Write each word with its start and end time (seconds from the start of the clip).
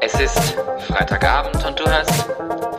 Es 0.00 0.14
ist 0.20 0.56
Freitagabend 0.86 1.64
und 1.66 1.78
du 1.78 1.84
hörst 1.84 2.28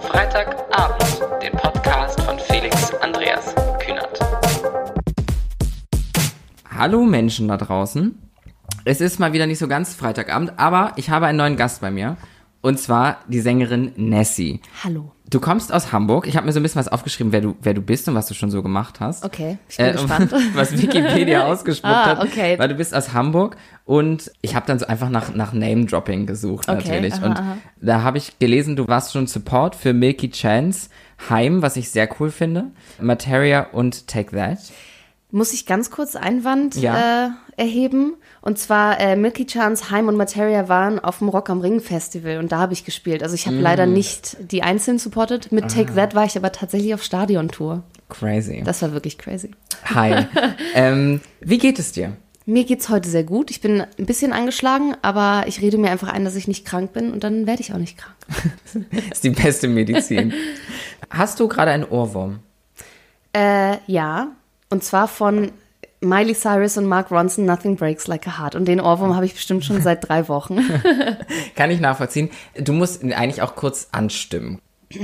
Freitagabend, 0.07 1.21
den 1.43 1.51
Podcast 1.51 2.21
von 2.21 2.39
Felix 2.39 2.93
Andreas 2.95 3.53
Kühnert. 3.79 4.19
Hallo 6.69 7.03
Menschen 7.03 7.49
da 7.49 7.57
draußen. 7.57 8.17
Es 8.85 9.01
ist 9.01 9.19
mal 9.19 9.33
wieder 9.33 9.47
nicht 9.47 9.59
so 9.59 9.67
ganz 9.67 9.93
Freitagabend, 9.95 10.57
aber 10.57 10.93
ich 10.95 11.09
habe 11.09 11.25
einen 11.25 11.37
neuen 11.37 11.57
Gast 11.57 11.81
bei 11.81 11.91
mir. 11.91 12.15
Und 12.61 12.79
zwar 12.79 13.19
die 13.27 13.41
Sängerin 13.41 13.91
Nessie. 13.97 14.61
Hallo. 14.83 15.11
Du 15.29 15.39
kommst 15.39 15.71
aus 15.71 15.91
Hamburg. 15.91 16.25
Ich 16.27 16.35
habe 16.37 16.45
mir 16.47 16.53
so 16.53 16.59
ein 16.59 16.63
bisschen 16.63 16.79
was 16.79 16.87
aufgeschrieben, 16.87 17.31
wer 17.31 17.41
du, 17.41 17.55
wer 17.61 17.73
du 17.75 17.81
bist 17.81 18.07
und 18.07 18.15
was 18.15 18.27
du 18.27 18.33
schon 18.33 18.49
so 18.49 18.63
gemacht 18.63 18.99
hast. 18.99 19.23
Okay, 19.23 19.59
ich 19.69 19.77
bin 19.77 19.85
Äh, 19.85 19.91
gespannt. 19.91 20.31
was 20.55 20.71
Wikipedia 20.81 21.45
ausgespuckt 21.45 21.93
Ah, 21.93 22.05
hat. 22.17 22.23
okay. 22.23 22.57
Weil 22.57 22.69
du 22.69 22.75
bist 22.75 22.95
aus 22.95 23.13
Hamburg 23.13 23.55
und 23.85 24.31
ich 24.41 24.55
habe 24.55 24.65
dann 24.65 24.79
so 24.79 24.87
einfach 24.87 25.09
nach, 25.09 25.35
nach 25.35 25.53
Name-Dropping 25.53 26.25
gesucht 26.25 26.67
Okay, 26.67 26.77
natürlich. 26.77 27.13
aha, 27.15 27.25
und 27.25 27.37
aha. 27.39 27.57
da 27.79 28.01
habe 28.01 28.17
ich 28.17 28.39
gelesen, 28.39 28.75
du 28.75 28.87
warst 28.87 29.13
schon 29.13 29.27
Support 29.27 29.75
für 29.75 29.93
Milky 29.93 30.31
Chance, 30.31 30.89
Heim, 31.29 31.61
was 31.61 31.75
ich 31.75 31.91
sehr 31.91 32.09
cool 32.19 32.31
finde, 32.31 32.71
Materia 32.99 33.67
und 33.71 34.07
Take 34.07 34.35
That. 34.35 34.57
Muss 35.31 35.53
ich 35.53 35.65
ganz 35.67 35.91
kurz 35.91 36.15
Einwand 36.15 36.75
Ja. 36.75 37.27
äh, 37.27 37.29
erheben? 37.55 38.15
Und 38.41 38.57
zwar 38.57 38.99
äh, 38.99 39.15
Milky 39.15 39.45
Chance, 39.45 39.91
Heim 39.91 40.07
und 40.07 40.15
Materia 40.15 40.67
waren 40.69 40.99
auf 40.99 41.19
dem 41.19 41.29
Rock 41.29 41.49
am 41.51 41.61
Ring 41.61 41.81
Festival 41.81 42.39
und 42.39 42.51
da 42.51 42.57
habe 42.59 42.73
ich 42.73 42.83
gespielt. 42.83 43.21
Also 43.21 43.35
ich 43.35 43.45
habe 43.45 43.57
leider 43.57 43.85
Mm. 43.85 43.93
nicht 43.93 44.37
die 44.39 44.63
Einzelnen 44.63 44.97
supportet. 44.97 45.51
Mit 45.51 45.65
Ah. 45.65 45.67
Take 45.67 45.93
That 45.93 46.15
war 46.15 46.25
ich 46.25 46.35
aber 46.35 46.51
tatsächlich 46.51 46.93
auf 46.95 47.03
Stadiontour. 47.03 47.83
Crazy. 48.09 48.63
Das 48.65 48.81
war 48.81 48.91
wirklich 48.93 49.19
crazy. 49.19 49.51
Hi. 49.85 50.25
ähm, 50.73 51.21
wie 51.41 51.59
geht 51.59 51.77
es 51.77 51.91
dir? 51.91 52.13
Mir 52.47 52.63
geht's 52.63 52.89
heute 52.89 53.07
sehr 53.07 53.23
gut. 53.23 53.51
Ich 53.51 53.61
bin 53.61 53.81
ein 53.81 54.05
bisschen 54.07 54.33
angeschlagen, 54.33 54.95
aber 55.03 55.43
ich 55.45 55.61
rede 55.61 55.77
mir 55.77 55.91
einfach 55.91 56.07
ein, 56.11 56.25
dass 56.25 56.35
ich 56.35 56.47
nicht 56.47 56.65
krank 56.65 56.93
bin 56.93 57.11
und 57.13 57.23
dann 57.23 57.45
werde 57.45 57.61
ich 57.61 57.71
auch 57.71 57.77
nicht 57.77 57.99
krank. 57.99 58.15
Das 58.63 58.81
ist 59.11 59.23
die 59.23 59.29
beste 59.29 59.67
Medizin. 59.67 60.33
Hast 61.11 61.39
du 61.39 61.47
gerade 61.47 61.69
einen 61.69 61.83
Ohrwurm? 61.85 62.39
Äh, 63.33 63.77
ja. 63.85 64.29
Und 64.69 64.83
zwar 64.83 65.07
von 65.07 65.51
Miley 66.01 66.33
Cyrus 66.33 66.77
und 66.77 66.85
Mark 66.85 67.11
Ronson, 67.11 67.45
Nothing 67.45 67.75
Breaks 67.75 68.07
Like 68.07 68.27
a 68.27 68.39
Heart. 68.39 68.55
Und 68.55 68.65
den 68.65 68.79
Ohrwurm 68.79 69.15
habe 69.15 69.25
ich 69.25 69.33
bestimmt 69.33 69.65
schon 69.65 69.81
seit 69.81 70.07
drei 70.07 70.27
Wochen. 70.27 70.59
Kann 71.55 71.71
ich 71.71 71.79
nachvollziehen. 71.79 72.29
Du 72.57 72.71
musst 72.73 73.03
ihn 73.03 73.13
eigentlich 73.13 73.41
auch 73.41 73.55
kurz 73.55 73.89
anstimmen. 73.91 74.61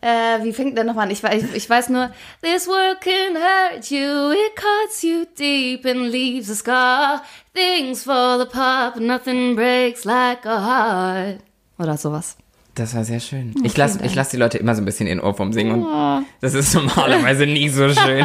Äh, 0.00 0.44
wie 0.44 0.52
fängt 0.52 0.76
der 0.76 0.84
nochmal 0.84 1.06
an? 1.06 1.10
Ich, 1.10 1.24
ich, 1.24 1.54
ich 1.54 1.68
weiß 1.68 1.88
nur, 1.88 2.12
This 2.40 2.68
world 2.68 3.00
can 3.00 3.34
hurt 3.34 3.90
you, 3.90 4.30
it 4.30 4.54
cuts 4.54 5.02
you 5.02 5.24
deep 5.36 5.84
and 5.84 6.12
leaves 6.12 6.48
a 6.48 6.54
scar. 6.54 7.22
Things 7.52 8.04
fall 8.04 8.40
apart, 8.40 8.94
but 8.94 9.02
nothing 9.02 9.56
breaks 9.56 10.04
like 10.04 10.46
a 10.46 10.60
heart. 10.60 11.40
Oder 11.80 11.96
sowas. 11.96 12.36
Das 12.78 12.94
war 12.94 13.04
sehr 13.04 13.20
schön. 13.20 13.54
Ich 13.64 13.76
lasse 13.76 13.98
ich 14.04 14.14
lass 14.14 14.28
die 14.28 14.36
Leute 14.36 14.58
immer 14.58 14.74
so 14.74 14.82
ein 14.82 14.84
bisschen 14.84 15.08
in 15.08 15.20
Ohrwurm 15.20 15.52
singen 15.52 15.82
und 15.84 16.24
das 16.40 16.54
ist 16.54 16.74
normalerweise 16.74 17.46
nie 17.46 17.68
so 17.68 17.88
schön. 17.88 18.24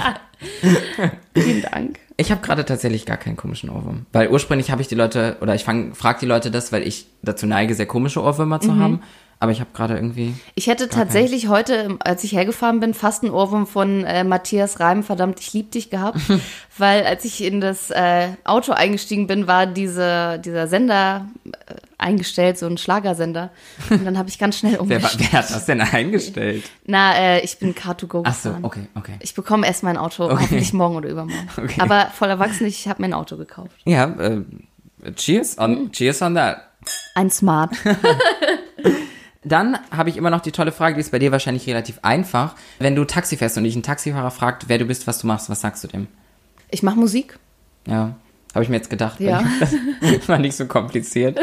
Vielen 1.35 1.61
Dank. 1.63 1.99
Ich 2.17 2.31
habe 2.31 2.41
gerade 2.41 2.63
tatsächlich 2.63 3.05
gar 3.05 3.17
keinen 3.17 3.35
komischen 3.35 3.69
Ohrwurm. 3.69 4.05
Weil 4.11 4.29
ursprünglich 4.29 4.69
habe 4.69 4.81
ich 4.81 4.87
die 4.87 4.95
Leute, 4.95 5.37
oder 5.41 5.55
ich 5.55 5.63
frage 5.63 6.19
die 6.19 6.25
Leute 6.27 6.51
das, 6.51 6.71
weil 6.71 6.87
ich 6.87 7.07
dazu 7.23 7.47
neige, 7.47 7.73
sehr 7.73 7.87
komische 7.87 8.21
Ohrwürmer 8.21 8.59
zu 8.59 8.77
haben. 8.77 9.01
Aber 9.43 9.51
ich 9.51 9.59
habe 9.59 9.71
gerade 9.73 9.95
irgendwie. 9.95 10.35
Ich 10.55 10.67
hätte 10.67 10.87
tatsächlich 10.87 11.49
heute, 11.49 11.97
als 11.99 12.23
ich 12.23 12.31
hergefahren 12.31 12.79
bin, 12.79 12.93
fast 12.93 13.23
einen 13.23 13.33
Ohrwurm 13.33 13.67
von 13.67 14.05
äh, 14.05 14.23
Matthias 14.23 14.79
Reim, 14.79 15.03
verdammt, 15.03 15.41
ich 15.41 15.51
lieb 15.51 15.69
dich 15.71 15.89
gehabt. 15.89 16.17
weil 16.77 17.05
als 17.05 17.25
ich 17.25 17.43
in 17.43 17.59
das 17.59 17.91
äh, 17.91 18.29
Auto 18.45 18.71
eingestiegen 18.71 19.27
bin, 19.27 19.45
war 19.45 19.65
diese, 19.65 20.39
dieser 20.39 20.67
Sender 20.67 21.27
äh, 21.43 21.73
eingestellt, 21.97 22.57
so 22.57 22.67
ein 22.67 22.77
Schlagersender. 22.77 23.49
Und 23.89 24.05
dann 24.05 24.17
habe 24.17 24.29
ich 24.29 24.39
ganz 24.39 24.57
schnell 24.57 24.71
Wer, 24.75 24.81
umgestellt. 24.81 25.33
wer 25.33 25.39
hat 25.39 25.49
das 25.49 25.65
denn 25.65 25.81
eingestellt? 25.81 26.63
Na, 26.85 27.13
äh, 27.13 27.41
ich 27.41 27.59
bin 27.59 27.75
Car2Go 27.75 28.21
Ach 28.23 28.33
so, 28.33 28.47
gefahren. 28.47 28.63
okay, 28.63 28.87
okay. 28.95 29.15
Ich 29.19 29.33
bekomme 29.33 29.67
erst 29.67 29.83
mein 29.83 29.97
Auto, 29.97 30.29
hoffentlich 30.29 30.71
morgen 30.71 30.95
oder 30.95 31.09
übermorgen. 31.09 31.49
Okay. 31.57 31.81
Aber 31.81 32.07
voll 32.13 32.29
erwachsen, 32.29 32.65
ich 32.65 32.87
habe 32.87 33.01
mir 33.01 33.09
ein 33.09 33.13
Auto 33.13 33.35
gekauft. 33.35 33.75
Ja, 33.83 34.05
äh, 34.05 34.41
cheers 35.17 35.57
on, 35.57 35.91
cheers 35.91 36.21
on 36.21 36.35
that. 36.35 36.61
Ein 37.15 37.29
Smart. 37.29 37.71
Dann 39.43 39.77
habe 39.91 40.09
ich 40.09 40.17
immer 40.17 40.29
noch 40.29 40.41
die 40.41 40.51
tolle 40.51 40.71
Frage, 40.71 40.95
die 40.95 41.01
ist 41.01 41.11
bei 41.11 41.19
dir 41.19 41.31
wahrscheinlich 41.31 41.67
relativ 41.67 41.99
einfach. 42.01 42.55
Wenn 42.79 42.95
du 42.95 43.05
Taxi 43.05 43.37
fährst 43.37 43.57
und 43.57 43.63
dich 43.63 43.75
ein 43.75 43.83
Taxifahrer 43.83 44.31
fragt, 44.31 44.69
wer 44.69 44.77
du 44.77 44.85
bist, 44.85 45.07
was 45.07 45.19
du 45.19 45.27
machst, 45.27 45.49
was 45.49 45.61
sagst 45.61 45.83
du 45.83 45.87
dem? 45.87 46.07
Ich 46.71 46.83
mache 46.83 46.97
Musik. 46.97 47.37
Ja, 47.87 48.15
habe 48.53 48.63
ich 48.63 48.69
mir 48.69 48.75
jetzt 48.75 48.89
gedacht. 48.89 49.19
Ja. 49.19 49.43
Das 50.01 50.27
war 50.27 50.37
nicht 50.37 50.55
so 50.55 50.65
kompliziert. 50.65 51.39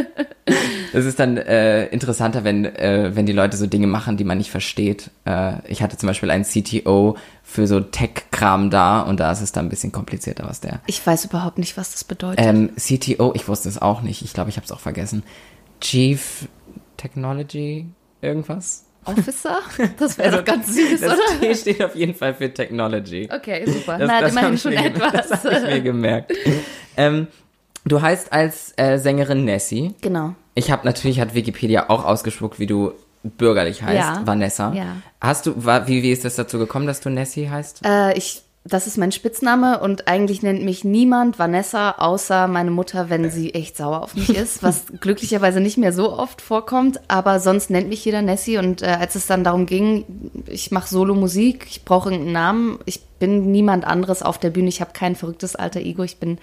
Es 0.92 1.04
ist 1.04 1.18
dann 1.18 1.36
äh, 1.36 1.86
interessanter, 1.86 2.44
wenn, 2.44 2.64
äh, 2.64 3.10
wenn 3.14 3.26
die 3.26 3.32
Leute 3.32 3.56
so 3.56 3.66
Dinge 3.66 3.88
machen, 3.88 4.16
die 4.16 4.24
man 4.24 4.38
nicht 4.38 4.50
versteht. 4.50 5.10
Äh, 5.24 5.54
ich 5.68 5.82
hatte 5.82 5.96
zum 5.96 6.06
Beispiel 6.06 6.30
einen 6.30 6.44
CTO 6.44 7.16
für 7.42 7.66
so 7.66 7.80
Tech-Kram 7.80 8.70
da 8.70 9.00
und 9.00 9.18
da 9.18 9.32
ist 9.32 9.40
es 9.40 9.50
dann 9.50 9.66
ein 9.66 9.68
bisschen 9.70 9.90
komplizierter, 9.90 10.48
was 10.48 10.60
der. 10.60 10.80
Ich 10.86 11.04
weiß 11.04 11.24
überhaupt 11.24 11.58
nicht, 11.58 11.76
was 11.76 11.92
das 11.92 12.04
bedeutet. 12.04 12.44
Ähm, 12.44 12.70
CTO, 12.76 13.32
ich 13.34 13.48
wusste 13.48 13.68
es 13.68 13.80
auch 13.80 14.02
nicht. 14.02 14.22
Ich 14.22 14.32
glaube, 14.32 14.50
ich 14.50 14.56
habe 14.56 14.64
es 14.64 14.72
auch 14.72 14.80
vergessen. 14.80 15.24
Chief 15.80 16.48
Technology 17.00 17.86
irgendwas? 18.20 18.84
Officer? 19.06 19.58
Das 19.98 20.18
wäre 20.18 20.36
doch 20.36 20.44
ganz 20.44 20.74
süß, 20.74 21.00
Das 21.00 21.12
oder? 21.14 21.40
T 21.40 21.54
steht 21.54 21.82
auf 21.82 21.96
jeden 21.96 22.14
Fall 22.14 22.34
für 22.34 22.52
Technology. 22.52 23.28
Okay, 23.34 23.64
super. 23.66 23.96
Das, 23.98 24.08
Na, 24.08 24.20
das 24.20 24.32
immerhin 24.32 24.58
schon 24.58 24.74
mir, 24.74 24.84
etwas. 24.84 25.28
Das 25.30 25.44
habe 25.44 25.54
ich 25.56 25.62
mir 25.62 25.80
gemerkt. 25.80 26.32
ähm, 26.98 27.26
du 27.84 28.02
heißt 28.02 28.32
als 28.32 28.74
äh, 28.76 28.98
Sängerin 28.98 29.44
Nessie. 29.46 29.94
Genau. 30.02 30.34
Ich 30.54 30.70
habe 30.70 30.84
natürlich, 30.84 31.18
hat 31.20 31.34
Wikipedia 31.34 31.88
auch 31.88 32.04
ausgespuckt, 32.04 32.58
wie 32.58 32.66
du 32.66 32.92
bürgerlich 33.22 33.82
heißt, 33.82 33.96
Ja. 33.96 34.22
Vanessa. 34.26 34.72
Ja. 34.74 34.96
Hast 35.20 35.46
du, 35.46 35.64
war, 35.64 35.86
wie, 35.88 36.02
wie 36.02 36.10
ist 36.12 36.24
das 36.26 36.36
dazu 36.36 36.58
gekommen, 36.58 36.86
dass 36.86 37.00
du 37.00 37.08
Nessie 37.08 37.48
heißt? 37.48 37.80
Äh, 37.84 38.16
ich, 38.18 38.42
das 38.64 38.86
ist 38.86 38.98
mein 38.98 39.10
Spitzname 39.10 39.80
und 39.80 40.06
eigentlich 40.06 40.42
nennt 40.42 40.62
mich 40.62 40.84
niemand 40.84 41.38
Vanessa, 41.38 41.92
außer 41.92 42.46
meine 42.46 42.70
Mutter, 42.70 43.08
wenn 43.08 43.30
sie 43.30 43.54
echt 43.54 43.76
sauer 43.76 44.02
auf 44.02 44.14
mich 44.14 44.36
ist, 44.36 44.62
was 44.62 44.84
glücklicherweise 45.00 45.60
nicht 45.60 45.78
mehr 45.78 45.94
so 45.94 46.12
oft 46.12 46.42
vorkommt, 46.42 47.00
aber 47.08 47.40
sonst 47.40 47.70
nennt 47.70 47.88
mich 47.88 48.04
jeder 48.04 48.20
Nessie 48.20 48.58
und 48.58 48.82
äh, 48.82 48.86
als 48.86 49.14
es 49.14 49.26
dann 49.26 49.44
darum 49.44 49.64
ging, 49.64 50.04
ich 50.46 50.70
mache 50.70 50.88
Solo-Musik, 50.88 51.66
ich 51.70 51.84
brauche 51.86 52.10
irgendeinen 52.10 52.32
Namen, 52.34 52.78
ich 52.84 53.00
bin 53.18 53.50
niemand 53.50 53.86
anderes 53.86 54.22
auf 54.22 54.36
der 54.36 54.50
Bühne, 54.50 54.68
ich 54.68 54.82
habe 54.82 54.92
kein 54.92 55.16
verrücktes 55.16 55.56
alter 55.56 55.80
Ego, 55.80 56.02
ich 56.02 56.18
bin 56.18 56.38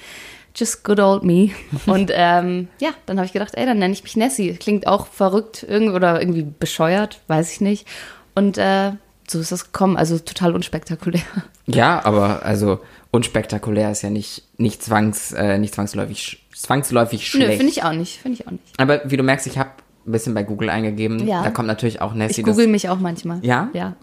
just 0.55 0.83
good 0.83 0.99
old 0.99 1.23
me. 1.23 1.51
Und 1.85 2.11
ähm, 2.13 2.67
ja, 2.79 2.89
dann 3.05 3.17
habe 3.17 3.27
ich 3.27 3.33
gedacht, 3.33 3.53
ey, 3.55 3.65
dann 3.65 3.77
nenne 3.77 3.93
ich 3.93 4.03
mich 4.03 4.15
Nessie. 4.15 4.55
Klingt 4.55 4.87
auch 4.87 5.07
verrückt 5.07 5.65
irgendwie 5.67 5.93
oder 5.93 6.19
irgendwie 6.19 6.43
bescheuert, 6.43 7.21
weiß 7.27 7.51
ich 7.51 7.61
nicht. 7.61 7.87
Und 8.33 8.57
äh, 8.57 8.93
so 9.29 9.39
ist 9.39 9.51
das 9.51 9.65
gekommen, 9.65 9.97
also 9.97 10.17
total 10.19 10.55
unspektakulär. 10.55 11.21
Ja, 11.65 12.03
aber 12.05 12.43
also 12.45 12.79
unspektakulär 13.11 13.91
ist 13.91 14.01
ja 14.01 14.09
nicht, 14.09 14.43
nicht, 14.57 14.81
zwangs, 14.81 15.33
äh, 15.33 15.57
nicht 15.57 15.75
zwangsläufig, 15.75 16.45
zwangsläufig 16.55 17.33
Nö, 17.33 17.41
schlecht. 17.41 17.57
finde 17.57 17.71
ich 17.71 17.83
auch 17.83 17.91
nicht, 17.93 18.21
finde 18.21 18.39
ich 18.39 18.47
auch 18.47 18.51
nicht. 18.51 18.63
aber 18.77 19.01
wie 19.05 19.17
du 19.17 19.23
merkst, 19.23 19.47
ich 19.47 19.57
habe 19.57 19.71
ein 20.05 20.11
bisschen 20.11 20.33
bei 20.33 20.43
Google 20.43 20.69
eingegeben. 20.69 21.27
Ja. 21.27 21.43
Da 21.43 21.51
kommt 21.51 21.67
natürlich 21.67 22.01
auch 22.01 22.13
Nessie. 22.13 22.41
Ich 22.41 22.47
google 22.47 22.67
mich 22.67 22.87
auch 22.89 22.99
manchmal. 22.99 23.37
das, 23.39 23.47
ja? 23.47 23.69
Ja. 23.73 23.95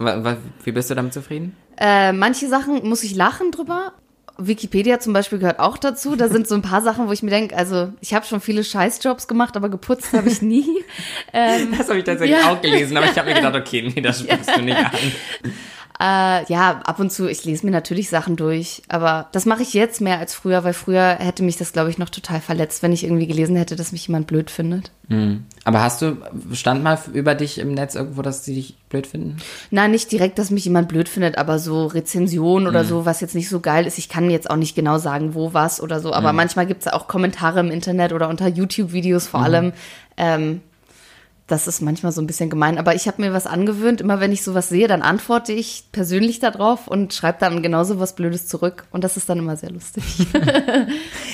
Wie 0.63 0.73
bist 0.73 0.91
du 0.91 0.95
damit 0.95 1.15
zufrieden? 1.15 1.57
Äh, 1.79 2.13
manche 2.13 2.49
Sachen 2.49 2.87
muss 2.87 3.03
ich 3.03 3.15
lachen 3.15 3.51
drüber. 3.51 3.93
Wikipedia 4.37 4.99
zum 4.99 5.13
Beispiel 5.13 5.39
gehört 5.39 5.61
auch 5.61 5.79
dazu. 5.79 6.17
Da 6.17 6.29
sind 6.29 6.49
so 6.49 6.55
ein 6.55 6.63
paar 6.63 6.83
Sachen, 6.83 7.07
wo 7.09 7.13
ich 7.13 7.23
mir 7.23 7.31
denke, 7.31 7.57
also 7.57 7.93
ich 8.01 8.15
habe 8.15 8.27
schon 8.27 8.41
viele 8.41 8.65
Scheißjobs 8.65 9.29
gemacht, 9.29 9.57
aber 9.57 9.69
geputzt 9.69 10.13
habe 10.13 10.29
ich 10.29 10.43
nie. 10.43 10.67
Ähm, 11.33 11.73
Das 11.79 11.89
habe 11.89 11.99
ich 11.99 12.05
tatsächlich 12.05 12.39
Ja. 12.41 12.51
auch 12.53 12.61
gelesen, 12.61 12.97
aber 12.97 13.07
ich 13.11 13.17
habe 13.17 13.29
mir 13.29 13.35
gedacht, 13.37 13.55
okay, 13.55 13.91
nee, 13.95 14.01
das 14.01 14.21
sprichst 14.25 14.57
du 14.57 14.63
nicht 14.63 14.77
an. 14.77 14.91
Äh, 16.01 16.45
ja, 16.53 16.81
ab 16.85 16.99
und 16.99 17.13
zu, 17.13 17.31
ich 17.31 17.45
lese 17.45 17.65
mir 17.65 17.71
natürlich 17.71 18.09
Sachen 18.09 18.35
durch, 18.35 18.83
aber 18.89 19.29
das 19.31 19.47
mache 19.47 19.63
ich 19.63 19.75
jetzt 19.75 20.01
mehr 20.01 20.19
als 20.19 20.35
früher, 20.35 20.65
weil 20.65 20.73
früher 20.73 21.19
hätte 21.21 21.45
mich 21.45 21.57
das, 21.57 21.73
glaube 21.73 21.89
ich, 21.89 21.99
noch 21.99 22.11
total 22.11 22.41
verletzt, 22.41 22.83
wenn 22.83 22.91
ich 22.91 23.05
irgendwie 23.05 23.29
gelesen 23.29 23.55
hätte, 23.55 23.77
dass 23.77 23.93
mich 23.93 24.09
jemand 24.09 24.27
blöd 24.27 24.51
findet. 24.51 24.91
Aber 25.63 25.83
hast 25.83 26.03
du, 26.03 26.17
stand 26.53 26.83
mal 26.83 26.99
über 27.13 27.37
dich 27.37 27.59
im 27.59 27.75
Netz 27.75 27.95
irgendwo, 27.95 28.23
dass 28.23 28.45
sie 28.45 28.57
dich 28.57 28.77
blöd 28.89 29.07
finden? 29.07 29.37
Na, 29.71 29.87
nicht 29.87 30.11
direkt, 30.11 30.41
dass 30.41 30.51
mich 30.51 30.65
jemand 30.65 30.89
blöd 30.89 31.09
findet, 31.09 31.39
aber 31.39 31.61
so 31.61 31.87
Rezensionen 31.87 32.67
oder 32.67 32.85
so, 32.85 33.07
was 33.07 33.21
jetzt 33.21 33.37
nicht 33.37 33.49
so 33.49 33.61
geil 33.61 33.87
ist. 33.87 33.97
Ich 33.97 34.09
kann 34.09 34.31
jetzt 34.31 34.51
auch 34.51 34.57
nicht 34.57 34.75
genau 34.75 34.99
sagen, 34.99 35.35
wo 35.35 35.55
was 35.55 35.81
oder 35.81 36.01
so, 36.01 36.13
aber 36.13 36.33
manchmal 36.33 36.67
gibt 36.67 36.85
es 36.85 36.93
auch 36.93 37.07
Kommentare 37.07 37.61
im 37.61 37.71
Internet 37.71 38.13
oder 38.13 38.29
unter 38.29 38.49
YouTube-Videos 38.49 39.29
vor 39.29 39.43
allem. 39.43 39.73
Ähm, 40.17 40.61
das 41.47 41.67
ist 41.67 41.83
manchmal 41.83 42.11
so 42.11 42.23
ein 42.23 42.27
bisschen 42.27 42.49
gemein, 42.49 42.79
aber 42.79 42.95
ich 42.95 43.07
habe 43.07 43.21
mir 43.21 43.35
was 43.35 43.47
angewöhnt. 43.47 44.01
Immer 44.01 44.19
wenn 44.19 44.33
ich 44.33 44.43
sowas 44.43 44.71
sehe, 44.71 44.89
dann 44.89 45.03
antworte 45.03 45.53
ich 45.53 45.85
persönlich 45.93 46.41
darauf 46.41 46.89
und 46.89 47.13
schreibe 47.13 47.37
dann 47.39 47.63
genauso 47.63 48.01
was 48.01 48.15
Blödes 48.15 48.47
zurück. 48.49 48.87
Und 48.91 49.05
das 49.05 49.19
ist 49.19 49.29
dann 49.29 49.39
immer 49.39 49.57
sehr 49.57 49.71
lustig. 49.71 50.05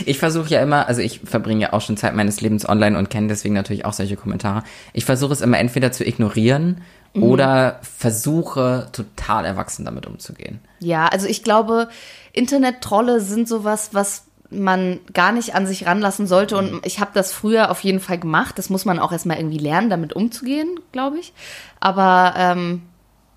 Ich 0.07 0.19
versuche 0.19 0.49
ja 0.49 0.63
immer, 0.63 0.89
also 0.89 1.03
ich 1.03 1.21
verbringe 1.21 1.61
ja 1.61 1.73
auch 1.75 1.83
schon 1.83 1.97
Zeit 1.97 2.15
meines 2.15 2.41
Lebens 2.41 2.67
online 2.67 2.97
und 2.97 3.11
kenne 3.11 3.29
deswegen 3.29 3.55
natürlich 3.55 3.85
auch 3.85 3.93
solche 3.93 4.17
Kommentare. 4.17 4.63
Ich 4.95 5.05
versuche 5.05 5.33
es 5.33 5.43
immer 5.43 5.59
entweder 5.59 5.93
zu 5.93 6.07
ignorieren 6.07 6.81
oder 7.13 7.81
versuche 7.83 8.89
total 8.93 9.45
erwachsen 9.45 9.85
damit 9.85 10.07
umzugehen. 10.07 10.61
Ja, 10.79 11.09
also 11.09 11.27
ich 11.27 11.43
glaube, 11.43 11.89
Internet-Trolle 12.33 13.21
sind 13.21 13.47
sowas, 13.49 13.91
was 13.93 14.25
man 14.51 15.01
gar 15.13 15.33
nicht 15.33 15.55
an 15.55 15.67
sich 15.67 15.87
ranlassen 15.87 16.27
sollte. 16.27 16.57
Und 16.57 16.85
ich 16.85 17.01
habe 17.01 17.11
das 17.15 17.33
früher 17.33 17.71
auf 17.71 17.81
jeden 17.81 18.01
Fall 18.01 18.19
gemacht. 18.19 18.59
Das 18.59 18.71
muss 18.71 18.85
man 18.85 18.99
auch 18.99 19.13
erstmal 19.13 19.39
irgendwie 19.39 19.59
lernen, 19.59 19.91
damit 19.91 20.13
umzugehen, 20.13 20.81
glaube 20.93 21.19
ich. 21.19 21.33
Aber 21.79 22.35
ähm, 22.37 22.83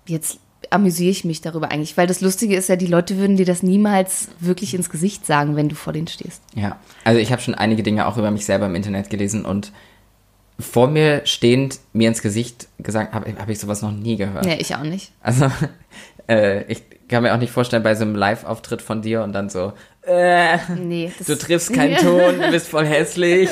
jetzt 0.06 0.38
amüsiere 0.70 1.10
ich 1.10 1.24
mich 1.24 1.40
darüber 1.40 1.70
eigentlich, 1.70 1.96
weil 1.96 2.06
das 2.06 2.20
Lustige 2.20 2.56
ist 2.56 2.68
ja, 2.68 2.76
die 2.76 2.86
Leute 2.86 3.16
würden 3.16 3.36
dir 3.36 3.46
das 3.46 3.62
niemals 3.62 4.28
wirklich 4.40 4.74
ins 4.74 4.90
Gesicht 4.90 5.24
sagen, 5.26 5.56
wenn 5.56 5.68
du 5.68 5.74
vor 5.74 5.92
denen 5.92 6.08
stehst. 6.08 6.42
Ja, 6.54 6.78
also 7.04 7.20
ich 7.20 7.32
habe 7.32 7.42
schon 7.42 7.54
einige 7.54 7.82
Dinge 7.82 8.06
auch 8.06 8.16
über 8.16 8.30
mich 8.30 8.44
selber 8.44 8.66
im 8.66 8.74
Internet 8.74 9.10
gelesen 9.10 9.44
und 9.44 9.72
vor 10.58 10.88
mir 10.88 11.22
stehend 11.24 11.80
mir 11.92 12.08
ins 12.08 12.22
Gesicht 12.22 12.68
gesagt, 12.78 13.12
habe 13.12 13.34
hab 13.38 13.48
ich 13.48 13.58
sowas 13.58 13.82
noch 13.82 13.90
nie 13.90 14.16
gehört. 14.16 14.44
Nee, 14.44 14.58
ich 14.60 14.74
auch 14.74 14.82
nicht. 14.82 15.12
Also 15.20 15.50
äh, 16.28 16.64
ich 16.70 16.82
kann 17.08 17.22
mir 17.22 17.34
auch 17.34 17.38
nicht 17.38 17.52
vorstellen, 17.52 17.82
bei 17.82 17.94
so 17.94 18.02
einem 18.02 18.14
Live-Auftritt 18.14 18.80
von 18.80 19.02
dir 19.02 19.22
und 19.22 19.32
dann 19.32 19.50
so, 19.50 19.72
äh, 20.06 20.58
Nee, 20.76 21.12
das, 21.18 21.26
du 21.26 21.36
triffst 21.36 21.72
keinen 21.72 21.96
Ton, 21.98 22.40
du 22.40 22.50
bist 22.50 22.68
voll 22.68 22.86
hässlich. 22.86 23.50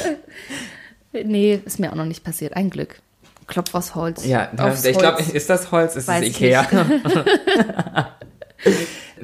Nee, 1.12 1.60
ist 1.64 1.78
mir 1.78 1.90
auch 1.92 1.96
noch 1.96 2.04
nicht 2.06 2.24
passiert. 2.24 2.54
Ein 2.56 2.70
Glück. 2.70 3.00
Klopf 3.46 3.74
aus 3.74 3.94
Holz. 3.94 4.24
Ja, 4.24 4.50
Aufs 4.56 4.84
ich 4.84 4.96
glaube, 4.96 5.22
ist 5.22 5.50
das 5.50 5.70
Holz? 5.72 5.96
Ist 5.96 6.08
Weiß 6.08 6.22
es 6.22 6.28
Ikea? 6.28 6.66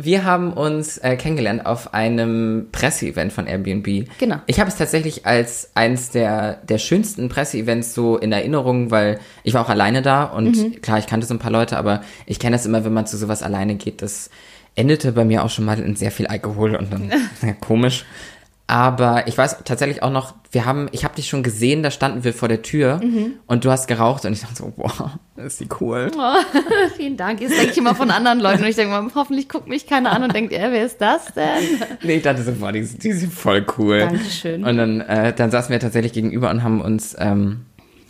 Wir 0.01 0.25
haben 0.25 0.53
uns 0.53 0.99
äh, 0.99 1.17
kennengelernt 1.17 1.67
auf 1.67 1.93
einem 1.93 2.69
Presseevent 2.71 3.33
von 3.33 3.47
Airbnb. 3.49 4.09
Genau. 4.19 4.37
Ich 4.47 4.61
habe 4.61 4.69
es 4.71 4.77
tatsächlich 4.77 5.27
als 5.27 5.71
eins 5.75 6.11
der, 6.11 6.57
der 6.69 6.79
schönsten 6.79 7.29
Presseevents 7.29 7.95
so 7.95 8.17
in 8.17 8.31
Erinnerung, 8.31 8.93
weil 8.93 9.19
ich 9.43 9.55
war 9.55 9.65
auch 9.65 9.69
alleine 9.69 10.03
da 10.03 10.25
und 10.25 10.57
Mhm. 10.57 10.81
klar, 10.83 10.99
ich 10.99 11.07
kannte 11.09 11.27
so 11.27 11.35
ein 11.35 11.41
paar 11.41 11.51
Leute, 11.51 11.77
aber 11.79 12.03
ich 12.27 12.39
kenne 12.39 12.55
das 12.57 12.65
immer, 12.67 12.85
wenn 12.85 12.93
man 12.93 13.07
zu 13.07 13.17
sowas 13.17 13.43
alleine 13.43 13.75
geht. 13.75 14.01
Das 14.03 14.31
endete 14.79 15.13
bei 15.13 15.25
mir 15.25 15.45
auch 15.45 15.51
schon 15.51 15.65
mal 15.65 15.79
in 15.79 15.97
sehr 15.97 16.11
viel 16.11 16.27
Alkohol 16.27 16.75
und 16.77 16.93
dann 16.93 17.11
ja, 17.43 17.53
komisch. 17.53 18.05
Aber 18.71 19.27
ich 19.27 19.39
weiß 19.39 19.65
tatsächlich 19.65 20.03
auch 20.03 20.11
noch, 20.11 20.35
wir 20.53 20.67
haben, 20.67 20.89
ich 20.93 21.03
habe 21.03 21.15
dich 21.15 21.27
schon 21.27 21.43
gesehen, 21.43 21.83
da 21.83 21.91
standen 21.91 22.23
wir 22.23 22.35
vor 22.35 22.49
der 22.49 22.61
Tür 22.61 23.01
Mhm. 23.03 23.33
und 23.47 23.65
du 23.65 23.71
hast 23.71 23.87
geraucht 23.89 24.27
und 24.27 24.35
ich 24.35 24.43
dachte 24.43 24.57
so, 24.57 24.71
boah, 24.77 25.19
ist 25.37 25.61
die 25.61 25.69
cool. 25.81 26.11
Oh, 26.15 26.35
vielen 26.99 27.17
Dank. 27.17 27.41
Jetzt 27.41 27.57
denke 27.57 27.71
ich 27.73 27.79
immer 27.79 27.95
von 27.95 28.11
anderen 28.11 28.41
Leuten 28.41 28.63
und 28.65 28.69
ich 28.69 28.77
denke 28.77 28.91
mal, 28.93 29.11
hoffentlich 29.15 29.49
guckt 29.49 29.69
mich 29.69 29.87
keiner 29.87 30.13
an 30.13 30.23
und 30.23 30.35
denkt, 30.35 30.53
äh, 30.53 30.69
wer 30.71 30.85
ist 30.85 31.01
das 31.01 31.33
denn? 31.35 31.47
Nee, 32.03 32.17
ich 32.17 32.23
dachte 32.23 32.43
so, 32.43 32.53
boah, 32.53 32.71
die, 32.71 32.83
die 32.85 33.13
sind 33.13 33.33
voll 33.33 33.65
cool. 33.79 34.01
Dankeschön. 34.01 34.63
Und 34.65 34.77
dann, 34.77 35.01
äh, 35.01 35.33
dann 35.33 35.51
saßen 35.51 35.71
wir 35.71 35.81
tatsächlich 35.81 36.13
gegenüber 36.13 36.51
und 36.51 36.63
haben 36.63 36.83
uns 36.83 37.17
ähm, 37.19 37.65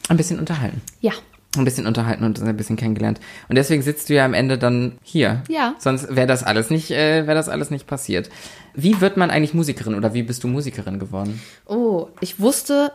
ein 0.09 0.17
bisschen 0.17 0.41
unterhalten. 0.41 0.83
Ja. 1.01 1.13
Ein 1.57 1.65
bisschen 1.65 1.87
unterhalten 1.87 2.25
und 2.25 2.43
ein 2.43 2.57
bisschen 2.57 2.77
kennengelernt. 2.77 3.21
Und 3.49 3.57
deswegen 3.57 3.83
sitzt 3.83 4.11
du 4.11 4.15
ja 4.15 4.25
am 4.25 4.35
Ende 4.35 4.59
dann 4.59 4.99
hier. 5.03 5.43
Ja. 5.49 5.75
Sonst 5.79 6.15
wäre 6.15 6.27
das 6.27 6.43
alles 6.45 6.69
nicht, 6.69 6.91
äh, 6.91 7.27
wäre 7.27 7.35
das 7.37 7.49
alles 7.49 7.71
nicht 7.71 7.87
passiert. 7.87 8.29
Wie 8.75 9.01
wird 9.01 9.17
man 9.17 9.31
eigentlich 9.31 9.55
Musikerin 9.55 9.95
oder 9.95 10.13
wie 10.13 10.23
bist 10.23 10.45
du 10.45 10.49
Musikerin 10.49 10.99
geworden? 10.99 11.41
Oh, 11.67 12.09
ich 12.21 12.39
wusste, 12.39 12.93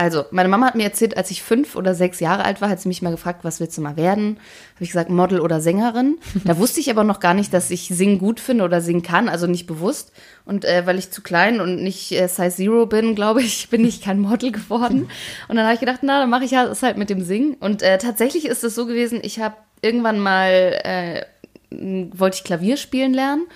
also 0.00 0.24
meine 0.30 0.48
Mama 0.48 0.66
hat 0.66 0.76
mir 0.76 0.84
erzählt, 0.84 1.18
als 1.18 1.30
ich 1.30 1.42
fünf 1.42 1.76
oder 1.76 1.94
sechs 1.94 2.20
Jahre 2.20 2.46
alt 2.46 2.62
war, 2.62 2.70
hat 2.70 2.80
sie 2.80 2.88
mich 2.88 3.02
mal 3.02 3.10
gefragt, 3.10 3.44
was 3.44 3.60
willst 3.60 3.76
du 3.76 3.82
mal 3.82 3.98
werden? 3.98 4.38
Habe 4.76 4.84
ich 4.84 4.88
gesagt, 4.88 5.10
Model 5.10 5.40
oder 5.40 5.60
Sängerin. 5.60 6.18
Da 6.44 6.56
wusste 6.56 6.80
ich 6.80 6.90
aber 6.90 7.04
noch 7.04 7.20
gar 7.20 7.34
nicht, 7.34 7.52
dass 7.52 7.70
ich 7.70 7.88
singen 7.88 8.18
gut 8.18 8.40
finde 8.40 8.64
oder 8.64 8.80
singen 8.80 9.02
kann, 9.02 9.28
also 9.28 9.46
nicht 9.46 9.66
bewusst. 9.66 10.12
Und 10.46 10.64
äh, 10.64 10.86
weil 10.86 10.98
ich 10.98 11.10
zu 11.10 11.20
klein 11.20 11.60
und 11.60 11.82
nicht 11.82 12.12
äh, 12.12 12.28
Size 12.28 12.50
Zero 12.50 12.86
bin, 12.86 13.14
glaube 13.14 13.42
ich, 13.42 13.68
bin 13.70 13.84
ich 13.84 14.00
kein 14.00 14.20
Model 14.20 14.52
geworden. 14.52 15.10
Und 15.48 15.56
dann 15.56 15.66
habe 15.66 15.74
ich 15.74 15.80
gedacht, 15.80 16.00
na, 16.00 16.20
dann 16.20 16.30
mache 16.30 16.44
ich 16.44 16.52
ja 16.52 16.64
das 16.64 16.82
halt 16.82 16.96
mit 16.96 17.10
dem 17.10 17.20
Singen. 17.20 17.56
Und 17.60 17.82
äh, 17.82 17.98
tatsächlich 17.98 18.46
ist 18.46 18.64
es 18.64 18.74
so 18.74 18.86
gewesen, 18.86 19.20
ich 19.22 19.38
habe 19.38 19.56
irgendwann 19.82 20.18
mal 20.18 20.80
äh, 20.82 21.24
wollte 21.70 22.36
ich 22.36 22.44
Klavier 22.44 22.78
spielen 22.78 23.12
lernen. 23.12 23.46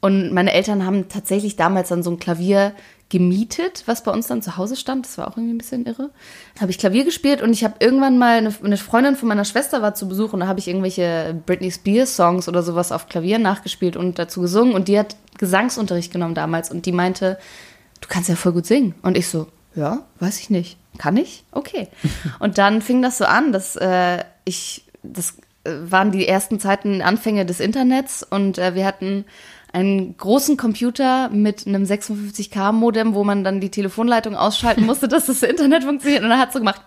Und 0.00 0.32
meine 0.32 0.52
Eltern 0.52 0.84
haben 0.84 1.08
tatsächlich 1.08 1.56
damals 1.56 1.88
dann 1.88 2.02
so 2.02 2.10
ein 2.10 2.18
Klavier 2.18 2.72
gemietet, 3.08 3.84
was 3.86 4.02
bei 4.02 4.10
uns 4.10 4.26
dann 4.26 4.42
zu 4.42 4.56
Hause 4.56 4.74
stand. 4.76 5.06
Das 5.06 5.16
war 5.16 5.28
auch 5.28 5.36
irgendwie 5.36 5.54
ein 5.54 5.58
bisschen 5.58 5.86
irre. 5.86 6.10
Habe 6.60 6.70
ich 6.70 6.78
Klavier 6.78 7.04
gespielt 7.04 7.40
und 7.40 7.52
ich 7.52 7.62
habe 7.62 7.74
irgendwann 7.78 8.18
mal 8.18 8.38
eine, 8.38 8.54
eine 8.62 8.76
Freundin 8.76 9.14
von 9.14 9.28
meiner 9.28 9.44
Schwester 9.44 9.80
war 9.80 9.94
zu 9.94 10.08
Besuch 10.08 10.32
und 10.32 10.40
da 10.40 10.46
habe 10.48 10.58
ich 10.58 10.66
irgendwelche 10.66 11.40
Britney 11.46 11.70
Spears 11.70 12.16
Songs 12.16 12.48
oder 12.48 12.62
sowas 12.62 12.90
auf 12.90 13.08
Klavier 13.08 13.38
nachgespielt 13.38 13.96
und 13.96 14.18
dazu 14.18 14.40
gesungen 14.40 14.74
und 14.74 14.88
die 14.88 14.98
hat 14.98 15.16
Gesangsunterricht 15.38 16.12
genommen 16.12 16.34
damals 16.34 16.70
und 16.70 16.84
die 16.86 16.92
meinte, 16.92 17.38
du 18.00 18.08
kannst 18.08 18.28
ja 18.28 18.34
voll 18.34 18.52
gut 18.52 18.66
singen. 18.66 18.94
Und 19.02 19.16
ich 19.16 19.28
so, 19.28 19.46
ja, 19.74 20.00
weiß 20.18 20.40
ich 20.40 20.50
nicht. 20.50 20.76
Kann 20.98 21.16
ich? 21.16 21.44
Okay. 21.52 21.88
Und 22.38 22.56
dann 22.56 22.80
fing 22.80 23.02
das 23.02 23.18
so 23.18 23.26
an, 23.26 23.52
dass 23.52 23.76
äh, 23.76 24.24
ich, 24.46 24.86
das 25.02 25.36
äh, 25.64 25.72
waren 25.90 26.10
die 26.10 26.26
ersten 26.26 26.58
Zeiten, 26.58 27.02
Anfänge 27.02 27.44
des 27.44 27.60
Internets 27.60 28.22
und 28.22 28.56
äh, 28.56 28.74
wir 28.74 28.86
hatten 28.86 29.26
einen 29.76 30.16
großen 30.16 30.56
Computer 30.56 31.28
mit 31.28 31.66
einem 31.66 31.84
56K-Modem, 31.84 33.14
wo 33.14 33.24
man 33.24 33.44
dann 33.44 33.60
die 33.60 33.70
Telefonleitung 33.70 34.34
ausschalten 34.34 34.86
musste, 34.86 35.06
dass 35.06 35.26
das 35.26 35.42
Internet 35.42 35.84
funktioniert. 35.84 36.22
Und 36.22 36.30
dann 36.30 36.38
hat 36.38 36.48
es 36.48 36.54
so 36.54 36.60
gemacht. 36.60 36.80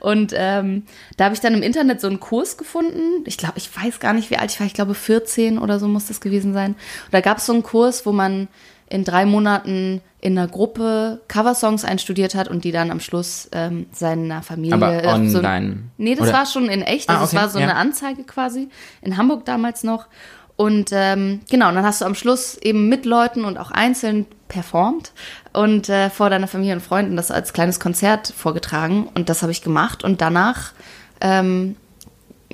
Und 0.00 0.32
ähm, 0.36 0.82
da 1.16 1.24
habe 1.24 1.34
ich 1.34 1.40
dann 1.40 1.54
im 1.54 1.62
Internet 1.62 2.00
so 2.00 2.08
einen 2.08 2.20
Kurs 2.20 2.58
gefunden. 2.58 3.24
Ich 3.26 3.38
glaube, 3.38 3.54
ich 3.56 3.74
weiß 3.74 4.00
gar 4.00 4.12
nicht, 4.12 4.30
wie 4.30 4.36
alt 4.36 4.50
ich 4.50 4.60
war. 4.60 4.66
Ich 4.66 4.74
glaube, 4.74 4.94
14 4.94 5.58
oder 5.58 5.78
so 5.78 5.88
muss 5.88 6.06
das 6.06 6.20
gewesen 6.20 6.52
sein. 6.52 6.72
Und 6.72 7.12
da 7.12 7.20
gab 7.20 7.38
es 7.38 7.46
so 7.46 7.52
einen 7.52 7.62
Kurs, 7.62 8.04
wo 8.04 8.12
man 8.12 8.48
in 8.88 9.04
drei 9.04 9.24
Monaten 9.24 10.00
in 10.20 10.36
einer 10.36 10.48
Gruppe 10.48 11.20
Coversongs 11.28 11.84
einstudiert 11.84 12.34
hat 12.34 12.48
und 12.48 12.64
die 12.64 12.72
dann 12.72 12.90
am 12.90 13.00
Schluss 13.00 13.48
ähm, 13.52 13.86
seiner 13.92 14.42
Familie. 14.42 14.74
Aber 14.74 14.92
äh, 15.02 15.28
so, 15.28 15.38
online? 15.38 15.84
nee, 15.96 16.14
das 16.14 16.28
Oder- 16.28 16.38
war 16.38 16.46
schon 16.46 16.68
in 16.68 16.82
echt. 16.82 17.08
Also 17.08 17.22
Ah, 17.22 17.24
okay, 17.26 17.36
war 17.36 17.48
so 17.48 17.58
ja. 17.58 17.64
eine 17.66 17.76
Anzeige 17.76 18.24
quasi. 18.24 18.68
In 19.00 19.16
Hamburg 19.16 19.44
damals 19.46 19.84
noch. 19.84 20.06
Und 20.60 20.90
ähm, 20.92 21.40
genau, 21.48 21.70
und 21.70 21.74
dann 21.76 21.86
hast 21.86 22.02
du 22.02 22.04
am 22.04 22.14
Schluss 22.14 22.58
eben 22.58 22.90
mit 22.90 23.06
Leuten 23.06 23.46
und 23.46 23.56
auch 23.56 23.70
einzeln 23.70 24.26
performt 24.48 25.12
und 25.54 25.88
äh, 25.88 26.10
vor 26.10 26.28
deiner 26.28 26.48
Familie 26.48 26.74
und 26.74 26.82
Freunden 26.82 27.16
das 27.16 27.30
als 27.30 27.54
kleines 27.54 27.80
Konzert 27.80 28.34
vorgetragen. 28.36 29.08
Und 29.14 29.30
das 29.30 29.40
habe 29.40 29.52
ich 29.52 29.62
gemacht. 29.62 30.04
Und 30.04 30.20
danach 30.20 30.72
ähm, 31.22 31.76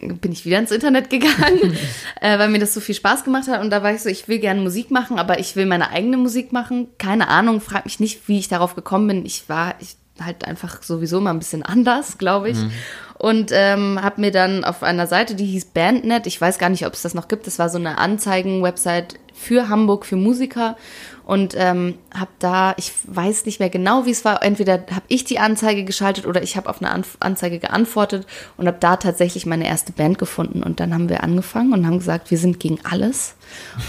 bin 0.01 0.31
ich 0.31 0.47
wieder 0.47 0.61
ins 0.61 0.71
Internet 0.71 1.11
gegangen, 1.11 1.77
äh, 2.21 2.39
weil 2.39 2.49
mir 2.49 2.61
das 2.61 2.75
so 2.75 2.79
viel 2.79 2.95
Spaß 2.95 3.25
gemacht 3.25 3.49
hat. 3.49 3.61
Und 3.61 3.71
da 3.71 3.83
war 3.83 3.93
ich 3.93 4.03
so, 4.03 4.09
ich 4.09 4.29
will 4.29 4.39
gerne 4.39 4.61
Musik 4.61 4.93
machen, 4.93 5.19
aber 5.19 5.41
ich 5.41 5.57
will 5.57 5.67
meine 5.67 5.91
eigene 5.91 6.17
Musik 6.17 6.53
machen. 6.53 6.87
Keine 6.99 7.27
Ahnung, 7.27 7.61
frag 7.61 7.87
mich 7.87 7.99
nicht, 7.99 8.29
wie 8.29 8.39
ich 8.39 8.47
darauf 8.47 8.77
gekommen 8.77 9.09
bin. 9.09 9.27
Ich 9.27 9.49
war 9.49 9.75
ich, 9.81 9.97
halt 10.23 10.47
einfach 10.47 10.83
sowieso 10.83 11.21
mal 11.21 11.31
ein 11.31 11.39
bisschen 11.39 11.63
anders, 11.63 12.19
glaube 12.19 12.51
ich. 12.51 12.59
Und 13.19 13.51
ähm, 13.53 13.99
habe 14.03 14.21
mir 14.21 14.31
dann 14.31 14.63
auf 14.65 14.83
einer 14.83 15.07
Seite, 15.07 15.35
die 15.35 15.47
hieß 15.47 15.67
Bandnet, 15.67 16.27
ich 16.27 16.39
weiß 16.39 16.59
gar 16.59 16.69
nicht, 16.69 16.87
ob 16.87 16.93
es 16.93 17.03
das 17.03 17.15
noch 17.15 17.29
gibt, 17.29 17.47
das 17.47 17.59
war 17.59 17.71
so 17.71 17.79
eine 17.79 17.97
Anzeigen-Website 17.97 19.19
für 19.33 19.69
Hamburg, 19.69 20.05
für 20.05 20.17
Musiker. 20.17 20.77
Und 21.25 21.55
ähm, 21.57 21.95
habe 22.15 22.31
da, 22.39 22.75
ich 22.77 22.93
weiß 23.05 23.47
nicht 23.47 23.59
mehr 23.59 23.71
genau, 23.71 24.07
wie 24.07 24.11
es 24.11 24.25
war, 24.25 24.43
entweder 24.43 24.75
habe 24.75 25.07
ich 25.09 25.25
die 25.25 25.39
Anzeige 25.39 25.85
geschaltet 25.85 26.25
oder 26.27 26.43
ich 26.43 26.57
habe 26.57 26.69
auf 26.71 26.81
eine 26.81 26.93
Anf 26.93 27.17
Anzeige 27.19 27.59
geantwortet 27.59 28.27
und 28.57 28.69
habe 28.69 28.77
da 28.79 28.97
tatsächlich 28.97 29.45
meine 29.45 29.67
erste 29.67 29.93
Band 29.93 30.19
gefunden. 30.19 30.63
Und 30.63 30.79
dann 30.79 30.95
haben 30.95 31.09
wir 31.09 31.25
angefangen 31.25 31.73
und 31.73 31.87
haben 31.87 31.99
gesagt, 31.99 32.31
wir 32.31 32.39
sind 32.39 32.61
gegen 32.61 32.79
alles 32.85 33.35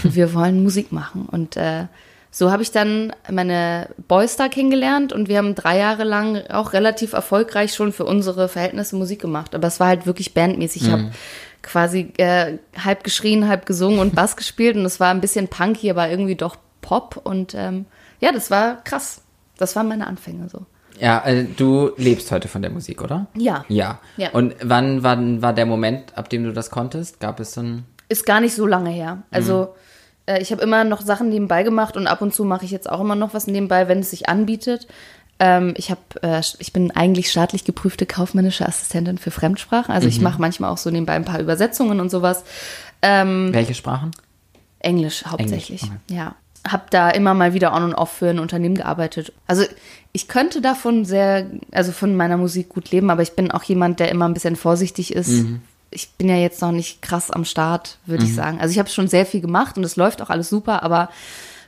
und 0.02 0.16
wir 0.16 0.34
wollen 0.34 0.62
Musik 0.62 0.90
machen. 0.90 1.26
Und 1.30 1.56
äh, 1.56 1.84
so 2.30 2.50
habe 2.50 2.62
ich 2.62 2.70
dann 2.70 3.12
meine 3.30 3.88
Boystar 4.06 4.48
kennengelernt 4.48 5.12
und 5.12 5.28
wir 5.28 5.38
haben 5.38 5.54
drei 5.54 5.78
Jahre 5.78 6.04
lang 6.04 6.42
auch 6.50 6.72
relativ 6.72 7.14
erfolgreich 7.14 7.74
schon 7.74 7.92
für 7.92 8.04
unsere 8.04 8.48
Verhältnisse 8.48 8.96
Musik 8.96 9.20
gemacht. 9.20 9.54
Aber 9.54 9.66
es 9.66 9.80
war 9.80 9.88
halt 9.88 10.06
wirklich 10.06 10.34
bandmäßig. 10.34 10.82
Ich 10.82 10.90
habe 10.90 11.10
quasi 11.62 12.12
äh, 12.18 12.58
halb 12.84 13.02
geschrien, 13.02 13.48
halb 13.48 13.66
gesungen 13.66 13.98
und 13.98 14.14
Bass 14.14 14.36
gespielt 14.36 14.76
und 14.76 14.84
es 14.84 15.00
war 15.00 15.10
ein 15.10 15.20
bisschen 15.20 15.48
punky, 15.48 15.90
aber 15.90 16.08
irgendwie 16.10 16.36
doch 16.36 16.56
Pop 16.80 17.20
und 17.24 17.54
ähm, 17.54 17.86
ja, 18.20 18.32
das 18.32 18.50
war 18.50 18.82
krass. 18.84 19.22
Das 19.56 19.74
waren 19.74 19.88
meine 19.88 20.06
Anfänge 20.06 20.48
so. 20.48 20.66
Ja, 21.00 21.24
äh, 21.24 21.44
du 21.44 21.92
lebst 21.96 22.30
heute 22.30 22.48
von 22.48 22.62
der 22.62 22.70
Musik, 22.70 23.02
oder? 23.02 23.26
Ja. 23.34 23.64
Ja. 23.68 24.00
Ja. 24.16 24.30
Und 24.30 24.54
wann, 24.62 25.02
wann 25.02 25.42
war 25.42 25.52
der 25.52 25.66
Moment, 25.66 26.16
ab 26.16 26.28
dem 26.28 26.44
du 26.44 26.52
das 26.52 26.70
konntest? 26.70 27.20
Gab 27.20 27.40
es 27.40 27.52
dann. 27.52 27.84
Ist 28.08 28.26
gar 28.26 28.40
nicht 28.40 28.54
so 28.54 28.66
lange 28.66 28.90
her. 28.90 29.22
Also 29.30 29.74
äh, 30.28 30.40
ich 30.40 30.52
habe 30.52 30.62
immer 30.62 30.84
noch 30.84 31.00
Sachen 31.00 31.28
nebenbei 31.30 31.62
gemacht 31.62 31.96
und 31.96 32.06
ab 32.06 32.22
und 32.22 32.34
zu 32.34 32.44
mache 32.44 32.64
ich 32.64 32.70
jetzt 32.70 32.88
auch 32.88 33.00
immer 33.00 33.16
noch 33.16 33.34
was 33.34 33.46
nebenbei, 33.46 33.88
wenn 33.88 34.00
es 34.00 34.10
sich 34.10 34.28
anbietet. 34.28 34.86
Ähm, 35.40 35.74
ich 35.76 35.90
habe, 35.90 36.00
äh, 36.22 36.42
ich 36.58 36.72
bin 36.72 36.90
eigentlich 36.90 37.30
staatlich 37.30 37.64
geprüfte 37.64 38.06
kaufmännische 38.06 38.66
Assistentin 38.66 39.18
für 39.18 39.30
Fremdsprachen. 39.30 39.94
Also 39.94 40.08
ich 40.08 40.20
mache 40.20 40.40
manchmal 40.40 40.70
auch 40.70 40.78
so 40.78 40.90
nebenbei 40.90 41.14
ein 41.14 41.24
paar 41.24 41.40
Übersetzungen 41.40 42.00
und 42.00 42.10
sowas. 42.10 42.44
Ähm, 43.02 43.50
Welche 43.52 43.74
Sprachen? 43.74 44.10
Englisch 44.80 45.24
hauptsächlich. 45.24 45.82
Englisch, 45.82 46.00
Ja. 46.10 46.34
Hab 46.66 46.90
da 46.90 47.08
immer 47.10 47.34
mal 47.34 47.54
wieder 47.54 47.72
on 47.72 47.84
und 47.84 47.94
off 47.94 48.10
für 48.10 48.30
ein 48.30 48.40
Unternehmen 48.40 48.74
gearbeitet. 48.74 49.32
Also 49.46 49.64
ich 50.12 50.26
könnte 50.26 50.60
davon 50.60 51.04
sehr, 51.04 51.46
also 51.70 51.92
von 51.92 52.16
meiner 52.16 52.36
Musik 52.36 52.68
gut 52.68 52.90
leben, 52.90 53.10
aber 53.10 53.22
ich 53.22 53.32
bin 53.32 53.52
auch 53.52 53.62
jemand, 53.62 54.00
der 54.00 54.10
immer 54.10 54.26
ein 54.28 54.34
bisschen 54.34 54.56
vorsichtig 54.56 55.14
ist. 55.14 55.28
Mhm. 55.28 55.62
Ich 55.90 56.10
bin 56.12 56.28
ja 56.28 56.36
jetzt 56.36 56.60
noch 56.60 56.72
nicht 56.72 57.00
krass 57.02 57.30
am 57.30 57.44
Start, 57.44 57.98
würde 58.06 58.24
ich 58.24 58.34
sagen. 58.34 58.60
Also 58.60 58.72
ich 58.72 58.78
habe 58.78 58.90
schon 58.90 59.08
sehr 59.08 59.24
viel 59.26 59.40
gemacht 59.40 59.76
und 59.78 59.84
es 59.84 59.96
läuft 59.96 60.20
auch 60.20 60.28
alles 60.30 60.48
super, 60.50 60.82
aber 60.82 61.08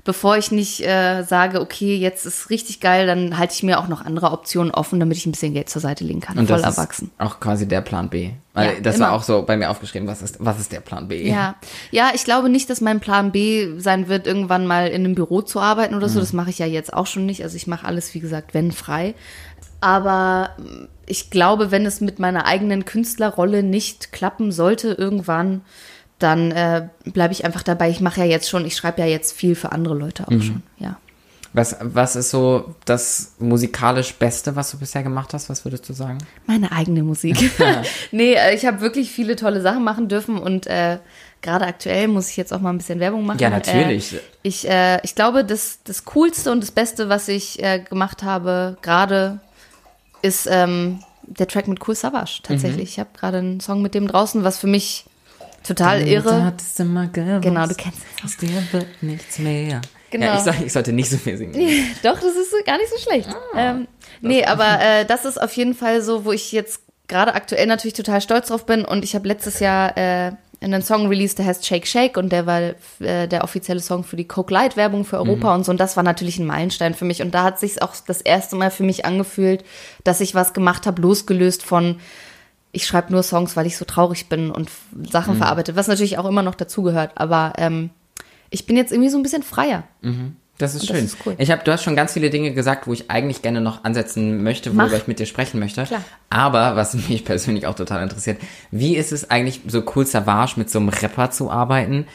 bevor 0.04 0.36
ich 0.36 0.50
nicht 0.50 0.80
äh, 0.80 1.22
sage, 1.24 1.60
okay, 1.60 1.96
jetzt 1.96 2.24
ist 2.26 2.48
richtig 2.50 2.80
geil, 2.80 3.06
dann 3.06 3.36
halte 3.38 3.54
ich 3.54 3.62
mir 3.62 3.78
auch 3.78 3.88
noch 3.88 4.04
andere 4.04 4.30
Optionen 4.32 4.72
offen, 4.72 4.98
damit 5.00 5.16
ich 5.18 5.26
ein 5.26 5.32
bisschen 5.32 5.52
Geld 5.54 5.68
zur 5.68 5.82
Seite 5.82 6.04
legen 6.04 6.20
kann. 6.20 6.38
Und 6.38 6.48
Voll 6.48 6.60
das 6.60 6.76
erwachsen. 6.76 7.10
ist 7.18 7.20
auch 7.26 7.38
quasi 7.40 7.68
der 7.68 7.80
Plan 7.82 8.08
B. 8.08 8.30
Weil 8.54 8.74
Ja, 8.74 8.80
das 8.80 8.96
immer. 8.96 9.06
war 9.06 9.12
auch 9.12 9.22
so 9.22 9.42
bei 9.42 9.56
mir 9.56 9.70
aufgeschrieben, 9.70 10.08
was 10.08 10.22
ist, 10.22 10.36
was 10.38 10.58
ist 10.58 10.72
der 10.72 10.80
Plan 10.80 11.08
B? 11.08 11.28
Ja. 11.28 11.54
ja, 11.90 12.10
ich 12.14 12.24
glaube 12.24 12.48
nicht, 12.48 12.68
dass 12.70 12.80
mein 12.80 13.00
Plan 13.00 13.30
B 13.30 13.78
sein 13.78 14.08
wird, 14.08 14.26
irgendwann 14.26 14.66
mal 14.66 14.88
in 14.88 15.04
einem 15.04 15.14
Büro 15.14 15.42
zu 15.42 15.60
arbeiten 15.60 15.94
oder 15.94 16.08
so. 16.08 16.18
Mhm. 16.18 16.22
Das 16.22 16.32
mache 16.32 16.50
ich 16.50 16.58
ja 16.58 16.66
jetzt 16.66 16.92
auch 16.92 17.06
schon 17.06 17.26
nicht. 17.26 17.42
Also 17.42 17.56
ich 17.56 17.66
mache 17.66 17.86
alles, 17.86 18.12
wie 18.14 18.20
gesagt, 18.20 18.54
wenn 18.54 18.72
frei. 18.72 19.14
Aber 19.80 20.50
mm, 20.58 20.84
ich 21.06 21.30
glaube, 21.30 21.70
wenn 21.70 21.86
es 21.86 22.00
mit 22.00 22.18
meiner 22.18 22.46
eigenen 22.46 22.84
Künstlerrolle 22.84 23.62
nicht 23.62 24.12
klappen 24.12 24.52
sollte 24.52 24.92
irgendwann, 24.92 25.62
dann 26.18 26.50
äh, 26.52 26.88
bleibe 27.04 27.32
ich 27.32 27.44
einfach 27.44 27.62
dabei. 27.62 27.90
Ich 27.90 28.00
mache 28.00 28.20
ja 28.20 28.26
jetzt 28.26 28.48
schon, 28.48 28.64
ich 28.66 28.76
schreibe 28.76 29.00
ja 29.00 29.06
jetzt 29.06 29.32
viel 29.32 29.54
für 29.54 29.72
andere 29.72 29.94
Leute 29.94 30.24
Mhm. 30.28 30.38
auch 30.38 30.42
schon. 30.42 30.62
Ja. 30.78 30.96
Was, 31.52 31.76
was 31.80 32.14
ist 32.14 32.30
so 32.30 32.76
das 32.84 33.32
musikalisch 33.40 34.14
Beste, 34.14 34.54
was 34.54 34.70
du 34.70 34.78
bisher 34.78 35.02
gemacht 35.02 35.34
hast? 35.34 35.48
Was 35.50 35.64
würdest 35.64 35.88
du 35.88 35.92
sagen? 35.94 36.18
Meine 36.46 36.70
eigene 36.70 37.02
Musik. 37.02 37.50
nee, 38.12 38.34
äh, 38.34 38.54
ich 38.54 38.66
habe 38.66 38.80
wirklich 38.80 39.10
viele 39.10 39.34
tolle 39.34 39.60
Sachen 39.60 39.82
machen 39.82 40.08
dürfen 40.08 40.38
und 40.38 40.68
äh, 40.68 40.98
gerade 41.42 41.66
aktuell 41.66 42.06
muss 42.06 42.28
ich 42.30 42.36
jetzt 42.36 42.52
auch 42.52 42.60
mal 42.60 42.70
ein 42.70 42.78
bisschen 42.78 43.00
Werbung 43.00 43.26
machen. 43.26 43.40
Ja, 43.40 43.50
natürlich. 43.50 44.12
Äh, 44.12 44.20
ich, 44.42 44.68
äh, 44.68 45.00
ich 45.02 45.16
glaube, 45.16 45.44
das, 45.44 45.80
das 45.82 46.04
Coolste 46.04 46.52
und 46.52 46.62
das 46.62 46.70
Beste, 46.70 47.08
was 47.08 47.26
ich 47.26 47.60
äh, 47.60 47.80
gemacht 47.80 48.22
habe, 48.22 48.76
gerade 48.82 49.40
ist 50.22 50.48
ähm, 50.50 51.00
der 51.22 51.46
Track 51.46 51.68
mit 51.68 51.86
Cool 51.86 51.94
Savage 51.94 52.40
tatsächlich. 52.42 52.90
Ich 52.90 52.98
habe 52.98 53.10
gerade 53.16 53.38
einen 53.38 53.60
Song 53.60 53.82
mit 53.82 53.94
dem 53.94 54.06
draußen, 54.08 54.44
was 54.44 54.58
für 54.58 54.66
mich 54.66 55.04
total 55.62 56.06
irre. 56.06 56.30
Genau, 57.40 57.66
du 57.66 57.74
kennst 57.74 58.00
es. 58.18 58.24
Aus 58.24 58.36
dir 58.36 58.62
wird 58.72 59.02
nichts 59.02 59.38
mehr. 59.38 59.80
Genau. 60.10 60.26
Ja, 60.26 60.34
ich, 60.38 60.40
soll, 60.40 60.54
ich 60.66 60.72
sollte 60.72 60.92
nicht 60.92 61.08
so 61.08 61.16
viel 61.16 61.36
singen. 61.36 61.54
Doch, 62.02 62.18
das 62.18 62.34
ist 62.34 62.52
gar 62.66 62.78
nicht 62.78 62.90
so 62.90 62.98
schlecht. 62.98 63.28
Ah, 63.28 63.58
ähm, 63.58 63.88
nee, 64.20 64.44
aber 64.44 64.80
äh, 64.80 65.04
das 65.04 65.24
ist 65.24 65.40
auf 65.40 65.52
jeden 65.52 65.74
Fall 65.74 66.02
so, 66.02 66.24
wo 66.24 66.32
ich 66.32 66.50
jetzt 66.50 66.80
gerade 67.06 67.34
aktuell 67.34 67.66
natürlich 67.66 67.94
total 67.94 68.20
stolz 68.20 68.48
drauf 68.48 68.66
bin. 68.66 68.84
Und 68.84 69.04
ich 69.04 69.14
habe 69.14 69.28
letztes 69.28 69.60
Jahr 69.60 69.96
äh, 69.96 70.32
einen 70.60 70.82
Song 70.82 71.08
released, 71.08 71.38
der 71.38 71.46
heißt 71.46 71.66
Shake 71.66 71.86
Shake 71.86 72.16
und 72.16 72.30
der 72.30 72.46
war 72.46 72.60
äh, 73.00 73.26
der 73.26 73.44
offizielle 73.44 73.80
Song 73.80 74.04
für 74.04 74.16
die 74.16 74.28
Coke 74.28 74.52
Light 74.52 74.76
Werbung 74.76 75.04
für 75.04 75.18
Europa 75.18 75.54
und 75.54 75.64
so. 75.64 75.72
Und 75.72 75.80
das 75.80 75.96
war 75.96 76.04
natürlich 76.04 76.38
ein 76.38 76.46
Meilenstein 76.46 76.94
für 76.94 77.06
mich. 77.06 77.22
Und 77.22 77.34
da 77.34 77.44
hat 77.44 77.58
sich 77.58 77.80
auch 77.80 77.94
das 78.06 78.20
erste 78.20 78.56
Mal 78.56 78.70
für 78.70 78.82
mich 78.82 79.04
angefühlt, 79.04 79.64
dass 80.04 80.20
ich 80.20 80.34
was 80.34 80.52
gemacht 80.52 80.86
habe, 80.86 81.00
losgelöst 81.00 81.62
von 81.62 81.96
ich 82.72 82.86
schreibe 82.86 83.12
nur 83.12 83.22
Songs, 83.22 83.56
weil 83.56 83.66
ich 83.66 83.76
so 83.76 83.84
traurig 83.84 84.28
bin 84.28 84.50
und 84.50 84.70
Sachen 85.10 85.36
verarbeite, 85.36 85.74
was 85.74 85.88
natürlich 85.88 86.18
auch 86.18 86.26
immer 86.26 86.42
noch 86.42 86.54
dazugehört. 86.54 87.12
Aber 87.16 87.54
ähm, 87.56 87.90
ich 88.50 88.66
bin 88.66 88.76
jetzt 88.76 88.92
irgendwie 88.92 89.10
so 89.10 89.18
ein 89.18 89.22
bisschen 89.22 89.42
freier. 89.42 89.84
Das 90.60 90.74
ist 90.74 90.88
Das 90.88 90.96
schön. 90.96 91.04
ist 91.06 91.16
cool. 91.26 91.34
Ich 91.38 91.50
habe, 91.50 91.62
du 91.64 91.72
hast 91.72 91.82
schon 91.82 91.96
ganz 91.96 92.12
viele 92.12 92.30
Dinge 92.30 92.52
gesagt, 92.52 92.86
wo 92.86 92.92
ich 92.92 93.10
eigentlich 93.10 93.42
gerne 93.42 93.60
noch 93.60 93.84
ansetzen 93.84 94.42
möchte, 94.42 94.70
worüber 94.70 94.86
Mach. 94.92 94.92
ich 94.98 95.06
mit 95.06 95.18
dir 95.18 95.26
sprechen 95.26 95.58
möchte. 95.60 95.84
Klar. 95.84 96.04
Aber 96.28 96.76
was 96.76 96.94
mich 97.08 97.24
persönlich 97.24 97.66
auch 97.66 97.74
total 97.74 98.02
interessiert, 98.02 98.38
wie 98.70 98.96
ist 98.96 99.12
es 99.12 99.30
eigentlich, 99.30 99.60
so 99.66 99.82
cool 99.96 100.06
Savage 100.06 100.54
mit 100.56 100.70
so 100.70 100.78
einem 100.78 100.88
Rapper 100.90 101.30
zu 101.30 101.50
arbeiten? 101.50 102.06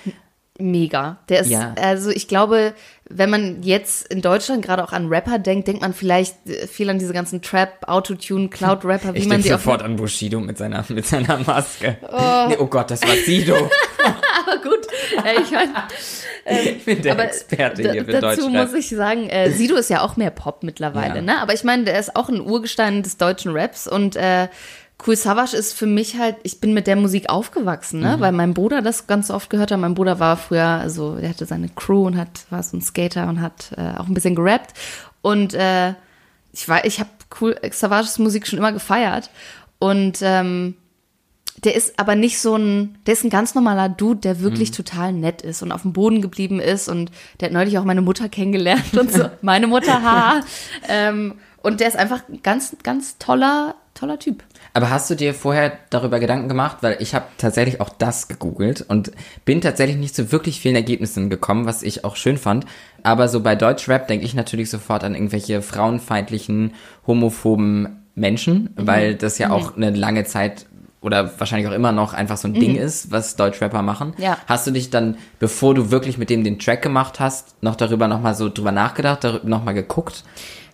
Mega. 0.58 1.18
Der 1.28 1.42
ist, 1.42 1.50
Ja. 1.50 1.75
also 1.82 2.10
ich 2.12 2.30
glaube, 2.30 2.74
wenn 3.10 3.30
man 3.30 3.62
jetzt 3.64 4.08
in 4.08 4.22
Deutschland 4.22 4.64
gerade 4.64 4.86
auch 4.86 4.94
an 4.94 5.08
Rapper 5.10 5.38
denkt, 5.38 5.68
denkt 5.68 5.82
man 5.82 5.94
vielleicht 5.94 6.48
äh, 6.48 6.66
viel 6.68 6.90
an 6.90 6.98
diese 6.98 7.12
ganzen 7.12 7.42
Trap, 7.42 7.88
Autotune, 7.90 8.48
Cloud-Rapper, 8.48 9.14
wie 9.16 9.18
Ich 9.18 9.25
man 9.25 9.42
denke 9.42 9.44
die 9.44 9.50
sofort 9.50 9.82
an 9.82 9.98
Bushido 9.98 10.40
mit 10.40 10.58
seiner, 10.58 10.86
mit 10.88 11.06
seiner 11.06 11.40
Maske. 11.40 11.98
Oh. 12.10 12.46
Nee, 12.48 12.56
oh 12.58 12.68
Gott, 12.68 12.90
das 12.90 13.02
war 13.02 13.16
Sido. 13.25 13.56
Aber 14.48 14.62
gut, 14.62 14.88
ich 15.42 15.52
mein, 16.46 16.58
Ich 16.78 16.86
bin 16.86 17.02
der 17.02 17.14
aber 17.14 17.25
Experte 17.25 17.92
hier 17.92 18.06
für 18.06 18.12
dazu 18.12 18.42
Deutschrap. 18.50 18.52
muss 18.72 18.74
ich 18.74 18.90
sagen, 18.90 19.30
äh, 19.30 19.52
Sido 19.52 19.75
ist 19.75 19.90
ja 19.90 20.02
auch 20.02 20.16
mehr 20.18 20.30
Pop 20.32 20.64
mittlerweile, 20.64 21.16
Ja. 21.18 21.22
ne? 21.22 21.42
Aber 21.42 21.54
ich 21.54 21.64
meine, 21.64 21.84
der 21.86 22.00
ist 22.00 22.16
auch 22.16 22.30
ein 22.30 22.42
Urgestein 22.42 23.04
des 23.04 23.18
deutschen 23.18 23.56
Raps 23.56 23.88
und 23.88 24.16
äh, 24.16 24.48
Cool 25.06 25.18
Savage 25.18 25.58
ist 25.58 25.74
für 25.74 25.88
mich 25.88 26.18
halt, 26.18 26.38
ich 26.44 26.62
bin 26.62 26.74
mit 26.74 26.88
der 26.88 26.96
Musik 26.96 27.30
aufgewachsen, 27.30 28.00
Mhm. 28.00 28.06
ne? 28.06 28.16
Weil 28.20 28.32
mein 28.32 28.54
Bruder 28.54 28.82
das 28.82 29.08
ganz 29.08 29.30
oft 29.30 29.50
gehört 29.50 29.72
hat. 29.72 29.80
Mein 29.80 29.94
Bruder 29.94 30.20
war 30.22 30.38
früher, 30.38 30.64
also 30.66 31.16
der 31.18 31.28
hatte 31.30 31.46
seine 31.46 31.68
Crew 31.68 32.06
und 32.08 32.16
hat, 32.18 32.46
war 32.50 32.64
so 32.64 32.78
ein 32.78 32.82
Skater 32.82 33.28
und 33.28 33.42
hat 33.42 33.72
äh, 33.78 33.98
auch 34.00 34.08
ein 34.08 34.14
bisschen 34.14 34.36
gerappt. 34.36 34.74
Und 35.22 35.54
äh, 35.54 35.94
ich 36.54 36.70
war, 36.70 36.86
ich 36.86 37.00
habe 37.02 37.10
Cool 37.42 37.58
Savages 37.72 38.20
Musik 38.20 38.48
schon 38.48 38.58
immer 38.60 38.72
gefeiert. 38.72 39.30
Und 39.80 40.20
ähm, 40.22 40.75
der 41.63 41.75
ist 41.75 41.97
aber 42.00 42.15
nicht 42.15 42.39
so 42.39 42.55
ein, 42.55 42.97
der 43.07 43.13
ist 43.13 43.24
ein 43.24 43.29
ganz 43.29 43.55
normaler 43.55 43.89
Dude, 43.89 44.19
der 44.21 44.39
wirklich 44.41 44.71
total 44.71 45.13
nett 45.13 45.41
ist 45.41 45.62
und 45.63 45.71
auf 45.71 45.83
dem 45.83 45.93
Boden 45.93 46.21
geblieben 46.21 46.59
ist 46.59 46.89
und 46.89 47.12
der 47.39 47.47
hat 47.47 47.53
neulich 47.53 47.77
auch 47.77 47.85
meine 47.85 48.01
Mutter 48.01 48.29
kennengelernt 48.29 48.97
und 48.97 49.12
so, 49.12 49.29
meine 49.41 49.67
Mutter, 49.67 50.03
ha. 50.03 50.41
ähm, 50.89 51.35
und 51.62 51.79
der 51.79 51.88
ist 51.88 51.97
einfach 51.97 52.21
ein 52.29 52.41
ganz, 52.43 52.75
ganz 52.83 53.17
toller, 53.17 53.74
toller 53.95 54.19
Typ. 54.19 54.43
Aber 54.74 54.91
hast 54.91 55.09
du 55.09 55.15
dir 55.15 55.33
vorher 55.33 55.79
darüber 55.89 56.19
Gedanken 56.19 56.47
gemacht? 56.47 56.77
Weil 56.81 56.97
ich 57.00 57.15
habe 57.15 57.25
tatsächlich 57.39 57.81
auch 57.81 57.89
das 57.89 58.27
gegoogelt 58.27 58.85
und 58.88 59.12
bin 59.45 59.62
tatsächlich 59.62 59.95
nicht 59.97 60.13
zu 60.15 60.31
wirklich 60.31 60.59
vielen 60.59 60.75
Ergebnissen 60.75 61.29
gekommen, 61.31 61.65
was 61.65 61.81
ich 61.81 62.03
auch 62.03 62.17
schön 62.17 62.38
fand. 62.38 62.65
Aber 63.01 63.29
so 63.29 63.39
bei 63.39 63.55
Deutschrap 63.55 64.07
denke 64.07 64.25
ich 64.25 64.35
natürlich 64.35 64.69
sofort 64.69 65.03
an 65.03 65.15
irgendwelche 65.15 65.62
frauenfeindlichen, 65.63 66.74
homophoben 67.07 68.03
Menschen, 68.15 68.69
Mhm. 68.77 68.88
weil 68.88 69.15
das 69.15 69.38
ja 69.39 69.50
auch 69.50 69.75
eine 69.75 69.89
lange 69.91 70.25
Zeit 70.25 70.65
oder 71.05 71.39
wahrscheinlich 71.39 71.67
auch 71.69 71.74
immer 71.74 71.91
noch 71.91 72.13
einfach 72.13 72.35
so 72.38 72.47
ein 72.47 72.53
Ding 72.55 72.75
ist, 72.75 73.12
was 73.12 73.35
Deutschrapper 73.35 73.81
machen. 73.81 74.13
Mhm. 74.17 74.24
Ja. 74.24 74.38
Hast 74.47 74.65
du 74.67 74.71
dich 74.71 74.89
dann, 74.89 75.17
bevor 75.39 75.74
du 75.75 75.91
wirklich 75.91 76.17
mit 76.17 76.29
dem 76.29 76.43
den 76.43 76.59
Track 76.59 76.81
gemacht 76.81 77.19
hast, 77.19 77.62
noch 77.62 77.75
darüber 77.75 78.07
nochmal 78.07 78.35
so 78.35 78.50
drüber 78.50 78.71
nachgedacht, 78.71 79.24
darüber 79.24 79.47
nochmal 79.47 79.74
geguckt? 79.75 80.24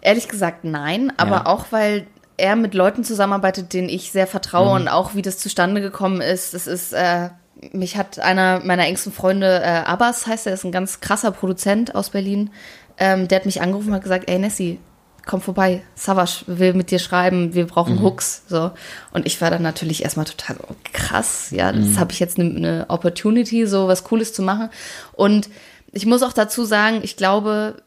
Ehrlich 0.01 0.27
gesagt, 0.27 0.63
nein, 0.63 1.11
aber 1.17 1.31
Ja. 1.35 1.45
auch 1.45 1.65
weil 1.71 2.07
er 2.37 2.55
mit 2.55 2.73
Leuten 2.73 3.03
zusammenarbeitet, 3.03 3.73
denen 3.73 3.89
ich 3.89 4.11
sehr 4.11 4.25
vertraue 4.25 4.73
und 4.75 4.87
auch 4.87 5.13
wie 5.13 5.21
das 5.21 5.37
zustande 5.37 5.79
gekommen 5.81 6.21
ist. 6.21 6.53
Das 6.55 6.65
ist, 6.65 6.91
äh, 6.93 7.29
mich 7.73 7.97
hat 7.97 8.17
einer 8.19 8.61
meiner 8.63 8.85
engsten 8.87 9.11
Freunde, 9.11 9.61
äh, 9.61 9.67
Abbas 9.85 10.25
heißt 10.25 10.47
er, 10.47 10.53
ist 10.53 10.63
ein 10.63 10.71
ganz 10.71 11.01
krasser 11.01 11.31
Produzent 11.31 11.93
aus 11.93 12.09
Berlin, 12.09 12.49
ähm, 12.97 13.27
der 13.27 13.35
hat 13.39 13.45
mich 13.45 13.61
angerufen 13.61 13.89
und 13.89 13.95
hat 13.95 14.03
gesagt, 14.03 14.29
ey 14.29 14.39
Nessie, 14.39 14.79
komm 15.25 15.41
vorbei, 15.41 15.83
Savage 15.95 16.43
will 16.47 16.73
mit 16.73 16.91
dir 16.91 16.99
schreiben, 16.99 17.53
wir 17.53 17.67
brauchen 17.67 18.01
Hooks, 18.01 18.43
so. 18.47 18.71
Und 19.11 19.25
ich 19.25 19.39
war 19.41 19.51
dann 19.51 19.61
natürlich 19.61 20.03
erstmal 20.03 20.25
total 20.25 20.57
so, 20.57 20.75
krass, 20.93 21.51
ja, 21.51 21.71
das 21.71 21.97
habe 21.97 22.11
ich 22.11 22.19
jetzt 22.19 22.39
eine 22.39 22.49
ne 22.49 22.85
Opportunity, 22.87 23.67
so 23.67 23.87
was 23.87 24.03
Cooles 24.03 24.33
zu 24.33 24.41
machen. 24.41 24.69
Und 25.13 25.49
ich 25.91 26.05
muss 26.05 26.23
auch 26.23 26.33
dazu 26.33 26.63
sagen, 26.63 27.01
ich 27.03 27.17
glaube, 27.17 27.81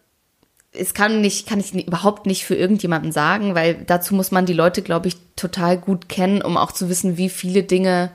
es 0.73 0.93
kann 0.93 1.21
nicht, 1.21 1.47
kann 1.49 1.61
ich 1.61 1.75
überhaupt 1.75 2.27
nicht 2.27 2.45
für 2.45 2.57
irgendjemanden 2.57 3.13
sagen, 3.13 3.55
weil 3.55 3.75
dazu 3.75 4.15
muss 4.15 4.31
man 4.31 4.47
die 4.47 4.53
Leute, 4.53 4.83
glaube 4.83 5.09
ich, 5.09 5.17
total 5.37 5.79
gut 5.79 6.09
kennen, 6.09 6.43
um 6.43 6.57
auch 6.57 6.73
zu 6.73 6.89
wissen, 6.89 7.17
wie 7.17 7.29
viele 7.29 7.63
Dinge, 7.63 8.11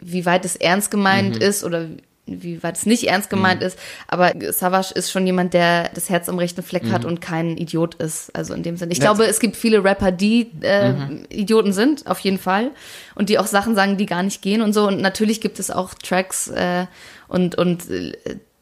wie 0.00 0.26
weit 0.26 0.44
es 0.44 0.56
ernst 0.56 0.90
gemeint 0.90 1.38
ist 1.38 1.64
oder 1.64 1.86
wie 2.26 2.62
weit 2.62 2.76
es 2.76 2.86
nicht 2.86 3.04
ernst 3.08 3.30
gemeint 3.30 3.62
ist. 3.62 3.78
Aber 4.08 4.32
Savage 4.52 4.92
ist 4.94 5.10
schon 5.12 5.26
jemand, 5.26 5.54
der 5.54 5.90
das 5.94 6.10
Herz 6.10 6.28
am 6.28 6.38
rechten 6.38 6.62
Fleck 6.62 6.90
hat 6.90 7.04
und 7.04 7.20
kein 7.20 7.56
Idiot 7.56 7.94
ist. 7.96 8.34
Also 8.36 8.52
in 8.54 8.62
dem 8.62 8.76
Sinne. 8.76 8.92
Ich 8.92 8.98
Das- 8.98 9.04
glaube, 9.06 9.26
es 9.26 9.38
gibt 9.40 9.56
viele 9.56 9.82
Rapper, 9.84 10.10
die 10.12 10.50
äh, 10.60 10.92
Idioten 11.30 11.72
sind, 11.72 12.06
auf 12.06 12.18
jeden 12.20 12.38
Fall. 12.38 12.70
Und 13.14 13.28
die 13.28 13.38
auch 13.38 13.46
Sachen 13.46 13.74
sagen, 13.74 13.96
die 13.96 14.06
gar 14.06 14.22
nicht 14.22 14.42
gehen 14.42 14.60
und 14.62 14.72
so. 14.72 14.86
Und 14.88 15.00
natürlich 15.00 15.40
gibt 15.40 15.58
es 15.58 15.70
auch 15.70 15.94
Tracks 15.94 16.48
äh, 16.48 16.86
und, 17.28 17.56
und 17.56 17.88
äh, 17.90 18.12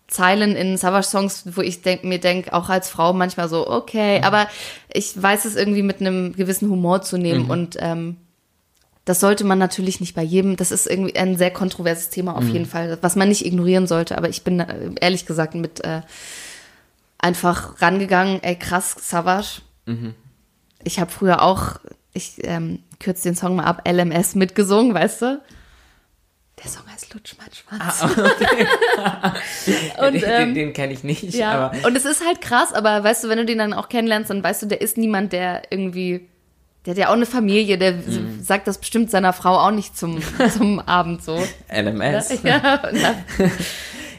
Zeilen 0.07 0.55
in 0.55 0.77
Savage-Songs, 0.77 1.45
wo 1.57 1.61
ich 1.63 1.81
denk, 1.83 2.05
mir 2.05 2.21
denke, 2.21 2.53
auch 2.53 2.69
als 2.69 2.89
Frau 2.91 3.13
manchmal 3.15 3.49
so, 3.49 3.69
okay, 3.69 4.21
aber 4.23 4.47
ich 4.93 5.21
weiß 5.21 5.45
es 5.47 5.57
irgendwie 5.57 5.83
mit 5.83 6.01
einem 6.01 6.35
gewissen 6.37 6.71
Humor 6.71 7.03
zu 7.03 7.17
nehmen 7.17 7.51
und 7.51 7.77
ähm, 7.81 8.17
das 9.05 9.21
sollte 9.21 9.45
man 9.45 9.59
natürlich 9.59 10.01
nicht 10.01 10.15
bei 10.15 10.23
jedem, 10.23 10.57
das 10.57 10.71
ist 10.71 10.87
irgendwie 10.87 11.15
ein 11.17 11.37
sehr 11.37 11.51
kontroverses 11.51 12.09
Thema 12.11 12.37
auf 12.37 12.45
jeden 12.45 12.65
Fall, 12.67 12.97
was 13.03 13.17
man 13.17 13.29
nicht 13.29 13.45
ignorieren 13.45 13.87
sollte, 13.87 14.17
aber 14.17 14.29
ich 14.31 14.45
bin 14.45 14.65
ehrlich 15.01 15.27
gesagt 15.27 15.55
mit 15.55 15.85
äh, 15.85 16.01
einfach 17.19 17.81
rangegangen, 17.83 18.43
ey 18.43 18.57
krass, 18.57 18.97
Savage. 19.01 19.61
Ich 20.83 20.99
habe 21.01 21.11
früher 21.11 21.43
auch, 21.43 21.81
ich 22.15 22.37
ähm, 22.45 22.81
kürze 23.01 23.25
den 23.25 23.37
Song 23.37 23.57
mal 23.57 23.65
ab, 23.65 23.87
LMS 23.87 24.35
mitgesungen, 24.35 24.95
weißt 24.95 25.23
du? 25.23 25.43
Der 26.63 26.71
Song 26.71 26.85
heißt 26.91 27.13
Lutsch, 27.13 27.35
Matsch, 27.37 27.63
Schwanz. 27.69 28.03
Und, 29.99 30.15
den 30.15 30.23
ähm, 30.25 30.55
den 30.55 30.73
kenne 30.73 30.93
ich 30.93 31.03
nicht, 31.05 31.35
Ja, 31.35 31.53
aber 31.53 31.87
und 31.87 31.97
es 31.97 32.05
ist 32.05 32.25
halt 32.25 32.41
krass, 32.41 32.73
aber 32.73 33.03
weißt 33.05 33.25
du, 33.25 33.29
wenn 33.29 33.39
du 33.39 33.45
den 33.45 33.59
dann 33.59 33.73
auch 33.73 33.89
kennenlernst, 33.89 34.31
dann 34.31 34.43
weißt 34.43 34.63
du, 34.63 34.67
der 34.67 34.81
ist 34.81 34.97
niemand, 34.97 35.33
der 35.33 35.63
irgendwie, 35.71 36.29
der 36.87 36.93
hat 36.93 36.99
ja 36.99 37.09
auch 37.09 37.15
eine 37.15 37.27
Familie, 37.27 37.77
der 37.77 37.93
Mhm. 37.93 38.34
Sagt 38.45 38.67
das 38.67 38.79
bestimmt 38.79 39.11
seiner 39.11 39.33
Frau 39.33 39.59
auch 39.59 39.71
nicht 39.71 39.97
zum, 39.97 40.21
zum 40.57 40.81
Abend 40.81 41.23
so. 41.23 41.43
LMS. 41.73 42.43
Ja, 42.43 42.83
na, 42.93 43.15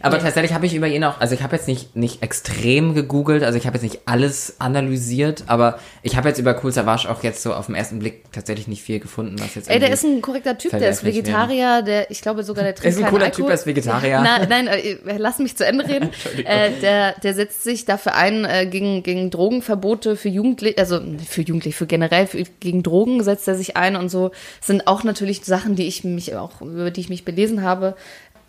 Aber 0.06 0.18
Nee. 0.18 0.24
tatsächlich 0.24 0.54
habe 0.54 0.66
ich 0.68 0.76
über 0.76 0.88
ihn 0.88 1.04
auch, 1.04 1.20
also 1.20 1.34
ich 1.34 1.42
habe 1.42 1.56
jetzt 1.56 1.68
nicht, 1.68 1.96
nicht 1.96 2.22
extrem 2.22 2.94
gegoogelt, 2.94 3.44
also 3.44 3.58
ich 3.58 3.66
habe 3.66 3.76
jetzt 3.78 3.84
nicht 3.84 4.02
alles 4.06 4.56
analysiert, 4.60 5.44
aber 5.48 5.80
ich 6.04 6.16
habe 6.16 6.28
jetzt 6.30 6.38
über 6.38 6.60
Cool 6.64 6.72
Savage 6.72 7.10
auch 7.10 7.24
jetzt 7.24 7.42
so 7.42 7.54
auf 7.54 7.66
den 7.66 7.76
ersten 7.76 8.00
Blick 8.00 8.32
tatsächlich 8.32 8.68
nicht 8.68 8.84
viel 8.84 9.00
gefunden, 9.00 9.36
was 9.40 9.56
jetzt 9.56 9.70
Ey, 9.70 9.80
der 9.80 9.90
ist 9.92 10.04
ein 10.04 10.22
korrekter 10.22 10.58
Typ, 10.58 10.72
der 10.72 10.90
ist. 10.90 11.04
Vegetarier, 11.04 11.82
der, 11.82 12.12
ich 12.12 12.22
glaube 12.22 12.44
sogar, 12.44 12.64
der 12.64 12.74
Er 12.74 12.76
trinkt 12.82 12.98
ist 12.98 13.04
ein 13.04 13.10
cooler 13.10 13.26
Alkohol. 13.26 13.46
Typ, 13.46 13.50
er 13.50 13.54
ist 13.56 13.66
Vegetarier. 13.66 14.22
Nein, 14.22 14.48
nein, 14.48 14.68
äh, 14.68 14.98
lass 15.18 15.40
mich 15.40 15.56
zu 15.58 15.66
Ende 15.66 15.86
reden. 15.90 16.10
äh, 16.46 16.70
der, 16.82 17.14
der 17.20 17.34
setzt 17.34 17.64
sich 17.64 17.86
dafür 17.86 18.14
ein, 18.16 18.46
äh, 18.46 18.68
gegen, 18.68 19.02
gegen 19.04 19.32
Drogenverbote 19.32 20.16
für 20.16 20.30
Jugendliche, 20.30 20.78
also 20.78 21.00
für 21.28 21.42
Jugendliche, 21.42 21.76
für 21.76 21.88
generell, 21.88 22.28
für, 22.28 22.44
gegen 22.60 22.84
Drogen 22.84 23.24
setzt 23.24 23.48
er 23.48 23.56
sich 23.56 23.76
ein 23.76 23.96
und 23.96 24.10
so. 24.10 24.30
Das 24.60 24.68
sind 24.68 24.86
auch 24.88 25.04
natürlich 25.04 25.44
Sachen, 25.44 25.76
die 25.76 25.88
ich 25.88 26.04
mich 26.04 26.36
auch, 26.36 26.62
über 26.62 26.92
die 26.92 27.02
ich 27.02 27.10
mich 27.10 27.26
belesen 27.26 27.64
habe. 27.64 27.96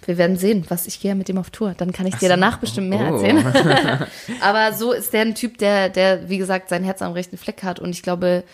Wir 0.05 0.19
werden 0.19 0.37
sehen, 0.37 0.65
was 0.69 0.87
ich 0.87 1.01
gehe 1.01 1.11
ja 1.11 1.15
mit 1.15 1.29
dem 1.29 1.39
auf 1.39 1.51
Tour. 1.51 1.75
Dann 1.77 1.91
kann 1.93 2.07
ich 2.07 2.15
dir 2.17 2.29
danach 2.29 2.59
bestimmt 2.59 2.89
mehr 2.91 3.11
Oh. 3.11 3.15
erzählen. 3.17 3.45
Aber 4.41 4.73
so 4.73 4.93
ist 4.93 5.13
der 5.13 5.23
ein 5.23 5.35
Typ, 5.35 5.59
der, 5.59 5.89
der, 5.89 6.29
wie 6.29 6.39
gesagt, 6.39 6.69
sein 6.69 6.85
Herz 6.85 7.03
am 7.03 7.13
rechten 7.13 7.37
Fleck 7.37 7.63
hat 7.65 7.81
und 7.81 7.91
ich 7.91 8.03
glaube 8.03 8.45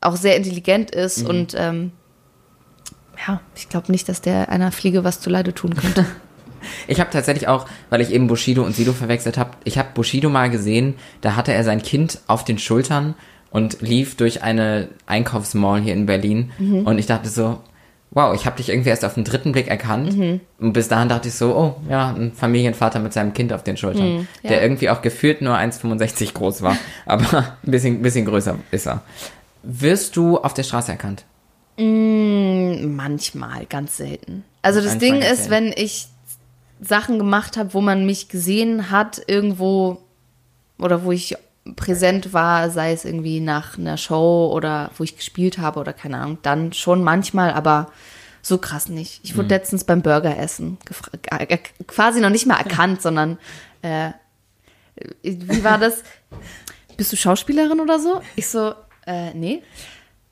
auch 0.00 0.16
sehr 0.16 0.36
intelligent 0.36 0.90
ist 0.90 1.22
Mhm. 1.24 1.26
und 1.30 1.54
ähm, 1.56 1.92
ja, 3.26 3.40
ich 3.56 3.68
glaube 3.68 3.90
nicht, 3.92 4.08
dass 4.08 4.20
der 4.20 4.48
einer 4.48 4.72
Fliege 4.72 5.04
was 5.04 5.20
zuleide 5.20 5.54
tun 5.54 5.74
könnte. 5.74 6.04
Ich 6.88 6.98
habe 6.98 7.10
tatsächlich 7.10 7.46
auch, 7.46 7.66
weil 7.88 8.00
ich 8.00 8.10
eben 8.10 8.26
Bushido 8.26 8.64
und 8.64 8.74
Sido 8.74 8.92
verwechselt 8.92 9.38
habe, 9.38 9.52
ich 9.62 9.78
habe 9.78 9.90
Bushido 9.94 10.28
mal 10.28 10.50
gesehen, 10.50 10.96
da 11.20 11.36
hatte 11.36 11.52
er 11.52 11.62
sein 11.62 11.82
Kind 11.82 12.18
auf 12.26 12.44
den 12.44 12.58
Schultern 12.58 13.14
und 13.50 13.80
lief 13.80 14.16
durch 14.16 14.42
eine 14.42 14.88
Einkaufsmall 15.06 15.80
hier 15.80 15.92
in 15.94 16.06
Berlin 16.06 16.50
Mhm. 16.58 16.80
und 16.84 16.98
ich 16.98 17.06
dachte 17.06 17.28
so, 17.28 17.60
wow, 18.10 18.34
ich 18.34 18.46
habe 18.46 18.56
dich 18.56 18.68
irgendwie 18.70 18.88
erst 18.90 19.04
auf 19.04 19.14
den 19.14 19.24
dritten 19.24 19.52
Blick 19.52 19.68
erkannt 19.68 20.16
Mhm. 20.16 20.40
und 20.58 20.72
bis 20.72 20.88
dahin 20.88 21.08
dachte 21.08 21.28
ich 21.28 21.34
so, 21.34 21.54
oh 21.54 21.76
ja, 21.90 22.08
ein 22.10 22.32
Familienvater 22.32 22.98
mit 23.00 23.12
seinem 23.12 23.32
Kind 23.34 23.52
auf 23.52 23.62
den 23.64 23.76
Schultern, 23.76 24.16
Mhm, 24.18 24.28
ja. 24.42 24.50
der 24.50 24.62
irgendwie 24.62 24.88
auch 24.90 25.02
gefühlt 25.02 25.42
nur 25.42 25.54
1,65 25.56 26.32
groß 26.34 26.62
war, 26.62 26.76
aber 27.06 27.38
ein 27.62 27.70
bisschen, 27.70 28.00
bisschen 28.02 28.24
größer 28.24 28.56
ist 28.70 28.86
er. 28.86 29.02
Wirst 29.62 30.16
du 30.16 30.38
auf 30.38 30.54
der 30.54 30.62
Straße 30.62 30.90
erkannt? 30.92 31.24
Manchmal, 32.86 33.66
ganz 33.66 33.96
selten. 33.96 34.44
Also 34.62 34.80
das 34.80 34.94
Manchmal 34.94 35.20
Ding 35.20 35.22
ist, 35.30 35.44
selten. 35.44 35.50
wenn 35.50 35.72
ich 35.76 36.06
Sachen 36.80 37.18
gemacht 37.18 37.56
habe, 37.56 37.74
wo 37.74 37.80
man 37.80 38.06
mich 38.06 38.28
gesehen 38.28 38.90
hat, 38.90 39.20
irgendwo 39.26 39.98
oder 40.78 41.04
wo 41.04 41.12
ich 41.12 41.36
präsent 41.76 42.32
war, 42.32 42.70
sei 42.70 42.92
es 42.92 43.04
irgendwie 43.04 43.40
nach 43.40 43.78
einer 43.78 43.96
Show 43.96 44.50
oder 44.54 44.90
wo 44.96 45.04
ich 45.04 45.16
gespielt 45.16 45.58
habe 45.58 45.80
oder 45.80 45.92
keine 45.92 46.18
Ahnung, 46.18 46.38
dann 46.42 46.72
schon 46.72 47.02
manchmal, 47.02 47.52
aber 47.52 47.90
so 48.42 48.58
krass 48.58 48.88
nicht. 48.88 49.20
Ich 49.24 49.32
Mhm. 49.34 49.38
wurde 49.38 49.48
letztens 49.48 49.84
beim 49.84 50.02
Burgeressen 50.02 50.78
gefra- 50.86 51.38
äh, 51.38 51.54
äh, 51.54 51.58
quasi 51.86 52.20
noch 52.20 52.30
nicht 52.30 52.46
mal 52.46 52.56
erkannt, 52.58 53.02
sondern 53.02 53.38
äh, 53.82 54.10
wie 55.22 55.62
war 55.64 55.78
das? 55.78 56.02
Bist 56.96 57.12
du 57.12 57.16
Schauspielerin 57.16 57.80
oder 57.80 57.98
so? 58.00 58.20
Ich 58.36 58.48
so, 58.48 58.74
äh, 59.06 59.32
nee. 59.34 59.62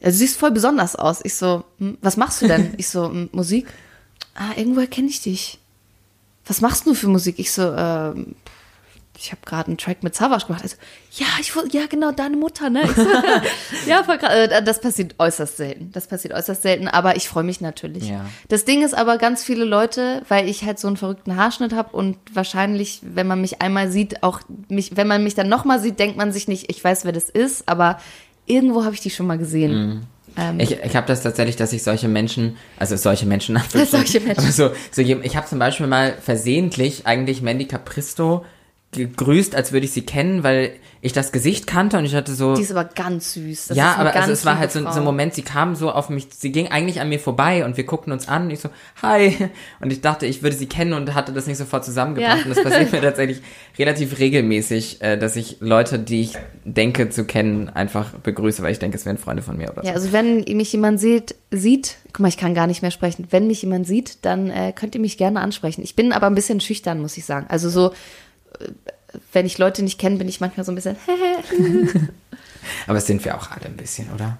Also, 0.02 0.16
du 0.16 0.18
siehst 0.18 0.38
voll 0.38 0.50
besonders 0.50 0.96
aus. 0.96 1.20
Ich 1.24 1.34
so, 1.34 1.64
hm, 1.78 1.98
was 2.02 2.16
machst 2.16 2.42
du 2.42 2.48
denn? 2.48 2.74
Ich 2.78 2.88
so, 2.88 3.04
hm, 3.08 3.28
Musik. 3.32 3.66
Ah, 4.34 4.50
irgendwoher 4.56 4.86
kenne 4.88 5.08
ich 5.08 5.20
dich. 5.22 5.58
Was 6.46 6.60
machst 6.60 6.86
du 6.86 6.94
für 6.94 7.08
Musik? 7.08 7.38
Ich 7.38 7.52
so, 7.52 7.72
ähm, 7.72 8.34
ich 9.18 9.32
habe 9.32 9.40
gerade 9.44 9.68
einen 9.68 9.78
Track 9.78 10.02
mit 10.02 10.14
Savage 10.14 10.46
gemacht. 10.46 10.62
Also, 10.62 10.76
ja, 11.12 11.26
ich 11.40 11.52
ja 11.72 11.86
genau, 11.88 12.12
deine 12.12 12.36
Mutter, 12.36 12.70
ne? 12.70 12.82
Ich 12.84 13.86
ja. 13.86 14.00
Äh, 14.00 14.62
das 14.62 14.80
passiert 14.80 15.14
äußerst 15.18 15.56
selten. 15.56 15.90
Das 15.92 16.06
passiert 16.06 16.34
äußerst 16.34 16.62
selten, 16.62 16.88
aber 16.88 17.16
ich 17.16 17.28
freue 17.28 17.44
mich 17.44 17.60
natürlich. 17.60 18.08
Ja. 18.08 18.26
Das 18.48 18.64
Ding 18.64 18.84
ist 18.84 18.94
aber 18.94 19.18
ganz 19.18 19.42
viele 19.42 19.64
Leute, 19.64 20.22
weil 20.28 20.48
ich 20.48 20.64
halt 20.64 20.78
so 20.78 20.88
einen 20.88 20.96
verrückten 20.96 21.36
Haarschnitt 21.36 21.72
habe 21.72 21.96
und 21.96 22.18
wahrscheinlich, 22.32 23.00
wenn 23.02 23.26
man 23.26 23.40
mich 23.40 23.62
einmal 23.62 23.90
sieht, 23.90 24.22
auch 24.22 24.40
mich, 24.68 24.96
wenn 24.96 25.06
man 25.06 25.22
mich 25.24 25.34
dann 25.34 25.48
nochmal 25.48 25.80
sieht, 25.80 25.98
denkt 25.98 26.16
man 26.16 26.32
sich 26.32 26.48
nicht, 26.48 26.70
ich 26.70 26.82
weiß, 26.82 27.04
wer 27.04 27.12
das 27.12 27.30
ist, 27.30 27.68
aber 27.68 27.98
irgendwo 28.46 28.84
habe 28.84 28.94
ich 28.94 29.00
die 29.00 29.10
schon 29.10 29.26
mal 29.26 29.38
gesehen. 29.38 30.06
Ähm, 30.36 30.60
Ich, 30.60 30.72
ich 30.72 30.96
habe 30.96 31.06
das 31.06 31.22
tatsächlich, 31.22 31.56
dass 31.56 31.72
ich 31.72 31.82
solche 31.82 32.08
Menschen, 32.08 32.56
also 32.78 32.96
solche 32.96 33.26
Menschen, 33.26 33.58
Solche 33.90 34.20
Menschen. 34.20 34.52
so, 34.52 34.70
so 34.90 35.02
ich 35.02 35.36
habe 35.36 35.46
zum 35.46 35.58
Beispiel 35.58 35.86
mal 35.86 36.14
versehentlich 36.20 37.06
eigentlich 37.06 37.42
Mandy 37.42 37.66
Capristo 37.66 38.44
gegrüßt, 38.96 39.54
als 39.54 39.72
würde 39.72 39.86
ich 39.86 39.92
sie 39.92 40.02
kennen, 40.02 40.42
weil 40.42 40.72
ich 41.02 41.12
das 41.12 41.30
Gesicht 41.30 41.66
kannte 41.66 41.98
und 41.98 42.04
ich 42.04 42.14
hatte 42.14 42.34
so, 42.34 42.54
die 42.54 42.62
ist 42.62 42.72
aber 42.72 42.84
ganz 42.84 43.34
süß. 43.34 43.68
Das 43.68 43.76
ja, 43.76 43.94
aber 43.94 44.14
also 44.14 44.32
es 44.32 44.44
war 44.44 44.58
halt 44.58 44.72
so, 44.72 44.80
so 44.80 44.98
ein 44.98 45.04
Moment, 45.04 45.34
sie 45.34 45.42
kam 45.42 45.76
so 45.76 45.92
auf 45.92 46.08
mich, 46.08 46.28
sie 46.30 46.50
ging 46.50 46.68
eigentlich 46.68 47.00
an 47.00 47.08
mir 47.08 47.20
vorbei 47.20 47.64
und 47.64 47.76
wir 47.76 47.84
guckten 47.84 48.12
uns 48.12 48.28
an 48.28 48.44
und 48.44 48.50
ich 48.50 48.60
so, 48.60 48.70
hi. 49.02 49.36
Und 49.80 49.92
ich 49.92 50.00
dachte, 50.00 50.26
ich 50.26 50.42
würde 50.42 50.56
sie 50.56 50.66
kennen 50.66 50.94
und 50.94 51.14
hatte 51.14 51.32
das 51.32 51.46
nicht 51.46 51.58
sofort 51.58 51.84
zusammengebracht. 51.84 52.38
Ja. 52.38 52.44
Und 52.44 52.56
das 52.56 52.62
passiert 52.62 52.92
mir 52.92 53.00
tatsächlich 53.02 53.42
relativ 53.78 54.18
regelmäßig, 54.18 55.02
äh, 55.02 55.16
dass 55.18 55.36
ich 55.36 55.58
Leute, 55.60 55.98
die 55.98 56.22
ich 56.22 56.32
denke 56.64 57.10
zu 57.10 57.24
kennen, 57.24 57.68
einfach 57.68 58.12
begrüße, 58.12 58.62
weil 58.62 58.72
ich 58.72 58.78
denke, 58.78 58.96
es 58.96 59.04
wären 59.04 59.18
Freunde 59.18 59.42
von 59.42 59.56
mir 59.56 59.70
oder 59.70 59.82
so. 59.82 59.88
Ja, 59.88 59.94
also 59.94 60.12
wenn 60.12 60.44
mich 60.44 60.72
jemand 60.72 60.98
sieht, 60.98 61.34
sieht, 61.50 61.96
guck 62.12 62.20
mal, 62.20 62.28
ich 62.28 62.36
kann 62.36 62.54
gar 62.54 62.66
nicht 62.66 62.82
mehr 62.82 62.90
sprechen. 62.90 63.26
Wenn 63.30 63.46
mich 63.46 63.62
jemand 63.62 63.86
sieht, 63.86 64.24
dann 64.24 64.50
äh, 64.50 64.72
könnt 64.74 64.94
ihr 64.94 65.00
mich 65.00 65.18
gerne 65.18 65.40
ansprechen. 65.40 65.82
Ich 65.82 65.94
bin 65.94 66.12
aber 66.12 66.26
ein 66.26 66.34
bisschen 66.34 66.60
schüchtern, 66.60 67.00
muss 67.00 67.16
ich 67.16 67.24
sagen. 67.24 67.46
Also 67.48 67.68
so, 67.68 67.92
wenn 69.32 69.46
ich 69.46 69.58
Leute 69.58 69.82
nicht 69.82 69.98
kenne, 69.98 70.16
bin 70.16 70.28
ich 70.28 70.40
manchmal 70.40 70.64
so 70.64 70.72
ein 70.72 70.74
bisschen, 70.74 70.96
Aber 72.86 72.98
es 72.98 73.06
sind 73.06 73.24
wir 73.24 73.36
auch 73.36 73.50
alle 73.50 73.66
ein 73.66 73.76
bisschen, 73.76 74.12
oder? 74.14 74.38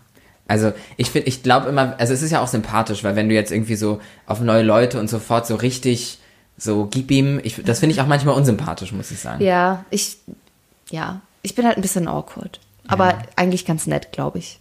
Also 0.48 0.72
ich 0.96 1.10
finde, 1.10 1.28
ich 1.28 1.42
glaube 1.42 1.68
immer, 1.68 1.94
also 1.98 2.12
es 2.12 2.22
ist 2.22 2.30
ja 2.30 2.40
auch 2.40 2.46
sympathisch, 2.48 3.02
weil 3.04 3.16
wenn 3.16 3.28
du 3.28 3.34
jetzt 3.34 3.50
irgendwie 3.50 3.76
so 3.76 4.00
auf 4.26 4.40
neue 4.40 4.62
Leute 4.62 5.00
und 5.00 5.08
sofort 5.08 5.46
so 5.46 5.56
richtig 5.56 6.18
so 6.58 6.86
gib 6.86 7.10
ihm, 7.10 7.40
ich, 7.42 7.62
das 7.64 7.80
finde 7.80 7.94
ich 7.94 8.00
auch 8.00 8.06
manchmal 8.06 8.34
unsympathisch, 8.34 8.92
muss 8.92 9.10
ich 9.10 9.18
sagen. 9.18 9.42
ja, 9.44 9.84
ich, 9.90 10.16
ja, 10.90 11.20
ich 11.42 11.54
bin 11.54 11.66
halt 11.66 11.76
ein 11.76 11.82
bisschen 11.82 12.08
awkward. 12.08 12.60
Aber 12.88 13.18
eigentlich 13.34 13.66
ganz 13.66 13.86
nett, 13.88 14.12
glaube 14.12 14.38
ich. 14.38 14.60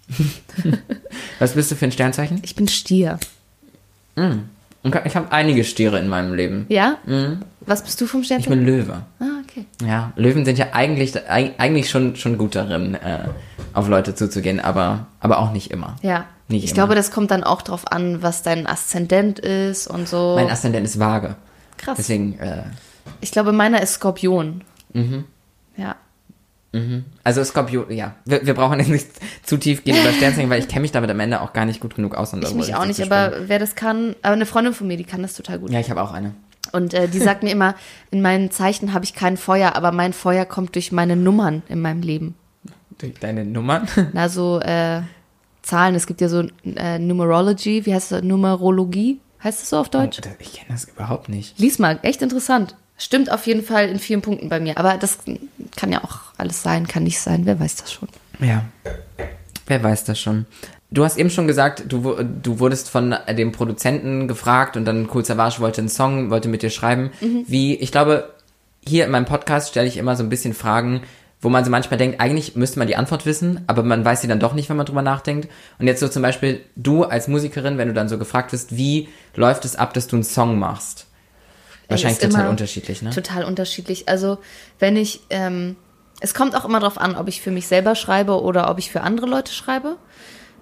Was 1.40 1.54
bist 1.54 1.70
du 1.70 1.76
für 1.76 1.86
ein 1.86 1.92
Sternzeichen? 1.92 2.40
Ich 2.44 2.56
bin 2.56 2.68
Stier. 2.68 3.20
Und 4.16 4.50
Ich 5.06 5.16
habe 5.16 5.32
einige 5.32 5.64
Stiere 5.64 6.00
in 6.00 6.08
meinem 6.08 6.34
Leben. 6.34 6.66
Ja? 6.70 6.98
Was 7.62 7.84
bist 7.84 8.02
du 8.02 8.08
vom 8.08 8.22
Ich 8.22 8.26
Sternzeichen? 8.28 8.58
bin 8.58 8.66
Löwe. 8.66 9.04
Ah, 9.20 9.35
okay. 9.56 9.66
Ja, 9.86 10.12
Löwen 10.16 10.46
sind 10.46 10.58
ja 10.58 10.68
eigentlich, 10.74 11.16
eig- 11.16 11.54
eigentlich 11.58 11.90
schon, 11.90 12.16
schon 12.16 12.38
gut 12.38 12.56
darin, 12.56 12.96
äh, 12.96 13.26
auf 13.74 13.88
Leute 13.88 14.16
zuzugehen, 14.16 14.60
aber, 14.60 15.08
aber 15.20 15.40
auch 15.40 15.52
nicht 15.52 15.72
immer. 15.72 15.96
Ja. 16.02 16.26
Nicht 16.48 16.64
ich 16.64 16.72
immer. 16.72 16.76
glaube, 16.76 16.96
das 16.96 17.12
kommt 17.12 17.32
dann 17.32 17.44
auch 17.44 17.62
drauf 17.62 17.92
an, 17.92 18.22
was 18.22 18.44
dein 18.44 18.68
Aszendent 18.68 19.40
ist 19.40 19.88
und 19.88 20.08
so. 20.08 20.34
Mein 20.36 20.50
Aszendent 20.50 20.86
ist 20.86 21.00
vage. 21.00 21.36
Krass. 21.78 21.98
Deswegen, 21.98 22.38
äh, 22.40 22.64
Ich 23.22 23.32
glaube, 23.32 23.52
meiner 23.52 23.82
ist 23.82 23.94
Skorpion. 23.94 24.64
Mhm. 24.94 25.26
Ja. 25.76 25.96
also 27.24 27.44
Skorpion, 27.44 27.90
ja. 27.92 28.16
Wir, 28.26 28.46
wir 28.46 28.54
brauchen 28.54 28.80
jetzt 28.80 28.90
nicht 28.90 29.08
zu 29.44 29.58
tief 29.58 29.84
gehen 29.84 29.98
über 30.00 30.12
Sternzeichen, 30.12 30.50
weil 30.50 30.60
ich 30.60 30.68
kenne 30.68 30.82
mich 30.82 30.92
damit 30.92 31.10
am 31.10 31.20
Ende 31.20 31.42
auch 31.42 31.54
gar 31.54 31.66
nicht 31.66 31.80
gut 31.80 31.96
genug 31.96 32.16
aus. 32.16 32.34
Um 32.34 32.42
Ich 32.44 32.54
mich 32.54 32.76
auch 32.76 32.86
nicht, 32.86 33.02
aber 33.02 33.34
wer 33.48 33.60
das 33.60 33.76
kann, 33.76 34.16
aber 34.22 34.34
eine 34.34 34.46
Freundin 34.46 34.74
von 34.74 34.86
mir, 34.88 34.98
die 34.98 35.04
kann 35.04 35.22
das 35.22 35.34
total 35.36 35.60
gut. 35.60 35.72
Ja, 35.72 35.80
ich 35.80 35.90
habe 35.90 36.02
auch 36.02 36.12
eine. 36.12 36.34
Und 36.76 36.94
äh, 36.94 37.08
die 37.08 37.20
sagt 37.20 37.42
mir 37.42 37.52
immer, 37.52 37.76
in 38.12 38.22
meinen 38.22 38.52
Zeichen 38.52 38.94
habe 38.94 39.06
ich 39.06 39.14
kein 39.14 39.38
Feuer, 39.38 39.76
aber 39.76 39.94
mein 39.94 40.12
Feuer 40.12 40.44
kommt 40.44 40.76
durch 40.76 40.92
meine 40.92 41.16
Nummern 41.16 41.64
in 41.70 41.80
meinem 41.80 42.02
Leben. 42.02 42.36
Durch 42.98 43.14
deine 43.18 43.46
Nummern? 43.46 43.88
Na, 44.14 44.28
so 44.28 44.60
äh, 44.60 45.02
Zahlen, 45.62 45.96
es 45.96 46.06
gibt 46.06 46.20
ja 46.20 46.28
so 46.28 46.44
äh, 46.66 47.00
Numerology, 47.00 47.86
wie 47.86 47.94
heißt 47.94 48.12
das? 48.12 48.24
Numerologie? 48.24 49.22
Heißt 49.42 49.62
das 49.62 49.70
so 49.70 49.78
auf 49.78 49.90
Deutsch? 49.90 50.20
Ich 50.40 50.54
kenne 50.54 50.68
das 50.70 50.84
überhaupt 50.84 51.30
nicht. 51.30 51.58
Lies 51.60 51.80
mal, 51.80 51.98
echt 52.02 52.22
interessant. 52.22 52.76
Stimmt 52.98 53.32
auf 53.32 53.48
jeden 53.48 53.64
Fall 53.64 53.88
in 53.88 54.00
vielen 54.00 54.22
Punkten 54.22 54.50
bei 54.50 54.60
mir. 54.60 54.78
Aber 54.78 54.98
das 54.98 55.20
kann 55.78 55.92
ja 55.94 56.04
auch 56.04 56.20
alles 56.38 56.62
sein, 56.62 56.88
kann 56.88 57.04
nicht 57.04 57.20
sein, 57.20 57.46
wer 57.46 57.58
weiß 57.58 57.78
das 57.78 57.94
schon. 57.94 58.10
Ja. 58.40 58.66
Wer 59.68 59.84
weiß 59.84 60.04
das 60.04 60.20
schon. 60.20 60.46
Du 60.92 61.04
hast 61.04 61.18
eben 61.18 61.30
schon 61.30 61.48
gesagt, 61.48 61.84
du, 61.88 62.24
du 62.24 62.60
wurdest 62.60 62.90
von 62.90 63.16
dem 63.30 63.52
Produzenten 63.52 64.28
gefragt 64.28 64.78
und 64.78 64.86
dann 64.86 65.10
Cool 65.12 65.26
Savage 65.26 65.60
wollte 65.60 65.82
einen 65.82 65.90
Song, 65.90 66.30
wollte 66.30 66.48
mit 66.48 66.62
dir 66.62 66.70
schreiben. 66.70 67.12
Wie, 67.48 67.76
ich 67.76 67.92
glaube, 67.92 68.32
hier 68.88 69.06
in 69.06 69.12
meinem 69.12 69.26
Podcast 69.26 69.70
stelle 69.70 69.88
ich 69.88 69.98
immer 69.98 70.16
so 70.16 70.24
ein 70.24 70.30
bisschen 70.30 70.54
Fragen, 70.54 71.02
wo 71.42 71.50
man 71.50 71.66
so 71.66 71.72
manchmal 71.72 71.98
denkt, 71.98 72.20
eigentlich 72.22 72.56
müsste 72.56 72.80
man 72.80 72.88
die 72.88 72.96
Antwort 72.96 73.26
wissen, 73.26 73.62
aber 73.68 73.84
man 73.84 74.06
weiß 74.06 74.22
sie 74.22 74.28
dann 74.28 74.40
doch 74.40 74.54
nicht, 74.54 74.70
wenn 74.70 74.78
man 74.78 74.86
drüber 74.86 75.02
nachdenkt. 75.02 75.50
Und 75.80 75.88
jetzt 75.88 76.00
so 76.00 76.08
zum 76.08 76.22
Beispiel, 76.22 76.62
du 76.76 77.04
als 77.04 77.28
Musikerin, 77.28 77.78
wenn 77.78 77.88
du 77.88 77.94
dann 77.94 78.10
so 78.10 78.18
gefragt 78.18 78.54
wirst, 78.54 78.78
wie 78.78 79.10
läuft 79.36 79.66
es 79.66 79.76
ab, 79.76 79.94
dass 79.94 80.08
du 80.08 80.16
einen 80.16 80.24
Song 80.24 80.58
machst? 80.58 81.08
Wahrscheinlich 81.88 82.20
total 82.20 82.50
unterschiedlich, 82.50 83.02
ne? 83.02 83.12
Total 83.12 83.44
unterschiedlich. 83.44 84.10
Also, 84.10 84.40
wenn 84.80 84.98
ich, 84.98 85.22
ähm, 85.30 85.76
es 86.22 86.34
kommt 86.34 86.56
auch 86.56 86.66
immer 86.66 86.80
darauf 86.80 86.98
an, 86.98 87.16
ob 87.16 87.28
ich 87.28 87.42
für 87.42 87.52
mich 87.52 87.68
selber 87.68 87.96
schreibe 87.96 88.42
oder 88.42 88.70
ob 88.70 88.80
ich 88.80 88.92
für 88.92 89.02
andere 89.02 89.26
Leute 89.28 89.52
schreibe. 89.54 89.98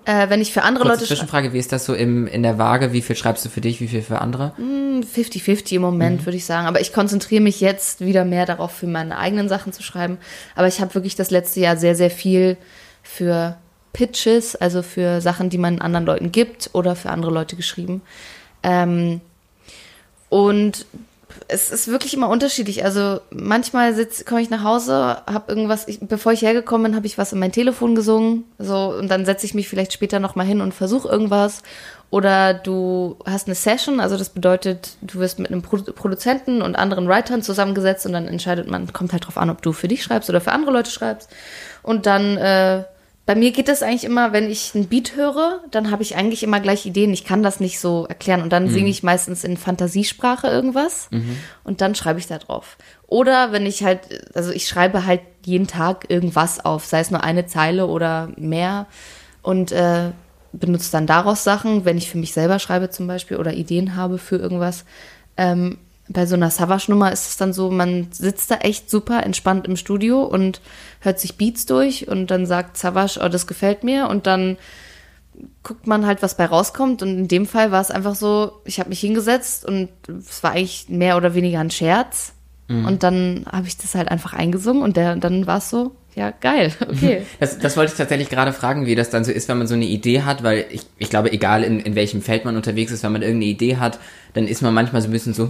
Äh, 0.06 0.30
wenn 0.30 0.42
ich 0.42 0.52
für 0.52 0.64
andere 0.64 0.84
Kurze 0.84 0.96
Leute 0.96 1.06
schreibe, 1.06 1.18
Zwischenfrage, 1.20 1.54
wie 1.54 1.60
ist 1.60 1.72
das 1.72 1.86
so 1.86 1.94
im, 1.94 2.28
in 2.28 2.44
der 2.44 2.58
Waage? 2.58 2.92
Wie 2.92 3.02
viel 3.02 3.16
schreibst 3.16 3.46
du 3.46 3.50
für 3.50 3.62
dich, 3.62 3.80
wie 3.80 3.88
viel 3.88 4.02
für 4.02 4.20
andere? 4.20 4.52
50-50 4.60 5.76
im 5.76 5.82
Moment, 5.82 6.22
Mhm. 6.22 6.26
würde 6.26 6.36
ich 6.38 6.46
sagen. 6.46 6.68
Aber 6.68 6.82
ich 6.82 6.92
konzentriere 6.92 7.42
mich 7.42 7.62
jetzt 7.62 8.02
wieder 8.02 8.26
mehr 8.26 8.46
darauf, 8.46 8.72
für 8.72 8.88
meine 8.88 9.18
eigenen 9.18 9.48
Sachen 9.48 9.72
zu 9.72 9.82
schreiben. 9.82 10.18
Aber 10.56 10.68
ich 10.68 10.82
habe 10.82 10.94
wirklich 10.96 11.16
das 11.16 11.32
letzte 11.32 11.62
Jahr 11.62 11.78
sehr, 11.78 11.96
sehr 11.96 12.10
viel 12.12 12.58
für 13.02 13.56
Pitches, 13.94 14.56
also 14.58 14.82
für 14.82 15.22
Sachen, 15.22 15.50
die 15.50 15.58
man 15.58 15.80
anderen 15.80 16.06
Leuten 16.06 16.32
gibt 16.34 16.72
oder 16.74 16.96
für 16.98 17.10
andere 17.10 17.32
Leute 17.32 17.56
geschrieben. 17.56 18.02
Ähm, 18.64 19.22
und 20.30 20.86
es 21.48 21.72
ist 21.72 21.88
wirklich 21.88 22.14
immer 22.14 22.30
unterschiedlich. 22.30 22.84
Also 22.84 23.20
manchmal 23.30 23.94
komme 24.26 24.42
ich 24.42 24.50
nach 24.50 24.64
Hause, 24.64 24.94
habe 25.26 25.52
irgendwas, 25.52 25.88
ich, 25.88 26.00
bevor 26.00 26.32
ich 26.32 26.42
hergekommen 26.42 26.92
bin, 26.92 26.96
habe 26.96 27.08
ich 27.08 27.18
was 27.18 27.34
in 27.34 27.40
mein 27.40 27.52
Telefon 27.52 27.96
gesungen, 27.96 28.46
so 28.60 28.94
und 28.98 29.10
dann 29.10 29.26
setze 29.26 29.46
ich 29.46 29.54
mich 29.54 29.68
vielleicht 29.68 29.94
später 29.94 30.20
noch 30.20 30.36
mal 30.36 30.46
hin 30.46 30.62
und 30.62 30.74
versuche 30.74 31.08
irgendwas. 31.08 31.62
Oder 32.10 32.54
du 32.54 33.18
hast 33.26 33.48
eine 33.48 33.56
Session, 33.56 34.00
also 34.00 34.18
das 34.18 34.30
bedeutet, 34.30 34.98
du 35.02 35.18
wirst 35.20 35.40
mit 35.40 35.52
einem 35.52 35.64
Pro 35.64 35.78
Produzenten 35.78 36.62
und 36.62 36.76
anderen 36.76 37.08
Writern 37.08 37.42
zusammengesetzt 37.42 38.06
und 38.06 38.14
dann 38.14 38.28
entscheidet 38.28 38.70
man, 38.70 38.94
kommt 38.94 39.14
halt 39.14 39.26
drauf 39.26 39.38
an, 39.38 39.50
ob 39.50 39.64
du 39.64 39.74
für 39.74 39.88
dich 39.88 40.04
schreibst 40.04 40.30
oder 40.30 40.40
für 40.40 40.52
andere 40.52 40.72
Leute 40.72 40.92
schreibst. 40.92 41.32
Und 41.82 42.06
dann 42.06 42.38
äh, 42.38 42.84
bei 43.26 43.36
mir 43.36 43.52
geht 43.52 43.70
das 43.70 43.82
eigentlich 43.82 44.04
immer, 44.04 44.34
wenn 44.34 44.50
ich 44.50 44.76
ein 44.76 44.88
Beat 44.88 45.16
höre, 45.16 45.62
dann 45.72 45.92
habe 45.92 46.04
ich 46.04 46.18
eigentlich 46.18 46.44
immer 46.44 46.60
gleich 46.60 46.86
Ideen. 46.86 47.14
Ich 47.14 47.24
kann 47.24 47.42
das 47.42 47.62
nicht 47.62 47.80
so 47.80 48.06
erklären. 48.06 48.42
Und 48.42 48.52
dann 48.52 48.66
mhm. 48.66 48.72
singe 48.72 48.90
ich 48.90 49.02
meistens 49.02 49.46
in 49.46 49.56
Fantasiesprache 49.56 50.48
irgendwas 50.48 51.08
mhm. 51.10 51.38
und 51.64 51.80
dann 51.80 51.96
schreibe 51.96 52.20
ich 52.20 52.28
da 52.28 52.38
drauf. 52.38 52.78
Oder 53.08 53.54
wenn 53.54 53.66
ich 53.66 53.84
halt, 53.84 54.28
also 54.36 54.52
ich 54.52 54.68
schreibe 54.68 55.06
halt 55.06 55.22
jeden 55.46 55.68
Tag 55.68 56.10
irgendwas 56.10 56.64
auf, 56.66 56.86
sei 56.86 57.00
es 57.00 57.12
nur 57.12 57.24
eine 57.24 57.46
Zeile 57.46 57.88
oder 57.88 58.30
mehr 58.36 58.88
und 59.42 59.72
äh, 59.72 60.12
benutze 60.52 60.92
dann 60.92 61.08
daraus 61.08 61.46
Sachen, 61.46 61.86
wenn 61.86 61.98
ich 61.98 62.10
für 62.10 62.18
mich 62.18 62.34
selber 62.34 62.60
schreibe 62.60 62.90
zum 62.90 63.08
Beispiel 63.08 63.38
oder 63.38 63.54
Ideen 63.54 63.96
habe 63.96 64.18
für 64.18 64.36
irgendwas. 64.36 64.84
Ähm, 65.38 65.78
bei 66.10 66.26
so 66.26 66.36
einer 66.36 66.50
Savage-Nummer 66.50 67.12
ist 67.12 67.30
es 67.30 67.38
dann 67.38 67.54
so, 67.54 67.72
man 67.72 68.08
sitzt 68.12 68.52
da 68.52 68.56
echt 68.56 68.90
super 68.90 69.24
entspannt 69.24 69.68
im 69.68 69.78
Studio 69.78 70.24
und 70.24 70.62
hört 71.00 71.20
sich 71.20 71.38
Beats 71.38 71.66
durch 71.66 72.08
und 72.08 72.28
dann 72.28 72.46
sagt 72.46 72.78
Savage, 72.78 73.20
oh, 73.24 73.30
das 73.30 73.48
gefällt 73.48 73.84
mir. 73.84 74.10
Und 74.10 74.28
dann 74.28 74.58
guckt 75.64 75.88
man 75.88 76.06
halt, 76.06 76.22
was 76.22 76.36
bei 76.36 76.46
rauskommt. 76.46 77.02
Und 77.02 77.10
in 77.10 77.28
dem 77.28 77.46
Fall 77.46 77.72
war 77.72 77.82
es 77.82 77.90
einfach 77.90 78.16
so, 78.16 78.62
ich 78.66 78.80
habe 78.80 78.90
mich 78.90 79.00
hingesetzt 79.00 79.66
und 79.66 79.90
es 80.08 80.44
war 80.44 80.52
eigentlich 80.52 80.90
mehr 80.90 81.16
oder 81.18 81.34
weniger 81.36 81.60
ein 81.60 81.72
Scherz. 81.72 82.34
Mhm. 82.68 82.86
und 82.86 83.04
dann 83.04 83.46
habe 83.52 83.68
ich 83.68 83.78
das 83.78 83.94
halt 83.94 84.10
einfach 84.10 84.34
eingesungen 84.34 84.84
und 84.84 84.96
der, 84.96 85.18
dann 85.18 85.48
war 85.48 85.58
es 85.58 85.70
so, 85.70 85.96
ja, 86.16 86.32
geil, 86.32 86.72
okay. 86.82 87.24
Das, 87.40 87.58
das 87.58 87.76
wollte 87.76 87.92
ich 87.92 87.98
tatsächlich 87.98 88.30
gerade 88.30 88.54
fragen, 88.54 88.86
wie 88.86 88.96
das 88.96 89.10
dann 89.10 89.24
so 89.24 89.32
ist, 89.32 89.50
wenn 89.50 89.58
man 89.58 89.68
so 89.68 89.74
eine 89.74 89.86
Idee 89.86 90.22
hat, 90.22 90.44
weil 90.44 90.66
ich, 90.70 90.82
ich 90.98 91.10
glaube, 91.10 91.32
egal 91.32 91.64
in, 91.64 91.80
in 91.80 91.96
welchem 91.96 92.22
Feld 92.22 92.46
man 92.46 92.56
unterwegs 92.56 92.92
ist, 92.92 93.04
wenn 93.04 93.12
man 93.12 93.22
irgendeine 93.22 93.52
Idee 93.52 93.78
hat, 93.78 94.00
dann 94.34 94.48
ist 94.48 94.62
man 94.62 94.74
manchmal 94.74 95.02
so 95.02 95.10
ein 95.10 95.12
bisschen 95.12 95.34
so, 95.34 95.50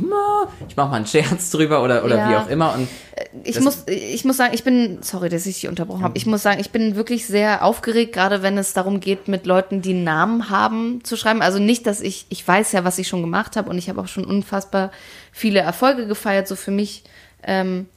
ich 0.67 0.75
mache 0.75 0.89
mal 0.89 0.97
einen 0.97 1.05
Scherz 1.05 1.49
drüber 1.51 1.83
oder, 1.83 2.03
oder 2.03 2.17
ja. 2.17 2.29
wie 2.29 2.35
auch 2.35 2.49
immer. 2.49 2.73
Und 2.73 2.87
äh, 3.15 3.25
ich 3.43 3.59
muss, 3.59 3.83
ich 3.87 4.25
muss 4.25 4.37
sagen, 4.37 4.53
ich 4.53 4.63
bin, 4.63 4.99
sorry, 5.01 5.29
dass 5.29 5.45
ich 5.45 5.61
dich 5.61 5.69
unterbrochen 5.69 6.03
habe, 6.03 6.17
ich 6.17 6.25
muss 6.25 6.43
sagen, 6.43 6.59
ich 6.59 6.71
bin 6.71 6.95
wirklich 6.95 7.25
sehr 7.25 7.63
aufgeregt, 7.63 8.13
gerade 8.13 8.41
wenn 8.41 8.57
es 8.57 8.73
darum 8.73 8.99
geht, 8.99 9.27
mit 9.27 9.45
Leuten, 9.45 9.81
die 9.81 9.93
Namen 9.93 10.49
haben, 10.49 11.03
zu 11.03 11.17
schreiben. 11.17 11.41
Also 11.41 11.59
nicht, 11.59 11.87
dass 11.87 12.01
ich, 12.01 12.25
ich 12.29 12.47
weiß 12.47 12.71
ja, 12.71 12.83
was 12.83 12.97
ich 12.97 13.07
schon 13.07 13.21
gemacht 13.21 13.55
habe 13.55 13.69
und 13.69 13.77
ich 13.77 13.89
habe 13.89 14.01
auch 14.01 14.07
schon 14.07 14.25
unfassbar 14.25 14.91
viele 15.31 15.59
Erfolge 15.59 16.07
gefeiert, 16.07 16.47
so 16.47 16.55
für 16.55 16.71
mich. 16.71 17.03
Ähm, 17.43 17.87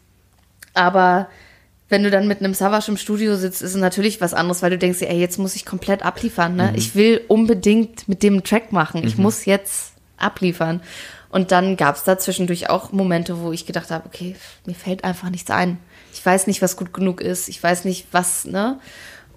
aber 0.75 1.29
wenn 1.89 2.03
du 2.03 2.11
dann 2.11 2.27
mit 2.27 2.41
einem 2.41 2.55
Savage 2.55 2.91
im 2.91 2.97
Studio 2.97 3.37
sitzt, 3.37 3.63
ist 3.63 3.75
es 3.75 3.81
natürlich 3.81 4.21
was 4.21 4.35
anderes, 4.35 4.63
weil 4.63 4.71
du 4.71 4.79
denkst, 4.79 5.03
ey, 5.03 5.19
jetzt 5.19 5.39
muss 5.39 5.55
ich 5.55 5.65
komplett 5.65 6.05
abliefern. 6.05 6.57
Ne? 6.57 6.71
Mhm. 6.71 6.79
Ich 6.79 6.95
will 6.95 7.21
unbedingt 7.29 8.09
mit 8.09 8.23
dem 8.23 8.35
einen 8.35 8.45
Track 8.45 8.73
machen. 8.73 9.07
Ich 9.07 9.17
mhm. 9.17 9.23
muss 9.23 9.45
jetzt 9.45 9.93
abliefern. 10.17 10.81
Und 11.31 11.53
dann 11.53 11.77
gab 11.77 11.97
es 11.97 12.05
da 12.05 12.19
zwischendurch 12.19 12.71
auch 12.71 12.93
Momente, 12.93 13.41
wo 13.41 13.53
ich 13.53 13.67
gedacht 13.67 13.91
habe, 13.91 14.07
okay, 14.07 14.37
mir 14.65 14.75
fällt 14.75 15.05
einfach 15.05 15.31
nichts 15.31 15.51
ein. 15.51 15.79
Ich 16.13 16.25
weiß 16.25 16.47
nicht, 16.47 16.63
was 16.63 16.77
gut 16.77 16.93
genug 16.93 17.21
ist. 17.21 17.49
Ich 17.49 17.63
weiß 17.63 17.85
nicht, 17.85 18.07
was, 18.11 18.47
ne? 18.47 18.81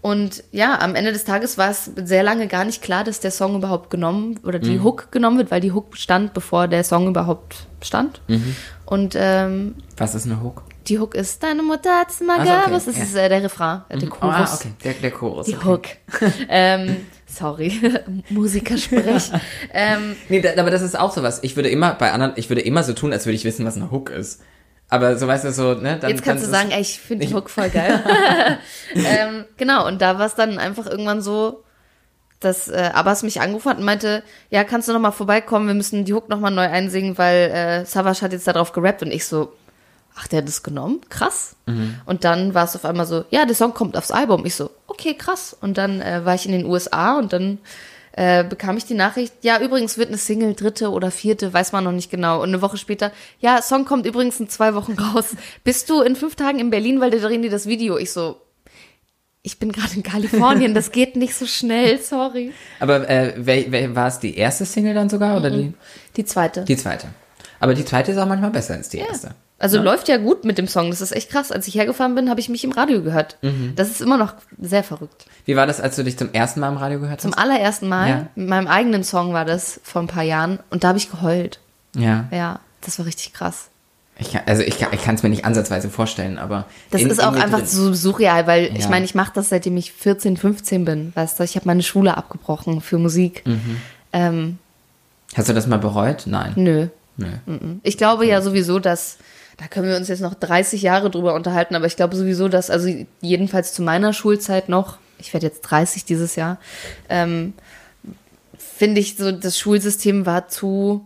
Und 0.02 0.46
ja, 0.54 0.80
am 0.80 0.96
Ende 0.96 1.12
des 1.12 1.26
Tages 1.26 1.58
war 1.58 1.70
es 1.70 1.92
sehr 2.06 2.24
lange 2.24 2.48
gar 2.48 2.64
nicht 2.64 2.82
klar, 2.82 3.04
dass 3.04 3.20
der 3.20 3.32
Song 3.32 3.56
überhaupt 3.56 3.90
genommen 3.90 4.40
oder 4.44 4.60
die 4.60 4.78
mhm. 4.78 4.84
Hook 4.86 5.12
genommen 5.12 5.38
wird, 5.38 5.52
weil 5.52 5.60
die 5.60 5.74
Hook 5.74 5.98
stand, 5.98 6.34
bevor 6.34 6.70
der 6.70 6.86
Song 6.86 7.10
überhaupt 7.10 7.68
stand. 7.82 8.22
Mhm. 8.28 8.56
Und 8.86 9.16
ähm, 9.18 9.76
was 9.98 10.16
ist 10.16 10.26
eine 10.26 10.42
Hook? 10.42 10.64
Die 10.88 11.00
Hook 11.00 11.16
ist 11.16 11.44
Deine 11.44 11.62
Mutter 11.62 12.00
hat's 12.00 12.20
mal 12.22 12.40
also, 12.40 12.52
okay, 12.52 12.72
Das 12.72 12.86
ja. 12.86 13.04
ist 13.04 13.16
äh, 13.16 13.30
der 13.30 13.44
Refrain, 13.44 13.82
äh, 13.90 13.98
der 13.98 14.08
mhm. 14.08 14.12
Chorus. 14.12 14.36
Ah, 14.36 14.56
okay, 14.56 14.72
der, 14.84 14.94
der 14.94 15.12
Chorus. 15.12 15.46
Die 15.46 15.56
okay. 15.56 15.66
Hook. 15.66 15.84
ähm, 16.50 17.06
sorry, 17.28 17.74
Musikersprech. 18.30 19.32
ähm, 19.74 20.16
nee, 20.30 20.42
da, 20.42 20.60
aber 20.60 20.72
das 20.72 20.82
ist 20.82 20.98
auch 20.98 21.14
sowas. 21.14 21.40
Ich 21.44 21.56
würde 21.56 21.70
immer 21.70 21.94
bei 21.94 22.12
anderen, 22.12 22.34
ich 22.38 22.50
würde 22.50 22.62
immer 22.62 22.84
so 22.84 22.94
tun, 22.94 23.14
als 23.14 23.26
würde 23.26 23.36
ich 23.36 23.44
wissen, 23.44 23.66
was 23.66 23.76
eine 23.76 23.92
Hook 23.92 24.10
ist. 24.10 24.42
Aber 24.90 25.18
so 25.18 25.28
weißt 25.28 25.46
du 25.46 25.52
so, 25.52 25.76
ne? 25.76 26.00
Dann, 26.00 26.10
Jetzt 26.10 26.24
kannst 26.24 26.44
du 26.44 26.50
sagen, 26.50 26.72
ey, 26.72 26.82
ich 26.82 27.00
finde 27.00 27.28
die 27.28 27.34
Hook 27.34 27.50
voll 27.52 27.70
geil. 27.70 28.04
ähm, 28.96 29.46
genau, 29.58 29.88
und 29.88 30.02
da 30.02 30.18
war 30.18 30.26
es 30.26 30.34
dann 30.34 30.58
einfach 30.58 30.88
irgendwann 30.88 31.22
so, 31.22 31.64
dass 32.40 32.70
äh, 32.70 32.90
Abbas 32.94 33.22
mich 33.22 33.40
angerufen 33.40 33.70
hat 33.70 33.78
und 33.78 33.84
meinte, 33.84 34.24
ja, 34.50 34.64
kannst 34.64 34.88
du 34.88 34.94
noch 34.94 35.00
mal 35.00 35.12
vorbeikommen, 35.12 35.68
wir 35.68 35.76
müssen 35.76 36.06
die 36.06 36.14
Hook 36.14 36.30
noch 36.30 36.40
mal 36.40 36.50
neu 36.50 36.68
einsingen, 36.68 37.18
weil 37.18 37.52
äh, 37.52 37.86
Savage 37.86 38.22
hat 38.22 38.32
jetzt 38.32 38.48
da 38.48 38.54
drauf 38.54 38.72
gerappt 38.72 39.04
und 39.04 39.12
ich 39.12 39.26
so, 39.26 39.54
ach, 40.20 40.28
der 40.28 40.40
hat 40.40 40.48
das 40.48 40.64
genommen? 40.64 41.02
Krass. 41.10 41.56
Mhm. 41.66 41.96
Und 42.06 42.24
dann 42.24 42.54
war 42.54 42.66
es 42.66 42.76
auf 42.76 42.86
einmal 42.86 43.06
so, 43.06 43.26
ja, 43.30 43.46
der 43.46 43.56
Song 43.56 43.74
kommt 43.74 43.96
aufs 43.96 44.12
Album. 44.12 44.46
Ich 44.46 44.56
so, 44.56 44.70
okay, 44.88 45.14
krass. 45.14 45.56
Und 45.60 45.78
dann 45.78 46.02
äh, 46.02 46.26
war 46.26 46.36
ich 46.36 46.46
in 46.46 46.52
den 46.52 46.66
USA 46.66 47.18
und 47.18 47.32
dann 47.32 47.60
äh, 48.14 48.44
bekam 48.44 48.76
ich 48.76 48.86
die 48.86 48.96
Nachricht, 48.96 49.34
ja, 49.44 49.62
übrigens 49.62 49.98
wird 49.98 50.10
eine 50.10 50.18
Single, 50.18 50.54
dritte 50.54 50.92
oder 50.92 51.12
vierte, 51.12 51.54
weiß 51.54 51.72
man 51.72 51.84
noch 51.84 51.92
nicht 51.92 52.12
genau. 52.12 52.42
Und 52.42 52.50
eine 52.50 52.62
Woche 52.62 52.78
später, 52.78 53.12
ja, 53.40 53.62
Song 53.62 53.86
kommt 53.86 54.06
übrigens 54.06 54.40
in 54.40 54.50
zwei 54.50 54.74
Wochen 54.76 54.94
raus. 55.00 55.36
Bist 55.64 55.90
du 55.90 56.02
in 56.02 56.16
fünf 56.16 56.36
Tagen 56.36 56.60
in 56.60 56.70
Berlin, 56.70 57.00
weil 57.00 57.12
da 57.12 57.18
drehen 57.18 57.42
die 57.42 57.50
das 57.50 57.66
Video? 57.66 57.98
Ich 57.98 58.12
so, 58.12 58.42
ich 59.42 59.58
bin 59.58 59.72
gerade 59.72 59.96
in 59.96 60.04
Kalifornien, 60.04 60.74
das 60.74 60.92
geht 60.92 61.16
nicht 61.16 61.34
so 61.34 61.46
schnell, 61.46 62.00
sorry. 62.02 62.52
Aber 62.80 63.10
äh, 63.10 63.34
wer, 63.38 63.72
wer, 63.72 63.96
war 63.96 64.08
es 64.08 64.20
die 64.20 64.36
erste 64.36 64.66
Single 64.66 64.94
dann 64.94 65.10
sogar 65.10 65.38
oder 65.38 65.50
die? 65.50 65.74
Die 66.18 66.26
zweite. 66.26 66.66
Die 66.66 66.76
zweite. 66.76 67.08
Aber 67.62 67.74
die 67.74 67.86
zweite 67.86 68.12
ist 68.12 68.18
auch 68.18 68.28
manchmal 68.28 68.52
besser 68.52 68.74
als 68.74 68.90
die 68.90 68.98
ja. 68.98 69.06
erste. 69.06 69.36
Also 69.60 69.78
ja. 69.78 69.84
läuft 69.84 70.08
ja 70.08 70.18
gut 70.18 70.46
mit 70.46 70.58
dem 70.58 70.68
Song. 70.68 70.90
Das 70.90 71.02
ist 71.02 71.12
echt 71.12 71.30
krass. 71.30 71.52
Als 71.52 71.68
ich 71.68 71.76
hergefahren 71.76 72.16
bin, 72.16 72.30
habe 72.30 72.40
ich 72.40 72.48
mich 72.48 72.64
im 72.64 72.72
Radio 72.72 73.04
gehört. 73.04 73.38
Mhm. 73.42 73.74
Das 73.76 73.90
ist 73.90 74.02
immer 74.02 74.18
noch 74.18 74.34
sehr 74.58 74.84
verrückt. 74.84 75.26
Wie 75.46 75.58
war 75.58 75.68
das, 75.68 75.82
als 75.82 75.98
du 75.98 76.04
dich 76.04 76.18
zum 76.18 76.32
ersten 76.34 76.62
Mal 76.62 76.70
im 76.70 76.78
Radio 76.78 77.00
gehört 77.00 77.18
hast? 77.18 77.24
Zum 77.24 77.34
allerersten 77.34 77.90
Mal. 77.90 78.10
Ja. 78.10 78.28
Mit 78.36 78.48
meinem 78.48 78.68
eigenen 78.68 79.04
Song 79.04 79.34
war 79.34 79.44
das 79.44 79.82
vor 79.84 80.02
ein 80.02 80.08
paar 80.08 80.24
Jahren. 80.24 80.60
Und 80.70 80.86
da 80.86 80.90
habe 80.90 80.98
ich 80.98 81.12
geheult. 81.12 81.60
Ja. 81.96 82.28
Ja, 82.32 82.60
das 82.82 82.98
war 83.00 83.06
richtig 83.06 83.34
krass. 83.34 83.70
Ich 84.18 84.34
kann, 84.34 84.42
also 84.46 84.64
ich, 84.64 84.82
ich 84.82 85.04
kann 85.04 85.16
es 85.16 85.24
mir 85.24 85.30
nicht 85.30 85.46
ansatzweise 85.46 85.90
vorstellen, 85.90 86.38
aber. 86.38 86.66
Das 86.92 87.02
in, 87.02 87.10
ist 87.10 87.24
auch 87.24 87.34
einfach 87.34 87.60
drin. 87.60 87.68
so 87.68 87.94
surreal, 87.94 88.48
weil 88.48 88.66
ja. 88.66 88.76
ich 88.78 88.90
meine, 88.90 89.06
ich 89.06 89.16
mache 89.16 89.32
das 89.34 89.50
seitdem 89.50 89.78
ich 89.78 89.94
14, 89.94 90.38
15 90.38 90.86
bin. 90.86 91.12
Weißt 91.16 91.40
du, 91.40 91.44
ich 91.44 91.56
habe 91.56 91.66
meine 91.68 91.84
Schule 91.84 92.18
abgebrochen 92.18 92.82
für 92.82 92.98
Musik. 92.98 93.44
Mhm. 93.46 93.82
Ähm, 94.12 94.58
Hast 95.36 95.48
du 95.48 95.54
das 95.54 95.68
mal 95.68 95.80
bereut? 95.80 96.24
Nein. 96.26 96.54
Nö. 96.56 96.88
Nö. 97.18 97.28
Ich 97.84 97.98
glaube 97.98 98.26
ja 98.26 98.42
sowieso, 98.42 98.80
dass 98.80 99.18
da 99.60 99.68
können 99.68 99.90
wir 99.90 99.98
uns 99.98 100.08
jetzt 100.08 100.22
noch 100.22 100.34
30 100.34 100.82
Jahre 100.82 101.10
drüber 101.10 101.34
unterhalten, 101.34 101.76
aber 101.76 101.86
ich 101.86 101.96
glaube 101.96 102.16
sowieso, 102.16 102.48
dass, 102.48 102.70
also 102.70 102.90
jedenfalls 103.22 103.74
zu 103.74 103.82
meiner 103.82 104.14
Schulzeit 104.14 104.70
noch, 104.70 104.98
ich 105.20 105.34
werde 105.34 105.48
jetzt 105.48 105.62
30 105.62 106.06
dieses 106.06 106.36
Jahr, 106.36 106.60
ähm, 107.10 107.54
finde 108.58 109.02
ich 109.02 109.18
so, 109.18 109.32
das 109.32 109.60
Schulsystem 109.60 110.26
war 110.26 110.48
zu 110.48 111.06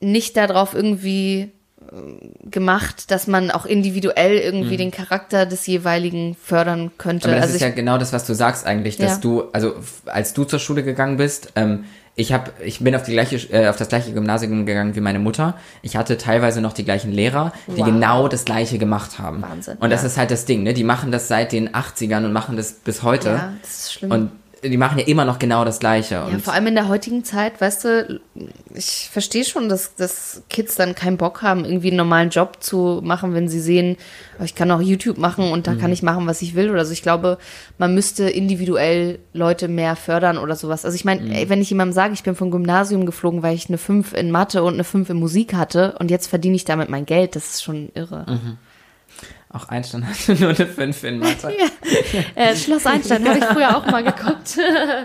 nicht 0.00 0.36
darauf 0.36 0.74
irgendwie 0.74 1.50
äh, 1.80 2.50
gemacht, 2.50 3.10
dass 3.10 3.26
man 3.26 3.50
auch 3.50 3.64
individuell 3.64 4.36
irgendwie 4.36 4.74
mhm. 4.74 4.78
den 4.78 4.90
Charakter 4.90 5.46
des 5.46 5.66
jeweiligen 5.66 6.34
fördern 6.34 6.90
könnte. 6.98 7.28
Aber 7.28 7.36
das 7.36 7.44
also 7.44 7.54
ist 7.56 7.62
ja 7.62 7.70
genau 7.70 7.96
das, 7.96 8.12
was 8.12 8.26
du 8.26 8.34
sagst 8.34 8.66
eigentlich, 8.66 8.98
dass 8.98 9.12
ja. 9.12 9.18
du, 9.18 9.44
also 9.54 9.76
als 10.04 10.34
du 10.34 10.44
zur 10.44 10.58
Schule 10.58 10.82
gegangen 10.82 11.16
bist, 11.16 11.52
ähm, 11.56 11.84
ich 12.14 12.32
habe, 12.32 12.50
ich 12.62 12.80
bin 12.80 12.94
auf 12.94 13.04
die 13.04 13.12
gleiche, 13.12 13.36
äh, 13.52 13.68
auf 13.68 13.76
das 13.76 13.88
gleiche 13.88 14.12
Gymnasium 14.12 14.66
gegangen 14.66 14.94
wie 14.94 15.00
meine 15.00 15.18
Mutter. 15.18 15.54
Ich 15.80 15.96
hatte 15.96 16.18
teilweise 16.18 16.60
noch 16.60 16.74
die 16.74 16.84
gleichen 16.84 17.10
Lehrer, 17.10 17.52
die 17.68 17.78
wow. 17.78 17.86
genau 17.86 18.28
das 18.28 18.44
gleiche 18.44 18.76
gemacht 18.78 19.18
haben. 19.18 19.40
Wahnsinn. 19.42 19.78
Und 19.78 19.90
das 19.90 20.04
ist 20.04 20.18
halt 20.18 20.30
das 20.30 20.44
Ding, 20.44 20.62
ne? 20.62 20.74
Die 20.74 20.84
machen 20.84 21.10
das 21.10 21.28
seit 21.28 21.52
den 21.52 21.70
80ern 21.70 22.26
und 22.26 22.32
machen 22.32 22.56
das 22.56 22.72
bis 22.72 23.02
heute. 23.02 23.28
Ja, 23.30 23.52
das 23.62 23.70
ist 23.70 23.92
schlimm. 23.94 24.10
Und 24.10 24.30
die 24.64 24.76
machen 24.76 24.98
ja 24.98 25.06
immer 25.06 25.24
noch 25.24 25.38
genau 25.38 25.64
das 25.64 25.80
Gleiche. 25.80 26.14
Ja, 26.14 26.38
vor 26.38 26.52
allem 26.52 26.68
in 26.68 26.74
der 26.74 26.88
heutigen 26.88 27.24
Zeit, 27.24 27.60
weißt 27.60 27.84
du, 27.84 28.20
ich 28.74 29.08
verstehe 29.10 29.44
schon, 29.44 29.68
dass, 29.68 29.96
dass 29.96 30.42
Kids 30.48 30.76
dann 30.76 30.94
keinen 30.94 31.16
Bock 31.16 31.42
haben, 31.42 31.64
irgendwie 31.64 31.88
einen 31.88 31.96
normalen 31.96 32.30
Job 32.30 32.58
zu 32.60 33.00
machen, 33.02 33.34
wenn 33.34 33.48
sie 33.48 33.60
sehen, 33.60 33.96
oh, 34.38 34.44
ich 34.44 34.54
kann 34.54 34.70
auch 34.70 34.80
YouTube 34.80 35.18
machen 35.18 35.50
und 35.50 35.66
da 35.66 35.72
mhm. 35.72 35.78
kann 35.78 35.92
ich 35.92 36.02
machen, 36.02 36.26
was 36.28 36.42
ich 36.42 36.54
will 36.54 36.70
oder 36.70 36.84
so. 36.84 36.92
Ich 36.92 37.02
glaube, 37.02 37.38
man 37.78 37.94
müsste 37.94 38.30
individuell 38.30 39.18
Leute 39.32 39.66
mehr 39.66 39.96
fördern 39.96 40.38
oder 40.38 40.54
sowas. 40.54 40.84
Also 40.84 40.94
ich 40.94 41.04
meine, 41.04 41.22
mhm. 41.22 41.48
wenn 41.48 41.60
ich 41.60 41.70
jemandem 41.70 41.94
sage, 41.94 42.14
ich 42.14 42.22
bin 42.22 42.36
vom 42.36 42.52
Gymnasium 42.52 43.04
geflogen, 43.04 43.42
weil 43.42 43.56
ich 43.56 43.68
eine 43.68 43.78
5 43.78 44.12
in 44.12 44.30
Mathe 44.30 44.62
und 44.62 44.74
eine 44.74 44.84
5 44.84 45.10
in 45.10 45.16
Musik 45.16 45.54
hatte 45.54 45.96
und 45.98 46.10
jetzt 46.10 46.28
verdiene 46.28 46.54
ich 46.54 46.64
damit 46.64 46.88
mein 46.88 47.04
Geld, 47.04 47.34
das 47.34 47.54
ist 47.54 47.64
schon 47.64 47.90
irre. 47.94 48.26
Mhm. 48.28 48.58
Auch 49.52 49.68
Einstein 49.68 50.08
hatte 50.08 50.34
nur 50.34 50.50
eine 50.50 50.66
5 50.66 51.04
in 51.04 51.18
Mathe. 51.18 51.52
ja. 51.52 52.20
Äh, 52.34 52.56
Schloss 52.56 52.86
Einstein 52.86 53.26
habe 53.28 53.38
ich 53.38 53.44
früher 53.44 53.76
auch 53.76 53.86
mal 53.86 54.02
geguckt. 54.02 54.58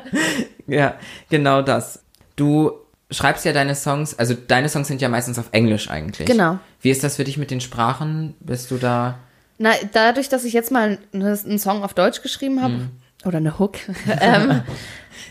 ja, 0.67 0.95
genau 1.29 1.62
das. 1.62 1.99
Du 2.36 2.71
schreibst 3.12 3.45
ja 3.45 3.53
deine 3.53 3.75
Songs, 3.75 4.17
also 4.17 4.33
deine 4.33 4.69
Songs 4.69 4.88
sind 4.88 5.01
ja 5.01 5.10
meistens 5.10 5.38
auf 5.39 5.49
Englisch 5.51 5.89
eigentlich. 5.89 6.27
Genau. 6.27 6.60
Wie 6.81 6.89
ist 6.89 7.03
das 7.03 7.17
für 7.17 7.23
dich 7.23 7.38
mit 7.38 7.51
den 7.51 7.62
Sprachen? 7.62 8.36
Bist 8.39 8.71
du 8.71 8.77
da? 8.77 9.19
Na, 9.57 9.71
dadurch, 9.91 10.29
dass 10.29 10.45
ich 10.45 10.53
jetzt 10.53 10.71
mal 10.71 10.97
einen 11.13 11.60
Song 11.60 11.83
auf 11.83 11.93
Deutsch 11.93 12.21
geschrieben 12.21 12.62
habe, 12.62 12.73
mhm. 12.73 12.89
oder 13.25 13.38
eine 13.38 13.60
Hook. 13.60 13.77
ähm, 14.21 14.62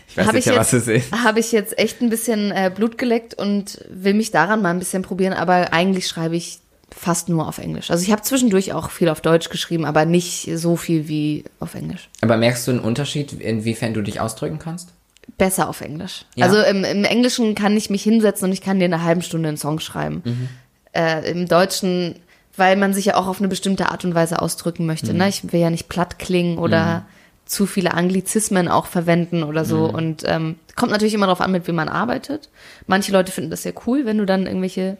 Ich 0.09 0.17
weiß 0.17 0.27
habe 0.27 0.37
nicht, 0.37 0.47
ich, 0.47 1.11
ja, 1.11 1.23
habe 1.23 1.39
ich 1.39 1.51
jetzt 1.51 1.77
echt 1.77 2.01
ein 2.01 2.09
bisschen 2.09 2.51
äh, 2.51 2.71
Blut 2.73 2.97
geleckt 2.97 3.35
und 3.35 3.79
will 3.89 4.13
mich 4.13 4.31
daran 4.31 4.61
mal 4.61 4.71
ein 4.71 4.79
bisschen 4.79 5.03
probieren, 5.03 5.33
aber 5.33 5.73
eigentlich 5.73 6.07
schreibe 6.07 6.35
ich 6.35 6.59
fast 6.95 7.29
nur 7.29 7.47
auf 7.47 7.57
Englisch. 7.57 7.91
Also 7.91 8.03
ich 8.03 8.11
habe 8.11 8.21
zwischendurch 8.21 8.73
auch 8.73 8.91
viel 8.91 9.09
auf 9.09 9.21
Deutsch 9.21 9.49
geschrieben, 9.49 9.85
aber 9.85 10.05
nicht 10.05 10.49
so 10.55 10.75
viel 10.75 11.07
wie 11.07 11.43
auf 11.59 11.75
Englisch. 11.75 12.09
Aber 12.21 12.37
merkst 12.37 12.67
du 12.67 12.71
einen 12.71 12.79
Unterschied, 12.79 13.33
inwiefern 13.33 13.93
du 13.93 14.01
dich 14.01 14.19
ausdrücken 14.19 14.59
kannst? 14.59 14.93
Besser 15.37 15.67
auf 15.67 15.81
Englisch. 15.81 16.25
Ja. 16.35 16.45
Also 16.45 16.61
im, 16.61 16.83
im 16.83 17.03
Englischen 17.03 17.53
kann 17.55 17.75
ich 17.75 17.89
mich 17.89 18.03
hinsetzen 18.03 18.47
und 18.47 18.53
ich 18.53 18.61
kann 18.61 18.79
dir 18.79 18.85
in 18.85 18.93
einer 18.93 19.03
halben 19.03 19.21
Stunde 19.21 19.49
einen 19.49 19.57
Song 19.57 19.79
schreiben. 19.79 20.21
Mhm. 20.23 20.49
Äh, 20.93 21.29
Im 21.29 21.47
Deutschen, 21.47 22.15
weil 22.55 22.77
man 22.77 22.93
sich 22.93 23.05
ja 23.05 23.15
auch 23.15 23.27
auf 23.27 23.39
eine 23.39 23.49
bestimmte 23.49 23.89
Art 23.89 24.05
und 24.05 24.15
Weise 24.15 24.41
ausdrücken 24.41 24.85
möchte. 24.85 25.11
Mhm. 25.11 25.19
Ne? 25.19 25.29
Ich 25.29 25.51
will 25.51 25.59
ja 25.59 25.69
nicht 25.69 25.89
platt 25.89 26.17
klingen 26.17 26.57
oder 26.57 27.05
zu 27.45 27.65
viele 27.65 27.93
Anglizismen 27.93 28.67
auch 28.67 28.87
verwenden 28.87 29.43
oder 29.43 29.65
so. 29.65 29.89
Mhm. 29.89 29.95
Und 29.95 30.23
ähm, 30.25 30.55
kommt 30.75 30.91
natürlich 30.91 31.13
immer 31.13 31.27
darauf 31.27 31.41
an, 31.41 31.51
mit 31.51 31.67
wem 31.67 31.75
man 31.75 31.89
arbeitet. 31.89 32.49
Manche 32.87 33.11
Leute 33.11 33.31
finden 33.31 33.51
das 33.51 33.63
ja 33.63 33.71
cool, 33.85 34.05
wenn 34.05 34.17
du 34.17 34.25
dann 34.25 34.47
irgendwelche 34.47 34.97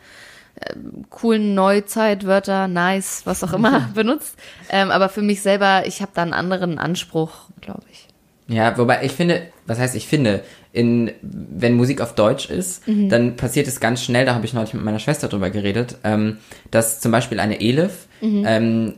äh, 0.59 0.73
coolen 1.09 1.53
Neuzeitwörter, 1.55 2.67
nice, 2.67 3.21
was 3.25 3.43
auch 3.43 3.53
immer 3.53 3.89
benutzt. 3.95 4.35
Ähm, 4.69 4.91
aber 4.91 5.09
für 5.09 5.21
mich 5.21 5.41
selber, 5.41 5.83
ich 5.85 6.01
habe 6.01 6.11
da 6.13 6.21
einen 6.23 6.33
anderen 6.33 6.79
Anspruch, 6.79 7.49
glaube 7.61 7.83
ich. 7.91 8.07
Ja, 8.49 8.77
wobei 8.77 9.03
ich 9.03 9.11
finde, 9.11 9.41
was 9.65 9.77
heißt 9.77 9.95
ich 9.95 10.07
finde, 10.07 10.41
in, 10.71 11.11
wenn 11.21 11.73
Musik 11.73 11.99
auf 11.99 12.15
Deutsch 12.15 12.49
ist, 12.49 12.83
dann 12.87 13.35
passiert 13.35 13.67
es 13.67 13.81
ganz 13.81 14.01
schnell, 14.01 14.25
da 14.25 14.35
habe 14.35 14.45
ich 14.45 14.53
neulich 14.53 14.73
mit 14.73 14.83
meiner 14.85 14.99
Schwester 14.99 15.27
drüber 15.27 15.49
geredet, 15.49 15.97
ähm, 16.05 16.37
dass 16.71 17.01
zum 17.01 17.11
Beispiel 17.11 17.41
eine 17.41 17.59
Elif 17.59 18.07
ähm, 18.21 18.93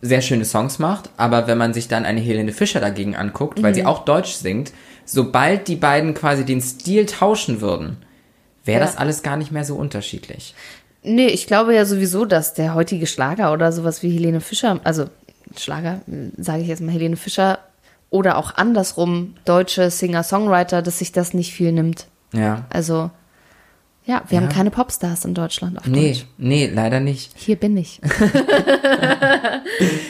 sehr 0.00 0.22
schöne 0.22 0.46
Songs 0.46 0.78
macht, 0.78 1.10
aber 1.18 1.46
wenn 1.46 1.58
man 1.58 1.74
sich 1.74 1.86
dann 1.88 2.06
eine 2.06 2.20
Helene 2.20 2.52
Fischer 2.52 2.80
dagegen 2.80 3.14
anguckt, 3.14 3.62
weil 3.62 3.74
sie 3.74 3.84
auch 3.84 4.06
Deutsch 4.06 4.32
singt, 4.32 4.72
sobald 5.04 5.68
die 5.68 5.76
beiden 5.76 6.14
quasi 6.14 6.46
den 6.46 6.62
Stil 6.62 7.04
tauschen 7.04 7.60
würden, 7.60 7.98
wäre 8.64 8.80
Ja. 8.80 8.86
das 8.86 8.96
alles 8.96 9.22
gar 9.22 9.36
nicht 9.36 9.52
mehr 9.52 9.64
so 9.64 9.74
unterschiedlich. 9.76 10.54
Nee, 11.04 11.26
ich 11.28 11.46
glaube 11.46 11.74
ja 11.74 11.84
sowieso, 11.84 12.24
dass 12.24 12.54
der 12.54 12.74
heutige 12.74 13.06
Schlager 13.06 13.52
oder 13.52 13.70
sowas 13.72 14.02
wie 14.02 14.10
Helene 14.10 14.40
Fischer, 14.40 14.80
also 14.84 15.04
Schlager, 15.56 16.00
sage 16.36 16.62
ich 16.62 16.68
jetzt 16.68 16.80
mal 16.80 16.92
Helene 16.92 17.16
Fischer, 17.16 17.58
oder 18.10 18.38
auch 18.38 18.54
andersrum 18.56 19.34
deutsche 19.44 19.90
Singer-Songwriter, 19.90 20.82
dass 20.82 20.98
sich 21.00 21.12
das 21.12 21.34
nicht 21.34 21.52
viel 21.52 21.72
nimmt. 21.72 22.06
Ja. 22.32 22.64
Also, 22.70 23.10
ja, 24.06 24.22
wir 24.28 24.38
Ja. 24.38 24.44
haben 24.44 24.52
keine 24.52 24.70
Popstars 24.70 25.24
in 25.24 25.34
Deutschland 25.34 25.78
auf 25.78 25.86
Nee, 25.86 26.12
Deutsch. 26.12 26.26
nee, 26.38 26.70
leider 26.72 27.00
nicht. 27.00 27.32
Hier 27.36 27.56
bin 27.56 27.76
ich. 27.76 28.00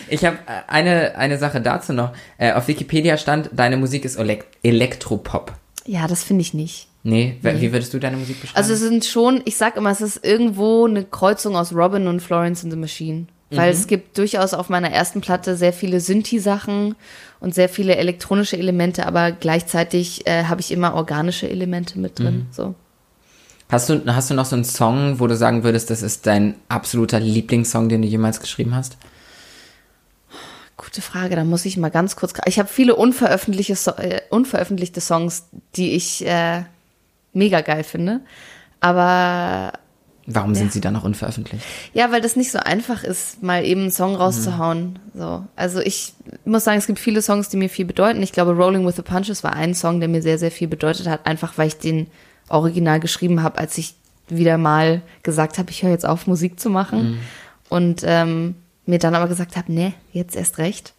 Ich 0.09 0.25
habe 0.25 0.39
eine, 0.69 1.17
eine 1.17 1.39
Sache 1.39 1.61
dazu 1.61 1.93
noch. 1.93 2.13
Äh, 2.39 2.53
auf 2.53 2.69
Wikipedia 2.69 3.17
stand, 3.17 3.51
deine 3.53 3.77
Musik 3.77 4.05
ist 4.05 4.17
Elek 4.17 4.47
Elektropop. 4.63 5.53
Ja, 5.87 6.07
das 6.07 6.23
finde 6.23 6.43
ich 6.43 6.55
nicht. 6.55 6.89
Nee, 7.05 7.37
w- 7.43 7.61
wie 7.61 7.71
würdest 7.73 7.93
du 7.95 8.01
deine 8.01 8.17
Musik 8.17 8.41
beschreiben? 8.41 8.57
Also 8.59 8.73
es 8.73 8.81
sind 8.81 9.05
schon, 9.05 9.43
ich 9.45 9.57
sag 9.57 9.77
immer, 9.77 9.91
es 9.91 10.01
ist 10.01 10.25
irgendwo 10.25 10.87
eine 10.87 11.05
Kreuzung 11.05 11.55
aus 11.57 11.73
Robin 11.73 12.09
und 12.09 12.21
Florence 12.21 12.65
in 12.65 12.71
the 12.71 12.77
Machine. 12.77 13.27
Weil 13.51 13.71
es 13.71 13.87
gibt 13.87 14.19
durchaus 14.19 14.53
auf 14.53 14.69
meiner 14.69 14.91
ersten 14.91 15.21
Platte 15.21 15.57
sehr 15.57 15.73
viele 15.73 16.01
Synthi-Sachen 16.01 16.97
und 17.39 17.55
sehr 17.55 17.69
viele 17.69 17.95
elektronische 17.95 18.57
Elemente, 18.57 19.07
aber 19.07 19.31
gleichzeitig 19.31 20.27
äh, 20.27 20.45
habe 20.45 20.61
ich 20.61 20.73
immer 20.73 20.95
organische 20.95 21.49
Elemente 21.49 22.01
mit 22.01 22.19
drin. 22.19 22.47
So. 22.51 22.75
hast, 23.69 23.91
du, 23.91 24.03
hast 24.07 24.31
du 24.31 24.35
noch 24.35 24.47
so 24.47 24.57
einen 24.57 24.65
Song, 24.65 25.21
wo 25.21 25.29
du 25.29 25.37
sagen 25.37 25.63
würdest, 25.63 25.91
das 25.91 26.03
ist 26.03 26.27
dein 26.27 26.57
absoluter 26.69 27.21
Lieblingssong, 27.21 27.89
den 27.89 28.03
du 28.03 28.09
jemals 28.09 28.41
geschrieben 28.41 28.75
hast? 28.75 28.97
Gute 30.77 31.03
Frage, 31.03 31.37
da 31.37 31.45
muss 31.45 31.65
ich 31.65 31.77
mal 31.77 31.91
ganz 31.91 32.17
kurz. 32.17 32.33
Ich 32.47 32.59
habe 32.59 32.69
viele 32.69 32.97
unveröffentlichte, 32.97 33.77
so 33.77 33.93
äh, 33.93 34.21
unveröffentlichte 34.31 35.01
Songs, 35.01 35.45
die 35.77 35.93
ich 35.93 36.27
äh, 36.27 36.65
mega 37.35 37.61
geil 37.61 37.85
finde. 37.85 38.21
Aber 38.81 39.73
Warum 40.27 40.55
sind 40.55 40.73
sie 40.73 40.81
dann 40.81 40.95
noch 40.95 41.05
unveröffentlicht? 41.05 41.63
Ja, 41.93 42.11
weil 42.11 42.23
das 42.23 42.35
nicht 42.35 42.51
so 42.51 42.59
einfach 42.59 43.05
ist, 43.05 43.43
mal 43.43 43.65
eben 43.65 43.83
einen 43.83 43.91
Song 43.91 44.15
rauszuhauen. 44.15 44.99
So. 45.15 45.45
Also 45.55 45.81
ich 45.81 46.15
muss 46.47 46.65
sagen, 46.65 46.79
es 46.79 46.87
gibt 46.87 46.99
viele 46.99 47.21
Songs, 47.21 47.51
die 47.51 47.59
mir 47.59 47.69
viel 47.69 47.85
bedeuten. 47.85 48.23
Ich 48.23 48.33
glaube, 48.33 48.53
Rolling 48.53 48.87
with 48.87 48.97
the 48.97 49.03
Punches 49.03 49.45
war 49.45 49.55
ein 49.55 49.75
Song, 49.75 50.01
der 50.01 50.09
mir 50.09 50.23
sehr, 50.23 50.39
sehr 50.39 50.51
viel 50.51 50.69
bedeutet 50.69 51.09
hat, 51.09 51.27
einfach 51.27 51.59
weil 51.59 51.69
ich 51.69 51.77
den 51.77 52.07
original 52.49 53.01
geschrieben 53.01 53.43
habe, 53.43 53.59
als 53.59 53.77
ich 53.77 53.95
wieder 54.29 54.57
mal 54.57 55.03
gesagt 55.23 55.59
habe, 55.59 55.71
ich 55.71 55.83
höre 55.83 55.91
jetzt 55.91 56.07
auf, 56.07 56.27
Musik 56.27 56.59
zu 56.59 56.71
machen. 56.71 57.19
Und 57.69 58.03
ähm, 58.05 58.55
mir 58.87 58.99
dann 58.99 59.15
aber 59.15 59.29
gesagt 59.29 59.57
habe, 59.57 59.73
nee, 59.73 59.93
jetzt 60.13 60.37
erst 60.37 60.57
recht. 60.57 60.94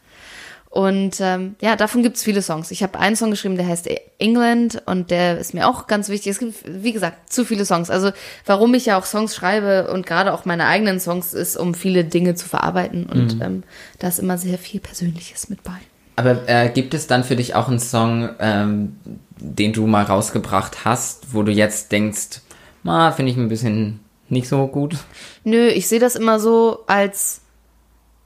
Und 0.75 1.21
ähm, 1.21 1.55
ja, 1.61 1.77
davon 1.77 2.03
gibt's 2.03 2.21
viele 2.21 2.41
Songs. 2.41 2.69
Ich 2.69 2.83
habe 2.83 2.99
einen 2.99 3.15
Song 3.15 3.31
geschrieben, 3.31 3.55
der 3.55 3.65
heißt 3.65 3.87
England 4.19 4.83
und 4.85 5.09
der 5.09 5.37
ist 5.37 5.53
mir 5.53 5.69
auch 5.69 5.87
ganz 5.87 6.09
wichtig. 6.09 6.31
Es 6.31 6.39
gibt, 6.39 6.53
wie 6.67 6.91
gesagt, 6.91 7.31
zu 7.31 7.45
viele 7.45 7.63
Songs. 7.63 7.89
Also 7.89 8.11
warum 8.45 8.73
ich 8.73 8.85
ja 8.85 8.99
auch 8.99 9.05
Songs 9.05 9.33
schreibe 9.33 9.89
und 9.89 10.05
gerade 10.05 10.33
auch 10.33 10.43
meine 10.43 10.65
eigenen 10.65 10.99
Songs 10.99 11.33
ist, 11.33 11.55
um 11.55 11.75
viele 11.75 12.03
Dinge 12.03 12.35
zu 12.35 12.49
verarbeiten. 12.49 13.05
Und 13.05 13.41
ähm, 13.41 13.63
da 13.99 14.09
ist 14.09 14.19
immer 14.19 14.37
sehr 14.37 14.57
viel 14.57 14.81
Persönliches 14.81 15.47
mit 15.47 15.63
bei. 15.63 15.77
Aber 16.17 16.41
äh, 16.49 16.69
gibt 16.69 16.93
es 16.93 17.07
dann 17.07 17.23
für 17.23 17.37
dich 17.37 17.55
auch 17.55 17.69
einen 17.69 17.79
Song, 17.79 18.31
ähm, 18.39 18.97
den 19.37 19.71
du 19.71 19.87
mal 19.87 20.03
rausgebracht 20.03 20.83
hast, 20.83 21.33
wo 21.33 21.43
du 21.43 21.53
jetzt 21.53 21.93
denkst, 21.93 22.41
ah, 22.83 23.13
finde 23.13 23.31
ich 23.31 23.37
ein 23.37 23.47
bisschen 23.47 24.01
nicht 24.27 24.49
so 24.49 24.67
gut? 24.67 24.97
Nö, 25.45 25.67
ich 25.67 25.87
sehe 25.87 26.01
das 26.01 26.17
immer 26.17 26.41
so 26.41 26.83
als, 26.87 27.43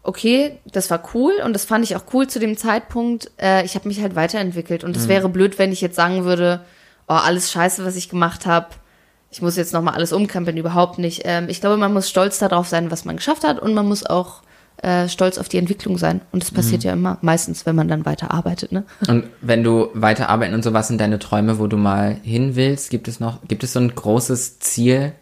okay, 0.03 0.59
das 0.65 0.89
war 0.89 1.03
cool 1.13 1.33
und 1.43 1.53
das 1.53 1.65
fand 1.65 1.83
ich 1.83 1.95
auch 1.95 2.03
cool 2.13 2.27
zu 2.27 2.39
dem 2.39 2.57
Zeitpunkt. 2.57 3.31
Äh, 3.41 3.65
ich 3.65 3.75
habe 3.75 3.88
mich 3.88 4.01
halt 4.01 4.15
weiterentwickelt 4.15 4.83
und 4.83 4.95
es 4.95 5.07
wäre 5.07 5.29
blöd, 5.29 5.59
wenn 5.59 5.71
ich 5.71 5.81
jetzt 5.81 5.95
sagen 5.95 6.23
würde, 6.25 6.62
oh, 7.07 7.13
alles 7.13 7.51
scheiße, 7.51 7.85
was 7.85 7.95
ich 7.95 8.09
gemacht 8.09 8.45
habe. 8.45 8.67
Ich 9.31 9.41
muss 9.41 9.57
jetzt 9.57 9.73
nochmal 9.73 9.93
alles 9.93 10.12
umkrempeln, 10.12 10.57
überhaupt 10.57 10.97
nicht. 10.97 11.21
Ähm, 11.25 11.49
ich 11.49 11.59
glaube, 11.59 11.77
man 11.77 11.93
muss 11.93 12.09
stolz 12.09 12.39
darauf 12.39 12.67
sein, 12.67 12.91
was 12.91 13.05
man 13.05 13.17
geschafft 13.17 13.43
hat 13.43 13.59
und 13.59 13.73
man 13.73 13.88
muss 13.88 14.05
auch 14.05 14.41
äh, 14.81 15.09
stolz 15.09 15.38
auf 15.38 15.49
die 15.49 15.57
Entwicklung 15.57 15.97
sein. 15.97 16.21
Und 16.31 16.41
das 16.41 16.51
passiert 16.51 16.83
ja 16.83 16.93
immer, 16.93 17.17
meistens, 17.21 17.65
wenn 17.65 17.75
man 17.75 17.89
dann 17.89 18.05
weiter 18.05 18.31
arbeitet, 18.31 18.71
ne? 18.71 18.85
Und 19.07 19.25
wenn 19.41 19.63
du 19.63 19.89
weiter 19.93 20.29
arbeiten 20.29 20.53
und 20.53 20.63
so, 20.63 20.73
was 20.73 20.88
sind 20.88 21.01
deine 21.01 21.19
Träume, 21.19 21.59
wo 21.59 21.67
du 21.67 21.77
mal 21.77 22.17
hin 22.23 22.55
willst? 22.55 22.89
Gibt 22.89 23.07
es 23.07 23.19
noch, 23.19 23.39
gibt 23.47 23.63
es 23.63 23.73
so 23.73 23.79
ein 23.79 23.93
großes 23.93 24.59
Ziel? 24.59 25.13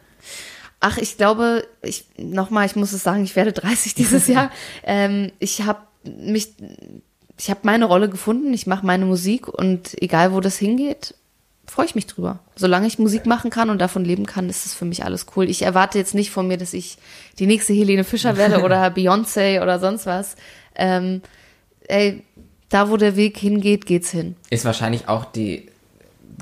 Ach, 0.80 0.98
ich 0.98 1.18
glaube, 1.18 1.68
ich 1.82 2.06
nochmal, 2.18 2.66
ich 2.66 2.76
muss 2.76 2.94
es 2.94 3.04
sagen, 3.04 3.24
ich 3.24 3.36
werde 3.36 3.52
30 3.54 3.96
dieses 3.96 4.28
Jahr. 4.28 4.52
ähm, 4.84 5.32
ich 5.40 5.64
habe 5.64 5.80
mich, 6.04 6.54
ich 7.38 7.50
habe 7.50 7.62
meine 7.64 7.86
Rolle 7.86 8.10
gefunden. 8.10 8.54
Ich 8.54 8.68
mache 8.68 8.86
meine 8.86 9.06
Musik 9.06 9.48
und 9.48 10.02
egal 10.02 10.34
wo 10.34 10.40
das 10.40 10.58
hingeht, 10.58 11.16
freue 11.66 11.86
ich 11.86 11.96
mich 11.96 12.08
drüber. 12.08 12.40
Solange 12.56 12.88
ich 12.88 12.98
Musik 12.98 13.26
machen 13.26 13.52
kann 13.52 13.70
und 13.70 13.80
davon 13.80 14.06
leben 14.06 14.26
kann, 14.26 14.50
ist 14.50 14.66
es 14.66 14.74
für 14.74 14.86
mich 14.86 15.04
alles 15.04 15.26
cool. 15.36 15.50
Ich 15.50 15.64
erwarte 15.64 15.98
jetzt 15.98 16.16
nicht 16.16 16.32
von 16.32 16.48
mir, 16.48 16.58
dass 16.58 16.74
ich 16.74 16.98
die 17.40 17.48
nächste 17.48 17.74
Helene 17.74 18.04
Fischer 18.04 18.38
werde 18.38 18.62
oder 18.64 18.88
Beyoncé 18.88 19.62
oder 19.62 19.80
sonst 19.80 20.06
was. 20.06 20.36
Ähm, 20.76 21.22
ey, 21.88 22.24
da 22.70 22.90
wo 22.90 22.98
der 22.98 23.16
Weg 23.16 23.38
hingeht, 23.38 23.86
geht's 23.86 24.12
hin. 24.12 24.36
Ist 24.50 24.66
wahrscheinlich 24.66 25.08
auch 25.08 25.26
die 25.26 25.70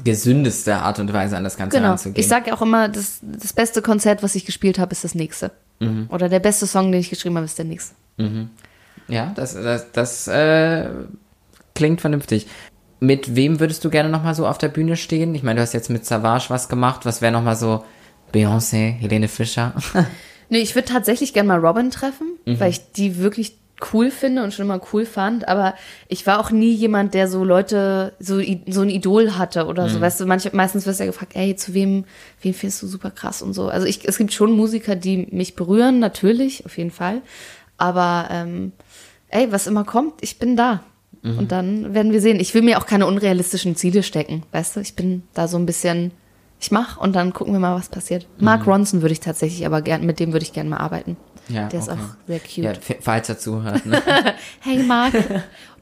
gesündeste 0.04 0.76
Art 0.78 1.00
und 1.00 1.12
Weise, 1.14 1.38
an 1.38 1.44
das 1.44 1.58
Ganze 1.58 1.78
Genau. 1.78 1.90
ranzugehen. 1.92 2.20
Ich 2.20 2.28
sage 2.28 2.50
ja 2.50 2.56
auch 2.56 2.62
immer, 2.62 2.90
das, 2.90 3.20
das 3.22 3.54
beste 3.54 3.82
Konzert, 3.82 4.24
was 4.24 4.36
ich 4.36 4.46
gespielt 4.46 4.78
habe, 4.80 4.92
ist 4.92 5.04
das 5.04 5.16
nächste. 5.16 5.52
Oder 6.10 6.30
der 6.30 6.40
beste 6.40 6.68
Song, 6.68 6.92
den 6.92 7.02
ich 7.02 7.10
geschrieben 7.10 7.36
habe, 7.36 7.46
ist 7.46 7.58
der 7.58 7.66
nächste. 7.66 7.96
Ja, 9.08 9.32
das, 9.36 9.54
das, 9.54 9.92
das 9.92 10.28
äh, 10.28 10.90
klingt 11.76 12.02
vernünftig. 12.02 12.48
Mit 13.02 13.36
wem 13.36 13.60
würdest 13.60 13.84
du 13.84 13.90
gerne 13.90 14.10
nochmal 14.10 14.36
so 14.36 14.48
auf 14.48 14.58
der 14.58 14.70
Bühne 14.70 14.96
stehen? 14.96 15.36
Ich 15.36 15.44
meine, 15.44 15.58
du 15.58 15.62
hast 15.62 15.74
jetzt 15.74 15.90
mit 15.90 16.06
Savage 16.06 16.46
was 16.48 16.70
gemacht. 16.70 17.06
Was 17.06 17.22
wäre 17.22 17.32
nochmal 17.34 17.56
so 17.58 17.84
Beyoncé, 18.34 18.92
Helene 18.94 19.28
Fischer? 19.28 19.74
Nee, 20.48 20.60
ich 20.60 20.76
würde 20.76 20.88
tatsächlich 20.88 21.34
gerne 21.34 21.48
mal 21.48 21.60
Robin 21.60 21.90
treffen, 21.90 22.28
weil 22.46 22.70
ich 22.70 22.92
die 22.92 23.18
wirklich 23.18 23.58
cool 23.94 24.12
finde 24.12 24.44
und 24.44 24.54
schon 24.54 24.66
immer 24.66 24.82
cool 24.94 25.06
fand. 25.06 25.48
Aber 25.48 25.74
ich 26.08 26.26
war 26.28 26.40
auch 26.40 26.52
nie 26.52 26.74
jemand, 26.74 27.14
der 27.14 27.28
so 27.28 27.44
Leute, 27.44 28.14
so, 28.20 28.42
so 28.68 28.82
ein 28.82 28.90
Idol 28.90 29.38
hatte 29.38 29.66
oder 29.66 29.88
so. 29.90 30.02
Weißt 30.02 30.20
du, 30.20 30.26
manche, 30.26 30.56
meistens 30.56 30.86
wirst 30.86 31.00
du 31.00 31.04
ja 31.04 31.12
gefragt, 31.12 31.34
ey, 31.36 31.56
zu 31.56 31.74
wem, 31.74 32.06
wen 32.42 32.54
findest 32.54 32.82
du 32.84 32.88
super 32.88 33.12
krass 33.12 33.42
und 33.42 33.54
so. 33.54 33.68
Also 33.68 33.88
ich, 33.88 34.08
es 34.08 34.18
gibt 34.18 34.34
schon 34.34 34.52
Musiker, 34.52 34.96
die 34.96 35.28
mich 35.32 35.56
berühren, 35.56 36.00
natürlich, 36.00 36.66
auf 36.66 36.78
jeden 36.78 36.92
Fall. 36.92 37.22
Aber 37.78 38.28
ähm, 38.32 38.72
ey, 39.30 39.52
was 39.52 39.68
immer 39.68 39.84
kommt, 39.84 40.22
ich 40.22 40.40
bin 40.40 40.56
da. 40.56 40.82
Und 41.40 41.52
dann 41.52 41.94
werden 41.96 42.12
wir 42.12 42.22
sehen. 42.22 42.40
Ich 42.40 42.54
will 42.54 42.62
mir 42.62 42.78
auch 42.78 42.86
keine 42.86 43.08
unrealistischen 43.08 43.76
Ziele 43.76 44.04
stecken, 44.04 44.44
weißt 44.52 44.76
du? 44.76 44.80
Ich 44.82 44.96
bin 44.96 45.24
da 45.34 45.48
so 45.48 45.58
ein 45.58 45.66
bisschen, 45.66 46.12
ich 46.60 46.70
mach 46.70 46.98
und 46.98 47.16
dann 47.16 47.34
gucken 47.34 47.52
wir 47.52 47.60
mal, 47.60 47.76
was 47.76 47.90
passiert. 47.90 48.28
Mark 48.38 48.68
Ronson 48.68 49.02
würde 49.02 49.14
ich 49.14 49.22
tatsächlich 49.22 49.66
aber 49.66 49.82
gern, 49.82 50.06
mit 50.06 50.20
dem 50.20 50.34
würde 50.34 50.46
ich 50.46 50.54
gerne 50.54 50.70
mal 50.70 50.78
arbeiten. 50.78 51.18
Ja, 51.50 51.68
Der 51.68 51.80
ist 51.80 51.90
okay. 51.90 52.00
auch 52.00 52.28
sehr 52.28 52.40
cute. 52.40 52.58
Ja, 52.90 52.96
falls 53.02 53.30
er 53.30 53.38
zuhört. 53.38 53.86
Ne? 53.86 54.02
Hey 54.62 54.84
Mark. 54.84 55.14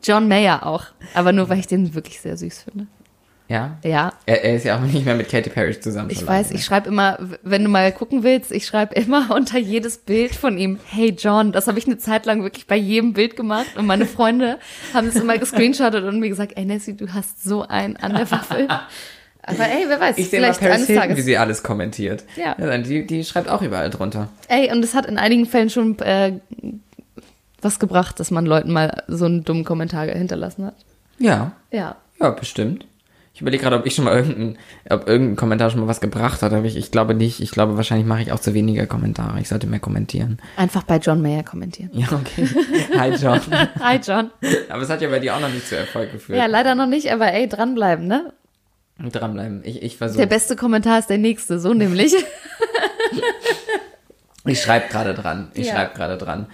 John 0.03 0.27
Mayer 0.27 0.65
auch. 0.65 0.85
Aber 1.13 1.31
nur, 1.31 1.47
weil 1.49 1.59
ich 1.59 1.67
den 1.67 1.93
wirklich 1.93 2.19
sehr 2.19 2.35
süß 2.35 2.63
finde. 2.63 2.87
Ja? 3.47 3.77
Ja. 3.83 4.13
Er, 4.25 4.43
er 4.43 4.55
ist 4.55 4.65
ja 4.65 4.77
auch 4.77 4.81
nicht 4.81 5.05
mehr 5.05 5.15
mit 5.15 5.29
Katy 5.29 5.49
Perry 5.49 5.79
zusammen. 5.79 6.09
Ich 6.09 6.25
weiß, 6.25 6.51
ich 6.51 6.63
schreibe 6.65 6.87
immer, 6.87 7.19
wenn 7.43 7.63
du 7.63 7.69
mal 7.69 7.91
gucken 7.91 8.23
willst, 8.23 8.51
ich 8.51 8.65
schreibe 8.65 8.95
immer 8.95 9.29
unter 9.35 9.59
jedes 9.59 9.97
Bild 9.97 10.33
von 10.35 10.57
ihm, 10.57 10.79
hey 10.85 11.15
John, 11.17 11.51
das 11.51 11.67
habe 11.67 11.77
ich 11.77 11.85
eine 11.85 11.97
Zeit 11.97 12.25
lang 12.25 12.41
wirklich 12.41 12.67
bei 12.67 12.75
jedem 12.77 13.13
Bild 13.13 13.35
gemacht 13.35 13.77
und 13.77 13.85
meine 13.85 14.05
Freunde 14.05 14.59
haben 14.93 15.07
es 15.07 15.15
immer 15.15 15.37
gescreenshottet 15.37 16.03
und 16.03 16.19
mir 16.19 16.29
gesagt, 16.29 16.53
ey 16.55 16.65
Nessie, 16.65 16.95
du 16.97 17.13
hast 17.13 17.43
so 17.43 17.63
einen 17.63 17.95
an 17.97 18.13
der 18.13 18.29
Waffel. 18.31 18.67
Aber 19.45 19.65
ey, 19.69 19.85
wer 19.87 19.99
weiß, 19.99 20.17
Ich 20.17 20.29
sehe 20.29 20.39
mal 20.39 20.53
vielleicht 20.53 20.59
Paris 20.61 20.75
eines 20.75 20.87
Hilton, 20.87 21.03
wie 21.03 21.09
Tages. 21.09 21.25
sie 21.25 21.37
alles 21.37 21.63
kommentiert. 21.63 22.23
Ja. 22.37 22.55
dann 22.55 22.83
die, 22.83 23.05
die 23.05 23.23
schreibt 23.23 23.49
auch 23.49 23.61
überall 23.61 23.89
drunter. 23.89 24.29
Ey, 24.47 24.71
und 24.71 24.83
es 24.83 24.95
hat 24.95 25.05
in 25.05 25.17
einigen 25.17 25.45
Fällen 25.45 25.69
schon 25.69 25.99
äh, 25.99 26.39
was 27.61 27.79
gebracht, 27.79 28.19
dass 28.19 28.31
man 28.31 28.45
Leuten 28.45 28.71
mal 28.71 29.03
so 29.07 29.25
einen 29.25 29.43
dummen 29.43 29.63
Kommentar 29.65 30.05
hinterlassen 30.07 30.65
hat. 30.65 30.75
Ja, 31.19 31.51
Ja. 31.71 31.95
ja, 32.19 32.29
bestimmt. 32.31 32.85
Ich 33.35 33.41
überlege 33.41 33.63
gerade, 33.63 33.77
ob 33.77 33.85
ich 33.87 33.95
schon 33.95 34.05
mal 34.05 34.15
irgendein, 34.15 34.57
ob 34.91 35.07
irgendein 35.07 35.35
Kommentar 35.37 35.71
schon 35.71 35.79
mal 35.79 35.87
was 35.87 35.99
gebracht 36.01 36.43
hat. 36.43 36.53
Aber 36.53 36.65
ich, 36.65 36.77
ich 36.77 36.91
glaube 36.91 37.15
nicht. 37.15 37.39
Ich 37.39 37.49
glaube, 37.49 37.75
wahrscheinlich 37.77 38.05
mache 38.05 38.21
ich 38.21 38.31
auch 38.31 38.39
zu 38.39 38.53
weniger 38.53 38.85
Kommentare. 38.85 39.39
Ich 39.39 39.49
sollte 39.49 39.65
mehr 39.65 39.79
kommentieren. 39.79 40.37
Einfach 40.55 40.83
bei 40.83 40.97
John 40.97 41.19
Mayer 41.19 41.41
kommentieren. 41.41 41.89
Ja, 41.93 42.05
okay. 42.11 42.47
Hi, 42.97 43.09
John. 43.15 43.39
Hi 43.79 43.99
John. 44.05 44.29
Aber 44.69 44.83
es 44.83 44.89
hat 44.89 45.01
ja 45.01 45.09
bei 45.09 45.17
dir 45.17 45.35
auch 45.35 45.39
noch 45.39 45.49
nicht 45.49 45.67
zu 45.67 45.75
Erfolg 45.75 46.11
geführt. 46.11 46.37
Ja, 46.37 46.45
leider 46.45 46.75
noch 46.75 46.85
nicht, 46.85 47.11
aber 47.11 47.33
ey, 47.33 47.49
dranbleiben, 47.49 48.05
ne? 48.05 48.33
Dranbleiben. 48.99 49.61
Ich, 49.65 49.81
ich 49.81 49.91
Der 49.97 49.97
versuche. 50.09 50.27
beste 50.27 50.55
Kommentar 50.55 50.99
ist 50.99 51.09
der 51.09 51.17
nächste, 51.17 51.59
so 51.59 51.73
nämlich. 51.73 52.13
Ich 54.45 54.61
schreibe 54.61 54.89
gerade 54.89 55.13
dran. 55.13 55.49
Ich 55.53 55.67
Ja. 55.67 55.73
schreibe 55.75 55.95
gerade 55.95 56.17
dran. 56.17 56.47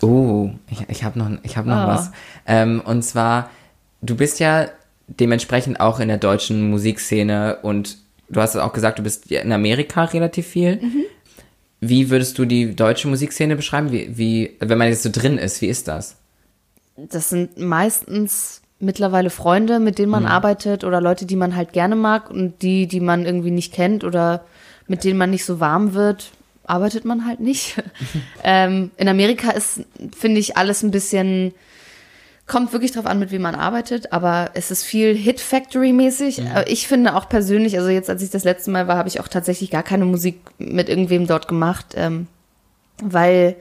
Oh, 0.00 0.50
ich, 0.70 0.88
ich 0.88 1.04
habe 1.04 1.18
noch, 1.18 1.30
ich 1.42 1.56
hab 1.56 1.66
noch 1.66 1.84
Oh. 1.84 1.88
was. 1.88 2.10
Ähm, 2.46 2.80
und 2.84 3.02
zwar, 3.02 3.50
du 4.00 4.16
bist 4.16 4.40
ja 4.40 4.68
dementsprechend 5.08 5.78
auch 5.78 6.00
in 6.00 6.08
der 6.08 6.16
deutschen 6.16 6.70
Musikszene 6.70 7.58
und 7.62 7.98
du 8.30 8.40
hast 8.40 8.56
auch 8.56 8.72
gesagt, 8.72 8.98
du 8.98 9.02
bist 9.02 9.30
in 9.30 9.52
Amerika 9.52 10.04
relativ 10.04 10.46
viel. 10.46 10.76
Mhm. 10.76 11.04
Wie 11.80 12.08
würdest 12.10 12.38
du 12.38 12.46
die 12.46 12.74
deutsche 12.74 13.08
Musikszene 13.08 13.56
beschreiben? 13.56 13.92
Wie, 13.92 14.16
wie, 14.16 14.56
wenn 14.60 14.78
man 14.78 14.88
jetzt 14.88 15.02
so 15.02 15.10
drin 15.12 15.36
ist, 15.36 15.60
wie 15.60 15.66
ist 15.68 15.88
das? 15.88 16.16
Das 16.96 17.28
sind 17.28 17.58
meistens 17.58 18.61
mittlerweile 18.82 19.30
Freunde, 19.30 19.78
mit 19.78 19.98
denen 19.98 20.10
man 20.10 20.26
arbeitet 20.26 20.82
oder 20.84 21.00
Leute, 21.00 21.24
die 21.24 21.36
man 21.36 21.54
halt 21.54 21.72
gerne 21.72 21.94
mag 21.94 22.30
und 22.30 22.62
die, 22.62 22.86
die 22.88 23.00
man 23.00 23.24
irgendwie 23.24 23.52
nicht 23.52 23.72
kennt 23.72 24.02
oder 24.02 24.44
mit 24.88 25.04
denen 25.04 25.18
man 25.18 25.30
nicht 25.30 25.44
so 25.44 25.60
warm 25.60 25.94
wird, 25.94 26.32
arbeitet 26.64 27.04
man 27.04 27.24
halt 27.24 27.40
nicht. 27.40 27.82
ähm, 28.42 28.90
in 28.96 29.08
Amerika 29.08 29.52
ist, 29.52 29.82
finde 30.16 30.40
ich, 30.40 30.56
alles 30.56 30.82
ein 30.82 30.90
bisschen, 30.90 31.54
kommt 32.48 32.72
wirklich 32.72 32.90
drauf 32.90 33.06
an, 33.06 33.20
mit 33.20 33.30
wem 33.30 33.42
man 33.42 33.54
arbeitet, 33.54 34.12
aber 34.12 34.50
es 34.54 34.72
ist 34.72 34.82
viel 34.82 35.14
Hit 35.14 35.40
Factory 35.40 35.92
mäßig. 35.92 36.42
Aber 36.50 36.68
Ich 36.68 36.88
finde 36.88 37.14
auch 37.14 37.28
persönlich, 37.28 37.78
also 37.78 37.88
jetzt, 37.88 38.10
als 38.10 38.20
ich 38.20 38.30
das 38.30 38.42
letzte 38.42 38.72
Mal 38.72 38.88
war, 38.88 38.96
habe 38.96 39.08
ich 39.08 39.20
auch 39.20 39.28
tatsächlich 39.28 39.70
gar 39.70 39.84
keine 39.84 40.06
Musik 40.06 40.40
mit 40.58 40.88
irgendwem 40.88 41.28
dort 41.28 41.46
gemacht, 41.46 41.94
ähm, 41.94 42.26
weil 43.00 43.54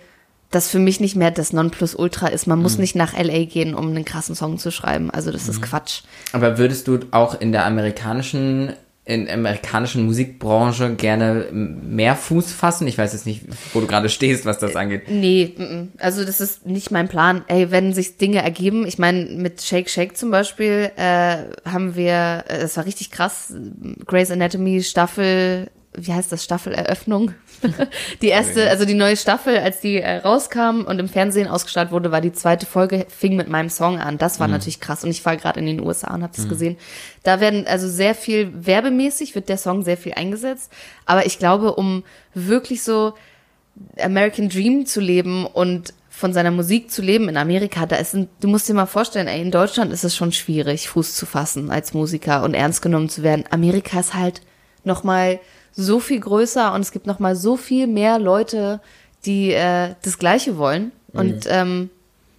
das 0.52 0.68
für 0.68 0.80
mich 0.80 1.00
nicht 1.00 1.16
mehr 1.16 1.32
das 1.32 1.54
Nonplusultra 1.54 2.28
ist. 2.28 2.46
Man 2.46 2.62
muss 2.62 2.78
nicht 2.78 2.96
nach 2.96 3.18
LA 3.18 3.46
gehen, 3.46 3.74
um 3.74 3.88
einen 3.88 4.06
krassen 4.06 4.36
Song 4.36 4.58
zu 4.58 4.70
schreiben. 4.70 5.10
Also 5.10 5.32
das 5.32 5.48
ist 5.48 5.62
Quatsch. 5.62 6.02
Aber 6.34 6.58
würdest 6.58 6.88
du 6.88 7.00
auch 7.12 7.40
in 7.40 7.54
der 7.54 7.66
amerikanischen, 7.66 8.74
in 9.06 9.26
der 9.26 9.36
amerikanischen 9.36 10.06
Musikbranche 10.06 10.96
gerne 10.96 11.48
mehr 11.54 12.18
Fuß 12.18 12.52
fassen? 12.52 12.86
Ich 12.88 12.98
weiß 12.98 13.14
jetzt 13.14 13.26
nicht, 13.26 13.46
wo 13.74 13.80
du 13.80 13.88
gerade 13.88 14.10
stehst, 14.10 14.46
was 14.46 14.60
das 14.60 14.76
angeht. 14.76 15.04
Nee, 15.10 15.56
mm, 15.58 15.64
mm. 15.64 15.92
also 16.00 16.26
das 16.26 16.42
ist 16.42 16.66
nicht 16.66 16.92
mein 16.92 17.08
Plan. 17.08 17.46
Ey, 17.48 17.72
wenn 17.72 17.94
sich 17.94 18.18
Dinge 18.18 18.44
ergeben, 18.44 18.86
ich 18.86 19.00
meine, 19.00 19.24
mit 19.24 19.62
Shake 19.62 19.90
Shake 19.90 20.18
zum 20.18 20.32
Beispiel 20.32 20.92
äh, 20.98 21.38
haben 21.64 21.96
wir, 21.96 22.44
äh, 22.50 22.60
das 22.60 22.76
war 22.76 22.86
richtig 22.86 23.10
krass, 23.10 23.54
Grey's 24.06 24.32
Anatomy 24.32 24.84
Staffel, 24.84 25.70
wie 25.94 26.14
heißt 26.14 26.32
das, 26.32 26.44
Staffeleröffnung? 26.44 27.34
die 28.22 28.28
erste, 28.28 28.70
also 28.70 28.86
die 28.86 28.94
neue 28.94 29.18
Staffel, 29.18 29.58
als 29.58 29.82
die 29.82 29.98
äh, 29.98 30.18
rauskam 30.18 30.82
und 30.86 31.00
im 31.00 31.10
Fernsehen 31.10 31.48
ausgestrahlt 31.48 31.92
wurde, 31.92 32.12
war 32.12 32.22
die 32.22 32.32
zweite 32.32 32.66
Folge, 32.66 33.06
fing 33.10 33.36
mit 33.36 33.50
meinem 33.50 33.70
Song 33.70 34.00
an. 34.00 34.18
Das 34.18 34.40
war 34.40 34.48
natürlich 34.48 34.80
krass 34.80 35.04
und 35.04 35.10
ich 35.10 35.26
war 35.26 35.36
gerade 35.36 35.60
in 35.60 35.66
den 35.66 35.82
USA 35.82 36.14
und 36.14 36.24
habe 36.24 36.34
das 36.36 36.48
gesehen. 36.48 36.78
Da 37.24 37.42
werden 37.42 37.68
also 37.68 37.90
sehr 37.90 38.16
viel 38.16 38.52
werbemäßig, 38.66 39.36
wird 39.36 39.50
der 39.50 39.58
Song 39.58 39.84
sehr 39.84 39.98
viel 39.98 40.14
eingesetzt, 40.14 40.72
aber 41.06 41.26
ich 41.26 41.40
glaube, 41.40 41.76
um 41.76 42.04
wirklich 42.34 42.84
so 42.84 43.14
American 44.00 44.50
Dream 44.50 44.86
zu 44.86 45.02
leben 45.02 45.46
und 45.46 45.94
von 46.10 46.34
seiner 46.34 46.52
Musik 46.52 46.92
zu 46.92 47.02
leben 47.02 47.30
in 47.30 47.38
Amerika, 47.38 47.86
da 47.86 47.96
ist 47.96 48.14
ein, 48.14 48.30
du 48.42 48.48
musst 48.48 48.70
dir 48.70 48.76
mal 48.76 48.86
vorstellen, 48.86 49.28
ey, 49.28 49.42
in 49.42 49.50
Deutschland 49.50 49.92
ist 49.92 50.04
es 50.04 50.16
schon 50.16 50.32
schwierig, 50.32 50.88
Fuß 50.88 51.16
zu 51.16 51.26
fassen 51.26 51.72
als 51.72 51.94
Musiker 51.94 52.44
und 52.44 52.54
ernst 52.54 52.82
genommen 52.82 53.10
zu 53.10 53.24
werden. 53.24 53.46
Amerika 53.50 54.00
ist 54.00 54.14
halt 54.14 54.42
noch 54.84 55.04
mal 55.04 55.40
so 55.74 56.00
viel 56.00 56.20
größer 56.20 56.74
und 56.74 56.82
es 56.82 56.92
gibt 56.92 57.08
noch 57.08 57.20
mal 57.20 57.36
so 57.36 57.58
viel 57.58 57.88
mehr 57.88 58.20
Leute, 58.20 58.82
die 59.26 59.52
äh, 59.52 59.96
das 60.02 60.18
Gleiche 60.18 60.58
wollen. 60.58 60.92
Und 61.14 61.46
ähm, 61.48 61.90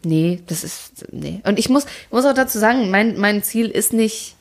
nee, 0.05 0.43
das 0.47 0.65
ist 0.65 1.05
nee. 1.13 1.41
Und 1.45 1.59
ich 1.59 1.69
muss 1.69 1.87
muss 2.11 2.25
auch 2.25 2.35
dazu 2.35 2.59
sagen, 2.59 2.91
mein 2.91 3.19
mein 3.19 3.43
Ziel 3.43 3.69
ist 3.69 3.93
nicht 3.93 4.37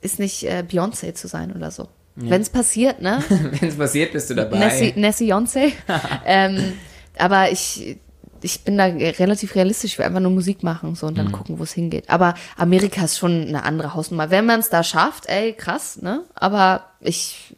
ist 0.00 0.18
nicht 0.18 0.44
äh, 0.44 0.62
Beyoncé 0.68 1.14
zu 1.14 1.26
sein 1.28 1.52
oder 1.54 1.70
so. 1.70 1.88
Wenn 2.18 2.40
es 2.40 2.48
passiert, 2.48 3.02
ne? 3.02 3.22
Wenn 3.28 3.68
es 3.68 3.76
passiert, 3.76 4.12
bist 4.12 4.30
du 4.30 4.34
dabei. 4.34 4.58
Nessie, 4.58 4.94
Nessie 4.96 5.28
Yonsei. 5.28 5.72
ähm, 6.24 6.72
aber 7.18 7.50
ich, 7.50 7.98
ich 8.40 8.62
bin 8.64 8.78
da 8.78 8.84
relativ 8.86 9.54
realistisch. 9.54 9.92
Ich 9.92 9.98
will 9.98 10.06
einfach 10.06 10.20
nur 10.20 10.30
Musik 10.30 10.62
machen 10.62 10.94
so 10.94 11.06
Mhm. 11.06 11.08
und 11.10 11.18
dann 11.18 11.32
gucken, 11.32 11.58
wo 11.58 11.64
es 11.64 11.72
hingeht. 11.72 12.08
Aber 12.08 12.32
Amerika 12.56 13.04
ist 13.04 13.18
schon 13.18 13.46
eine 13.48 13.64
andere 13.64 13.92
Hausnummer. 13.92 14.30
Wenn 14.30 14.46
man 14.46 14.60
es 14.60 14.70
da 14.70 14.82
schafft, 14.82 15.26
ey, 15.26 15.52
krass, 15.52 16.00
ne? 16.00 16.22
Aber 16.34 16.86
ich 17.00 17.54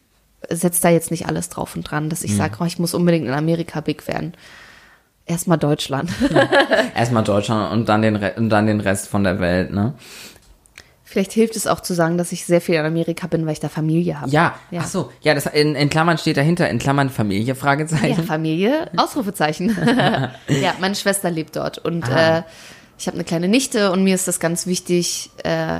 setze 0.49 0.81
da 0.81 0.89
jetzt 0.89 1.11
nicht 1.11 1.27
alles 1.27 1.49
drauf 1.49 1.75
und 1.75 1.83
dran, 1.83 2.09
dass 2.09 2.23
ich 2.23 2.31
Mhm. 2.33 2.37
sage, 2.37 2.57
oh, 2.59 2.65
ich 2.65 2.79
muss 2.79 2.93
unbedingt 2.93 3.27
in 3.27 3.33
Amerika 3.33 3.81
big 3.81 4.07
werden. 4.07 4.33
Erstmal 5.25 5.57
Deutschland. 5.57 6.09
Erstmal 6.95 7.23
Deutschland 7.23 7.71
und 7.73 7.87
dann 7.89 8.01
den, 8.01 8.15
Re 8.15 8.33
und 8.37 8.49
dann 8.49 8.65
den 8.67 8.79
Rest 8.81 9.07
von 9.09 9.23
der 9.23 9.39
Welt, 9.39 9.71
ne? 9.71 9.93
Vielleicht 11.03 11.31
hilft 11.33 11.55
es 11.55 11.65
auch 11.65 11.79
zu 11.79 11.95
sagen, 11.95 12.19
dass 12.19 12.31
ich 12.31 12.45
sehr 12.45 12.61
viel 12.61 12.75
in 12.75 12.85
Amerika 12.85 13.25
bin, 13.25 13.45
weil 13.47 13.53
ich 13.53 13.59
da 13.59 13.67
Familie 13.67 14.21
habe. 14.21 14.29
Ja, 14.29 14.53
Ja. 14.69 14.81
ach 14.83 14.87
so, 14.87 15.11
ja, 15.21 15.33
das 15.33 15.47
in, 15.47 15.73
in 15.75 15.89
Klammern 15.89 16.19
steht 16.19 16.37
dahinter, 16.37 16.69
in 16.69 16.77
Klammern 16.77 17.09
Familie, 17.09 17.45
Ja, 17.45 17.55
Fragezeichen. 17.55 18.23
Familie, 18.25 18.89
Ausrufezeichen. 18.95 19.75
ja, 20.47 20.73
meine 20.79 20.93
Schwester 20.95 21.31
lebt 21.31 21.55
dort 21.55 21.79
und 21.79 22.07
Ah. 22.11 22.39
äh, 22.39 22.43
ich 22.99 23.07
habe 23.07 23.15
eine 23.15 23.23
kleine 23.23 23.47
Nichte 23.47 23.91
und 23.91 24.03
mir 24.03 24.13
ist 24.13 24.27
das 24.27 24.39
ganz 24.39 24.67
wichtig, 24.67 25.31
äh, 25.43 25.79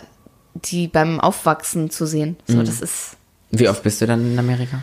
die 0.55 0.87
beim 0.87 1.19
Aufwachsen 1.19 1.91
zu 1.91 2.07
sehen. 2.07 2.37
So, 2.47 2.57
Mhm. 2.57 2.65
das 2.65 2.81
ist. 2.81 3.17
Wie 3.51 3.67
oft 3.69 3.83
bist 3.83 4.01
du 4.01 4.05
dann 4.05 4.33
in 4.33 4.39
Amerika? 4.39 4.81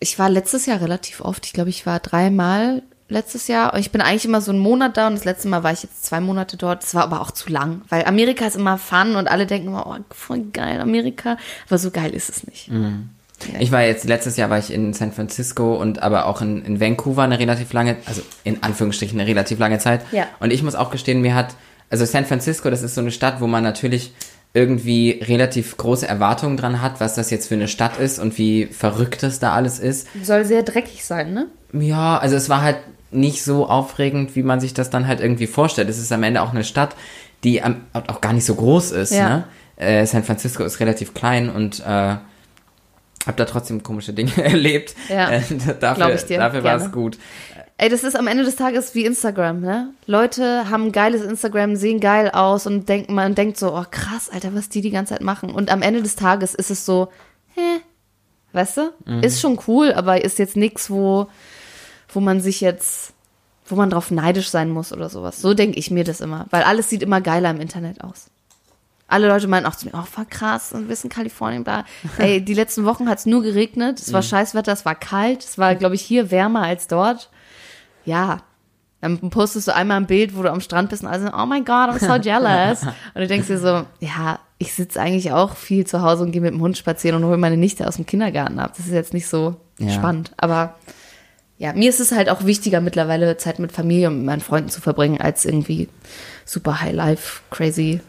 Ich 0.00 0.18
war 0.18 0.28
letztes 0.28 0.66
Jahr 0.66 0.80
relativ 0.80 1.20
oft. 1.20 1.46
Ich 1.46 1.52
glaube, 1.52 1.70
ich 1.70 1.84
war 1.86 1.98
dreimal 2.00 2.82
letztes 3.08 3.48
Jahr. 3.48 3.76
Ich 3.78 3.90
bin 3.90 4.00
eigentlich 4.00 4.24
immer 4.24 4.40
so 4.40 4.52
einen 4.52 4.60
Monat 4.60 4.96
da 4.96 5.06
und 5.06 5.14
das 5.14 5.24
letzte 5.24 5.48
Mal 5.48 5.62
war 5.62 5.72
ich 5.72 5.82
jetzt 5.82 6.04
zwei 6.04 6.20
Monate 6.20 6.56
dort. 6.56 6.82
Das 6.82 6.94
war 6.94 7.02
aber 7.02 7.20
auch 7.20 7.30
zu 7.30 7.50
lang, 7.50 7.82
weil 7.88 8.04
Amerika 8.04 8.46
ist 8.46 8.56
immer 8.56 8.78
Fun 8.78 9.16
und 9.16 9.28
alle 9.28 9.46
denken 9.46 9.68
immer, 9.68 9.86
oh, 9.86 9.96
voll 10.10 10.44
geil, 10.52 10.80
Amerika. 10.80 11.36
Aber 11.66 11.78
so 11.78 11.90
geil 11.90 12.14
ist 12.14 12.28
es 12.28 12.46
nicht. 12.46 12.70
Mhm. 12.70 13.10
Ich 13.60 13.70
war 13.70 13.82
jetzt, 13.82 14.04
letztes 14.04 14.36
Jahr 14.36 14.50
war 14.50 14.58
ich 14.58 14.72
in 14.72 14.92
San 14.94 15.12
Francisco 15.12 15.76
und 15.76 16.02
aber 16.02 16.26
auch 16.26 16.42
in, 16.42 16.64
in 16.64 16.80
Vancouver 16.80 17.22
eine 17.22 17.38
relativ 17.38 17.72
lange, 17.72 17.96
also 18.04 18.20
in 18.42 18.62
Anführungsstrichen 18.62 19.18
eine 19.18 19.28
relativ 19.28 19.58
lange 19.58 19.78
Zeit. 19.78 20.02
Ja. 20.10 20.26
Und 20.40 20.52
ich 20.52 20.62
muss 20.62 20.74
auch 20.74 20.90
gestehen, 20.90 21.20
mir 21.20 21.34
hat, 21.34 21.54
also 21.88 22.04
San 22.04 22.26
Francisco, 22.26 22.68
das 22.68 22.82
ist 22.82 22.96
so 22.96 23.00
eine 23.00 23.12
Stadt, 23.12 23.40
wo 23.40 23.46
man 23.46 23.62
natürlich 23.62 24.12
irgendwie 24.54 25.20
relativ 25.22 25.76
große 25.76 26.06
Erwartungen 26.08 26.56
dran 26.56 26.80
hat, 26.80 27.00
was 27.00 27.14
das 27.14 27.30
jetzt 27.30 27.48
für 27.48 27.54
eine 27.54 27.68
Stadt 27.68 27.98
ist 27.98 28.18
und 28.18 28.38
wie 28.38 28.66
verrückt 28.66 29.22
das 29.22 29.38
da 29.38 29.52
alles 29.52 29.78
ist. 29.78 30.08
Soll 30.22 30.44
sehr 30.44 30.62
dreckig 30.62 31.04
sein, 31.04 31.34
ne? 31.34 31.46
Ja, 31.72 32.18
also 32.18 32.34
es 32.34 32.48
war 32.48 32.62
halt 32.62 32.78
nicht 33.10 33.42
so 33.42 33.66
aufregend, 33.66 34.36
wie 34.36 34.42
man 34.42 34.60
sich 34.60 34.74
das 34.74 34.90
dann 34.90 35.06
halt 35.06 35.20
irgendwie 35.20 35.46
vorstellt. 35.46 35.88
Es 35.88 35.98
ist 35.98 36.12
am 36.12 36.22
Ende 36.22 36.42
auch 36.42 36.50
eine 36.50 36.64
Stadt, 36.64 36.96
die 37.44 37.62
am, 37.62 37.82
auch 37.92 38.20
gar 38.20 38.32
nicht 38.32 38.44
so 38.44 38.54
groß 38.54 38.92
ist. 38.92 39.12
Ja. 39.12 39.28
Ne? 39.28 39.44
Äh, 39.76 40.06
San 40.06 40.24
Francisco 40.24 40.64
ist 40.64 40.80
relativ 40.80 41.14
klein 41.14 41.50
und 41.50 41.80
äh, 41.80 42.16
habe 43.28 43.36
da 43.36 43.44
trotzdem 43.44 43.82
komische 43.82 44.12
Dinge 44.12 44.32
erlebt. 44.42 44.94
Ja, 45.08 45.30
äh, 45.30 45.42
dafür 45.80 46.16
dafür 46.16 46.64
war 46.64 46.76
es 46.76 46.90
gut. 46.90 47.18
Ey, 47.80 47.88
das 47.88 48.02
ist 48.02 48.16
am 48.16 48.26
Ende 48.26 48.42
des 48.42 48.56
Tages 48.56 48.96
wie 48.96 49.04
Instagram, 49.04 49.60
ne? 49.60 49.94
Leute 50.06 50.68
haben 50.68 50.86
ein 50.86 50.92
geiles 50.92 51.22
Instagram, 51.22 51.76
sehen 51.76 52.00
geil 52.00 52.28
aus 52.28 52.66
und 52.66 52.88
denken, 52.88 53.14
man 53.14 53.36
denkt 53.36 53.56
so, 53.56 53.72
oh 53.72 53.84
krass, 53.88 54.28
Alter, 54.30 54.52
was 54.52 54.68
die 54.68 54.80
die 54.80 54.90
ganze 54.90 55.14
Zeit 55.14 55.22
machen. 55.22 55.50
Und 55.50 55.70
am 55.70 55.80
Ende 55.80 56.02
des 56.02 56.16
Tages 56.16 56.56
ist 56.56 56.72
es 56.72 56.84
so, 56.84 57.08
hä, 57.54 57.80
weißt 58.52 58.78
du? 58.78 58.92
Ist 59.22 59.40
schon 59.40 59.60
cool, 59.68 59.92
aber 59.92 60.24
ist 60.24 60.40
jetzt 60.40 60.56
nichts, 60.56 60.90
wo, 60.90 61.28
wo 62.08 62.18
man 62.18 62.40
sich 62.40 62.60
jetzt, 62.60 63.12
wo 63.64 63.76
man 63.76 63.90
drauf 63.90 64.10
neidisch 64.10 64.48
sein 64.48 64.70
muss 64.70 64.92
oder 64.92 65.08
sowas. 65.08 65.40
So 65.40 65.54
denke 65.54 65.78
ich 65.78 65.92
mir 65.92 66.02
das 66.02 66.20
immer, 66.20 66.46
weil 66.50 66.64
alles 66.64 66.90
sieht 66.90 67.04
immer 67.04 67.20
geiler 67.20 67.50
im 67.50 67.60
Internet 67.60 68.02
aus. 68.02 68.26
Alle 69.06 69.28
Leute 69.28 69.46
meinen 69.46 69.66
auch 69.66 69.76
zu 69.76 69.86
mir, 69.86 69.92
oh, 69.94 70.02
voll 70.02 70.26
krass, 70.28 70.72
und 70.72 70.88
wir 70.88 70.96
sind 70.96 71.12
in 71.12 71.16
Kalifornien, 71.16 71.62
da. 71.62 71.84
Ey, 72.18 72.44
die 72.44 72.54
letzten 72.54 72.84
Wochen 72.84 73.08
hat 73.08 73.20
es 73.20 73.26
nur 73.26 73.42
geregnet, 73.44 74.00
es 74.00 74.12
war 74.12 74.22
Scheißwetter, 74.22 74.72
es 74.72 74.84
war 74.84 74.96
kalt, 74.96 75.44
es 75.44 75.58
war, 75.58 75.76
glaube 75.76 75.94
ich, 75.94 76.02
hier 76.02 76.32
wärmer 76.32 76.62
als 76.62 76.88
dort. 76.88 77.30
Ja. 78.08 78.38
Dann 79.00 79.30
postest 79.30 79.68
du 79.68 79.74
einmal 79.76 79.96
ein 79.98 80.06
Bild, 80.06 80.36
wo 80.36 80.42
du 80.42 80.50
am 80.50 80.60
Strand 80.60 80.90
bist 80.90 81.02
und 81.04 81.08
alle 81.08 81.20
sind, 81.20 81.32
oh 81.32 81.46
my 81.46 81.60
God, 81.60 81.68
I'm 81.90 81.98
so 82.00 82.14
jealous. 82.20 82.82
und 82.82 83.20
du 83.20 83.26
denkst 83.28 83.46
dir 83.46 83.58
so, 83.60 83.84
ja, 84.00 84.40
ich 84.58 84.74
sitze 84.74 85.00
eigentlich 85.00 85.30
auch 85.30 85.54
viel 85.54 85.86
zu 85.86 86.02
Hause 86.02 86.24
und 86.24 86.32
gehe 86.32 86.40
mit 86.40 86.52
dem 86.52 86.60
Hund 86.60 86.76
spazieren 86.76 87.22
und 87.22 87.28
hole 87.28 87.36
meine 87.36 87.56
Nichte 87.56 87.86
aus 87.86 87.94
dem 87.94 88.06
Kindergarten 88.06 88.58
ab. 88.58 88.72
Das 88.76 88.86
ist 88.86 88.92
jetzt 88.92 89.14
nicht 89.14 89.28
so 89.28 89.54
Ja. 89.78 89.90
spannend. 89.90 90.32
Aber 90.36 90.74
ja, 91.58 91.72
mir 91.74 91.88
ist 91.90 92.00
es 92.00 92.10
halt 92.10 92.28
auch 92.28 92.44
wichtiger, 92.44 92.80
mittlerweile 92.80 93.36
Zeit 93.36 93.60
mit 93.60 93.70
Familie 93.70 94.08
und 94.08 94.16
mit 94.18 94.26
meinen 94.26 94.40
Freunden 94.40 94.68
zu 94.68 94.80
verbringen, 94.80 95.20
als 95.20 95.44
irgendwie 95.44 95.88
super 96.44 96.80
High-Life, 96.80 97.42
crazy 97.50 98.00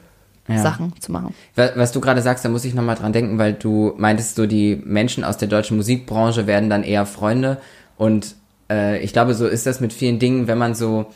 Ja. 0.48 0.58
Sachen 0.64 1.00
zu 1.00 1.12
machen. 1.12 1.36
Was, 1.56 1.72
was 1.76 1.92
du 1.92 2.02
gerade 2.02 2.24
sagst, 2.24 2.44
da 2.44 2.50
muss 2.50 2.66
ich 2.66 2.74
nochmal 2.74 2.96
dran 2.96 3.14
denken, 3.14 3.38
weil 3.38 3.54
du 3.54 3.94
meintest, 3.98 4.36
so 4.38 4.48
die 4.48 4.82
Menschen 4.84 5.24
aus 5.24 5.38
der 5.38 5.48
deutschen 5.48 5.78
Musikbranche 5.78 6.48
werden 6.48 6.72
dann 6.72 6.82
eher 6.82 7.06
Freunde. 7.06 7.58
Und 7.98 8.34
äh, 8.70 9.00
ich 9.00 9.14
glaube, 9.14 9.34
so 9.34 9.48
ist 9.48 9.66
das 9.66 9.80
mit 9.80 9.94
vielen 9.94 10.20
Dingen, 10.20 10.48
wenn 10.48 10.58
man 10.58 10.76
so 10.76 11.08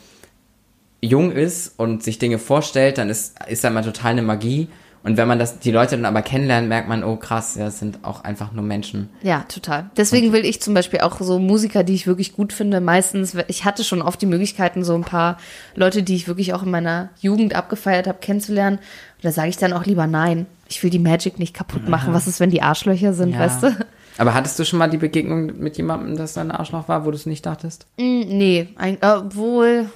jung 1.00 1.32
ist 1.32 1.78
und 1.78 2.02
sich 2.02 2.18
Dinge 2.18 2.38
vorstellt, 2.38 2.98
dann 2.98 3.10
ist, 3.10 3.34
ist 3.48 3.64
da 3.64 3.68
immer 3.68 3.82
total 3.82 4.12
eine 4.12 4.22
Magie. 4.22 4.68
Und 5.02 5.18
wenn 5.18 5.28
man 5.28 5.38
das, 5.38 5.58
die 5.58 5.70
Leute 5.70 5.96
dann 5.96 6.06
aber 6.06 6.22
kennenlernt, 6.22 6.66
merkt 6.66 6.88
man, 6.88 7.04
oh 7.04 7.16
krass, 7.16 7.56
ja, 7.56 7.66
es 7.66 7.78
sind 7.78 7.98
auch 8.04 8.24
einfach 8.24 8.52
nur 8.52 8.64
Menschen. 8.64 9.10
Ja, 9.22 9.44
total. 9.50 9.90
Deswegen 9.98 10.32
will 10.32 10.46
ich 10.46 10.62
zum 10.62 10.72
Beispiel 10.72 11.00
auch 11.00 11.20
so 11.20 11.38
Musiker, 11.38 11.84
die 11.84 11.92
ich 11.92 12.06
wirklich 12.06 12.32
gut 12.32 12.54
finde, 12.54 12.80
meistens, 12.80 13.36
ich 13.48 13.66
hatte 13.66 13.84
schon 13.84 14.00
oft 14.00 14.22
die 14.22 14.26
Möglichkeiten, 14.26 14.82
so 14.82 14.94
ein 14.94 15.02
paar 15.04 15.36
Leute, 15.74 16.02
die 16.02 16.14
ich 16.14 16.26
wirklich 16.26 16.54
auch 16.54 16.62
in 16.62 16.70
meiner 16.70 17.10
Jugend 17.20 17.54
abgefeiert 17.54 18.06
habe, 18.06 18.16
kennenzulernen. 18.22 18.78
Und 18.78 19.24
da 19.24 19.30
sage 19.30 19.50
ich 19.50 19.58
dann 19.58 19.74
auch 19.74 19.84
lieber 19.84 20.06
nein. 20.06 20.46
Ich 20.70 20.82
will 20.82 20.88
die 20.88 20.98
Magic 20.98 21.38
nicht 21.38 21.52
kaputt 21.52 21.86
machen. 21.86 22.14
Was 22.14 22.26
ist, 22.26 22.40
wenn 22.40 22.48
die 22.50 22.62
Arschlöcher 22.62 23.12
sind, 23.12 23.34
Ja. 23.34 23.40
weißt 23.40 23.62
du? 23.62 23.76
Aber 24.16 24.34
hattest 24.34 24.58
du 24.58 24.64
schon 24.64 24.78
mal 24.78 24.88
die 24.88 24.96
Begegnung 24.96 25.58
mit 25.58 25.76
jemandem, 25.76 26.16
das 26.16 26.38
ein 26.38 26.50
Arschloch 26.50 26.88
war, 26.88 27.04
wo 27.04 27.10
du 27.10 27.16
es 27.16 27.26
nicht 27.26 27.44
dachtest? 27.46 27.86
Mm, 27.96 28.20
Nee, 28.26 28.68
ein, 28.76 28.98
obwohl, 29.00 29.90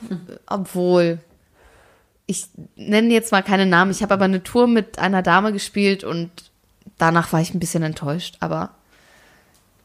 obwohl. 0.47 1.19
Ich 2.27 2.47
nenne 2.77 3.13
jetzt 3.13 3.33
mal 3.33 3.43
keine 3.43 3.65
Namen. 3.65 3.91
Ich 3.91 4.03
habe 4.03 4.13
aber 4.15 4.25
eine 4.27 4.43
Tour 4.43 4.67
mit 4.67 4.99
einer 4.99 5.23
Dame 5.23 5.53
gespielt 5.53 6.05
und 6.05 6.31
danach 6.99 7.33
war 7.33 7.41
ich 7.41 7.55
ein 7.55 7.61
bisschen 7.61 7.83
enttäuscht. 7.83 8.37
Aber 8.41 8.71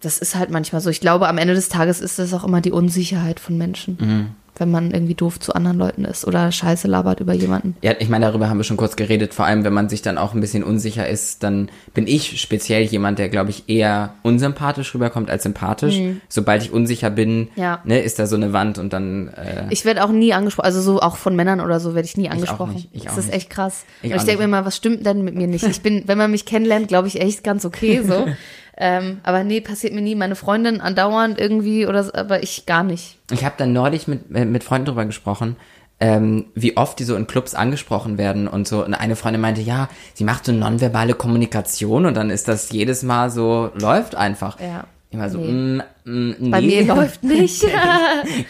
das 0.01 0.17
ist 0.17 0.36
halt 0.36 0.49
manchmal 0.49 0.81
so. 0.81 0.89
Ich 0.89 0.99
glaube, 0.99 1.29
am 1.29 1.38
Ende 1.38 1.53
des 1.53 1.69
Tages 1.69 2.01
ist 2.01 2.19
das 2.19 2.34
auch 2.34 2.43
immer 2.43 2.59
die 2.59 2.71
Unsicherheit 2.71 3.39
von 3.39 3.57
Menschen. 3.57 4.36
Wenn 4.55 4.69
man 4.69 4.91
irgendwie 4.91 5.15
doof 5.15 5.39
zu 5.39 5.53
anderen 5.55 5.77
Leuten 5.79 6.05
ist 6.05 6.27
oder 6.27 6.51
Scheiße 6.51 6.87
labert 6.87 7.19
über 7.19 7.33
jemanden. 7.33 7.75
Ja, 7.81 7.93
ich 7.97 8.07
meine, 8.09 8.25
darüber 8.27 8.49
haben 8.49 8.57
wir 8.57 8.63
schon 8.63 8.77
kurz 8.77 8.95
geredet. 8.95 9.33
Vor 9.33 9.45
allem, 9.45 9.63
wenn 9.63 9.73
man 9.73 9.89
sich 9.89 10.01
dann 10.03 10.19
auch 10.19 10.33
ein 10.35 10.41
bisschen 10.41 10.63
unsicher 10.63 11.07
ist, 11.07 11.41
dann 11.41 11.69
bin 11.95 12.05
ich 12.05 12.39
speziell 12.39 12.83
jemand, 12.83 13.17
der, 13.17 13.29
glaube 13.29 13.49
ich, 13.49 13.63
eher 13.67 14.13
unsympathisch 14.21 14.93
rüberkommt 14.93 15.31
als 15.31 15.43
sympathisch. 15.43 15.99
Sobald 16.29 16.61
ich 16.63 16.71
unsicher 16.71 17.09
bin, 17.09 17.49
Ja. 17.55 17.79
ne, 17.83 17.99
ist 17.99 18.19
da 18.19 18.27
so 18.27 18.35
eine 18.35 18.53
Wand 18.53 18.77
und 18.77 18.93
dann, 18.93 19.29
äh, 19.29 19.65
Ich 19.71 19.85
werde 19.85 20.03
auch 20.03 20.11
nie 20.11 20.33
angesprochen, 20.33 20.65
also 20.67 20.81
so 20.81 21.01
auch 21.01 21.17
von 21.17 21.35
Männern 21.35 21.59
oder 21.59 21.79
so 21.79 21.95
werde 21.95 22.07
ich 22.07 22.15
nie 22.17 22.27
auch 22.29 22.33
angesprochen. 22.33 22.73
nicht, 22.75 22.89
ich 22.93 23.03
das 23.05 23.13
auch 23.13 23.17
ist 23.17 23.25
nicht. 23.27 23.35
echt 23.35 23.49
krass. 23.49 23.85
Ich 24.03 24.11
und 24.11 24.17
auch 24.17 24.21
ich 24.21 24.25
denke 24.27 24.43
mir 24.43 24.47
mal, 24.49 24.65
was 24.65 24.75
stimmt 24.75 25.03
denn 25.05 25.23
mit 25.23 25.33
mir 25.35 25.47
nicht? 25.47 25.63
Ich 25.65 25.81
bin, 25.81 26.03
wenn 26.05 26.17
man 26.19 26.29
mich 26.29 26.45
kennenlernt, 26.45 26.87
glaube 26.87 27.07
ich 27.07 27.19
echt 27.19 27.43
ganz 27.43 27.65
okay 27.65 28.01
so. 28.05 28.27
ähm, 28.78 29.19
aber 29.24 29.43
nee, 29.43 29.61
passiert 29.61 29.93
mir 29.93 30.01
nie. 30.01 30.15
Meine 30.15 30.36
Freundin 30.36 30.82
andauernd 30.82 31.39
irgendwie 31.39 31.86
oder 31.86 32.03
so, 32.03 32.13
aber 32.13 32.43
ich 32.43 32.65
gar 32.65 32.84
nicht. 32.84 33.17
ich 33.32 33.43
habe 33.45 33.55
dann 33.57 33.74
neulich 33.74 34.07
mit, 34.07 34.36
äh, 34.36 34.45
mit 34.45 34.63
Freunden 34.63 34.86
drüber 34.88 35.05
gesprochen, 35.05 35.55
ähm, 35.99 36.45
wie 36.55 36.76
oft 36.76 36.97
die 36.99 37.03
so 37.03 37.15
in 37.15 37.28
Clubs 37.28 37.53
angesprochen 37.55 38.17
werden 38.17 38.47
und 38.47 38.67
so. 38.67 38.84
Und 38.84 38.93
eine 38.93 39.15
Freundin 39.15 39.41
meinte, 39.41 39.61
ja, 39.61 39.89
sie 40.15 40.24
macht 40.24 40.45
so 40.45 40.51
nonverbale 40.51 41.13
Kommunikation 41.13 42.05
und 42.05 42.15
dann 42.15 42.30
ist 42.30 42.47
das 42.47 42.71
jedes 42.71 43.03
Mal 43.03 43.30
so, 43.30 43.71
läuft 43.76 44.15
einfach. 44.15 44.59
Ja. 44.59 44.86
Immer 45.11 45.30
so, 45.30 45.38
Nee. 45.38 45.51
mm, 45.51 45.84
mm, 46.05 46.36
nee. 46.39 46.49
Bei 46.49 46.61
mir 46.61 46.84
läuft 46.86 47.24
nicht. 47.24 47.63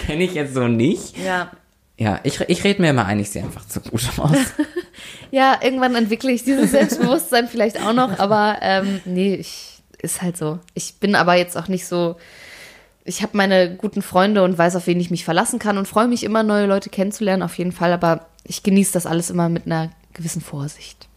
Kenne 0.07 0.23
ich 0.23 0.33
jetzt 0.33 0.53
so 0.53 0.67
nicht. 0.67 1.17
ja. 1.17 1.51
Ja, 1.95 2.19
ich, 2.23 2.39
ich 2.47 2.63
rede 2.63 2.81
mir 2.81 2.89
immer 2.89 3.05
ein, 3.05 3.19
ich 3.19 3.29
sehe 3.29 3.43
einfach 3.43 3.67
zu 3.67 3.79
gut 3.79 4.01
aus. 4.17 4.31
Ja, 5.31 5.57
irgendwann 5.63 5.95
entwickle 5.95 6.31
ich 6.31 6.43
dieses 6.43 6.71
Selbstbewusstsein 6.71 7.47
vielleicht 7.47 7.81
auch 7.83 7.93
noch, 7.93 8.19
aber 8.19 8.57
ähm, 8.61 8.99
nee, 9.05 9.33
ich, 9.35 9.72
ist 10.03 10.21
halt 10.21 10.37
so. 10.37 10.59
Ich 10.75 10.95
bin 10.99 11.15
aber 11.15 11.33
jetzt 11.35 11.57
auch 11.57 11.67
nicht 11.67 11.87
so. 11.87 12.15
Ich 13.05 13.21
habe 13.21 13.35
meine 13.35 13.75
guten 13.75 14.01
Freunde 14.01 14.43
und 14.43 14.57
weiß, 14.57 14.75
auf 14.75 14.85
wen 14.87 14.99
ich 14.99 15.09
mich 15.11 15.25
verlassen 15.25 15.59
kann 15.59 15.77
und 15.77 15.87
freue 15.87 16.07
mich 16.07 16.23
immer, 16.23 16.43
neue 16.43 16.67
Leute 16.67 16.89
kennenzulernen, 16.89 17.41
auf 17.43 17.57
jeden 17.57 17.71
Fall. 17.71 17.91
Aber 17.91 18.27
ich 18.45 18.63
genieße 18.63 18.93
das 18.93 19.05
alles 19.05 19.29
immer 19.29 19.49
mit 19.49 19.65
einer 19.65 19.89
gewissen 20.13 20.41
Vorsicht. 20.41 21.07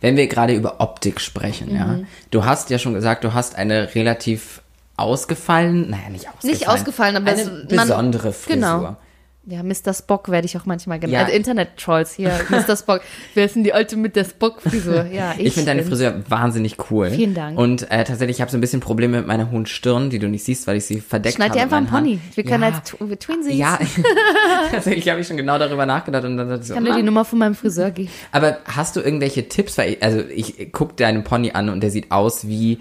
Wenn 0.00 0.16
wir 0.16 0.26
gerade 0.28 0.54
über 0.54 0.80
Optik 0.80 1.20
sprechen, 1.20 1.74
ja. 1.74 1.86
Mhm. 1.86 2.06
Du 2.30 2.44
hast 2.44 2.70
ja 2.70 2.78
schon 2.78 2.94
gesagt, 2.94 3.22
du 3.24 3.32
hast 3.34 3.54
eine 3.56 3.94
relativ 3.94 4.62
ausgefallen, 4.96 5.90
naja, 5.90 6.08
nicht 6.10 6.28
ausgefallen. 6.28 6.52
Nicht 6.54 6.68
ausgefallen, 6.68 7.16
aber 7.16 7.30
eine 7.30 7.42
es- 7.42 7.48
man- 7.48 7.88
besondere 7.88 8.32
Frisur. 8.32 8.54
Genau. 8.56 8.96
Ja, 9.44 9.64
Mr. 9.64 9.92
Spock 9.92 10.28
werde 10.28 10.46
ich 10.46 10.56
auch 10.56 10.66
manchmal 10.66 11.00
genannt. 11.00 11.14
Ja. 11.14 11.24
Also 11.24 11.32
Internet-Trolls 11.36 12.12
hier, 12.14 12.30
Mr. 12.48 12.76
Spock. 12.76 13.00
Wer 13.34 13.44
ist 13.46 13.56
denn 13.56 13.64
die 13.64 13.72
alte 13.72 13.96
mit 13.96 14.14
der 14.14 14.24
Spock-Frisur? 14.24 15.06
Ja, 15.06 15.34
ich. 15.36 15.46
Ich, 15.46 15.54
finde 15.54 15.66
deine 15.70 15.82
bin's. 15.82 15.88
Frisur 15.98 16.22
wahnsinnig 16.28 16.76
cool. 16.92 17.10
Vielen 17.10 17.34
Dank. 17.34 17.58
Und 17.58 17.90
äh, 17.90 18.04
tatsächlich, 18.04 18.36
ich 18.36 18.40
habe 18.40 18.52
so 18.52 18.56
ein 18.56 18.60
bisschen 18.60 18.78
Probleme 18.78 19.16
mit 19.18 19.26
meiner 19.26 19.50
hohen 19.50 19.66
Stirn, 19.66 20.10
die 20.10 20.20
du 20.20 20.28
nicht 20.28 20.44
siehst, 20.44 20.68
weil 20.68 20.76
ich 20.76 20.84
sie 20.84 21.00
verdeckt 21.00 21.34
Schneid 21.34 21.50
habe. 21.50 21.58
dir 21.58 21.62
einfach 21.64 21.76
einen 21.78 21.88
Pony. 21.88 22.20
Wir 22.34 22.44
können 22.44 22.62
ja, 22.62 22.68
als 22.68 22.88
Tw- 22.92 23.16
Twinsies. 23.18 23.56
Ja, 23.56 23.80
tatsächlich 24.70 25.08
habe 25.08 25.20
ich 25.20 25.26
schon 25.26 25.36
genau 25.36 25.58
darüber 25.58 25.86
nachgedacht 25.86 26.24
und 26.24 26.36
dann 26.36 26.48
dachte 26.48 26.62
ich 26.62 26.68
so, 26.68 26.74
Kann 26.74 26.84
dir 26.84 26.92
die 26.94 27.00
"Ah." 27.00 27.04
Nummer 27.04 27.24
von 27.24 27.38
meinem 27.40 27.54
Friseur 27.56 27.90
geben? 27.90 28.10
Aber 28.30 28.58
hast 28.64 28.94
du 28.96 29.00
irgendwelche 29.00 29.48
Tipps? 29.48 29.76
Weil, 29.76 29.94
ich- 29.94 30.02
also 30.04 30.20
ich 30.20 30.68
guck 30.72 30.96
deinen 30.96 31.24
Pony 31.24 31.50
an 31.52 31.68
und 31.68 31.80
der 31.80 31.90
sieht 31.90 32.12
aus 32.12 32.46
wie, 32.46 32.78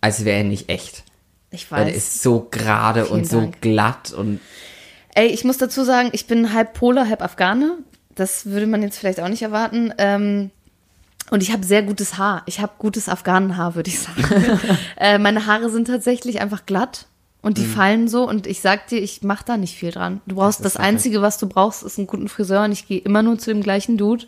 als 0.00 0.24
wäre 0.24 0.38
er 0.38 0.44
nicht 0.44 0.68
echt. 0.70 1.04
Ich 1.50 1.70
Weil 1.70 1.84
der 1.86 1.94
weiß. 1.94 1.96
ist 1.98 2.22
so 2.22 2.48
gerade 2.50 3.06
und 3.06 3.26
so 3.28 3.40
Dank. 3.40 3.60
glatt 3.60 4.12
und 4.12 4.40
Ey, 5.18 5.26
ich 5.26 5.42
muss 5.42 5.58
dazu 5.58 5.82
sagen, 5.82 6.10
ich 6.12 6.28
bin 6.28 6.52
halb 6.52 6.74
Poler, 6.74 7.08
halb 7.08 7.22
Afghane. 7.22 7.78
Das 8.14 8.46
würde 8.46 8.68
man 8.68 8.84
jetzt 8.84 8.98
vielleicht 8.98 9.18
auch 9.18 9.26
nicht 9.26 9.42
erwarten. 9.42 9.92
Ähm, 9.98 10.52
und 11.32 11.42
ich 11.42 11.52
habe 11.52 11.66
sehr 11.66 11.82
gutes 11.82 12.18
Haar. 12.18 12.44
Ich 12.46 12.60
habe 12.60 12.74
gutes 12.78 13.08
Afghanenhaar, 13.08 13.74
würde 13.74 13.90
ich 13.90 13.98
sagen. 13.98 14.60
äh, 14.96 15.18
meine 15.18 15.46
Haare 15.46 15.70
sind 15.70 15.88
tatsächlich 15.88 16.40
einfach 16.40 16.66
glatt 16.66 17.06
und 17.42 17.58
die 17.58 17.64
fallen 17.64 18.06
so. 18.06 18.28
Und 18.28 18.46
ich 18.46 18.60
sag 18.60 18.86
dir, 18.86 19.02
ich 19.02 19.24
mache 19.24 19.44
da 19.44 19.56
nicht 19.56 19.76
viel 19.76 19.90
dran. 19.90 20.20
Du 20.26 20.36
brauchst 20.36 20.64
das, 20.64 20.74
perfekt. 20.74 20.88
Einzige, 20.88 21.20
was 21.20 21.36
du 21.36 21.48
brauchst, 21.48 21.82
ist 21.82 21.98
einen 21.98 22.06
guten 22.06 22.28
Friseur. 22.28 22.62
Und 22.62 22.70
ich 22.70 22.86
gehe 22.86 23.00
immer 23.00 23.24
nur 23.24 23.40
zu 23.40 23.50
dem 23.50 23.64
gleichen 23.64 23.96
Dude, 23.96 24.26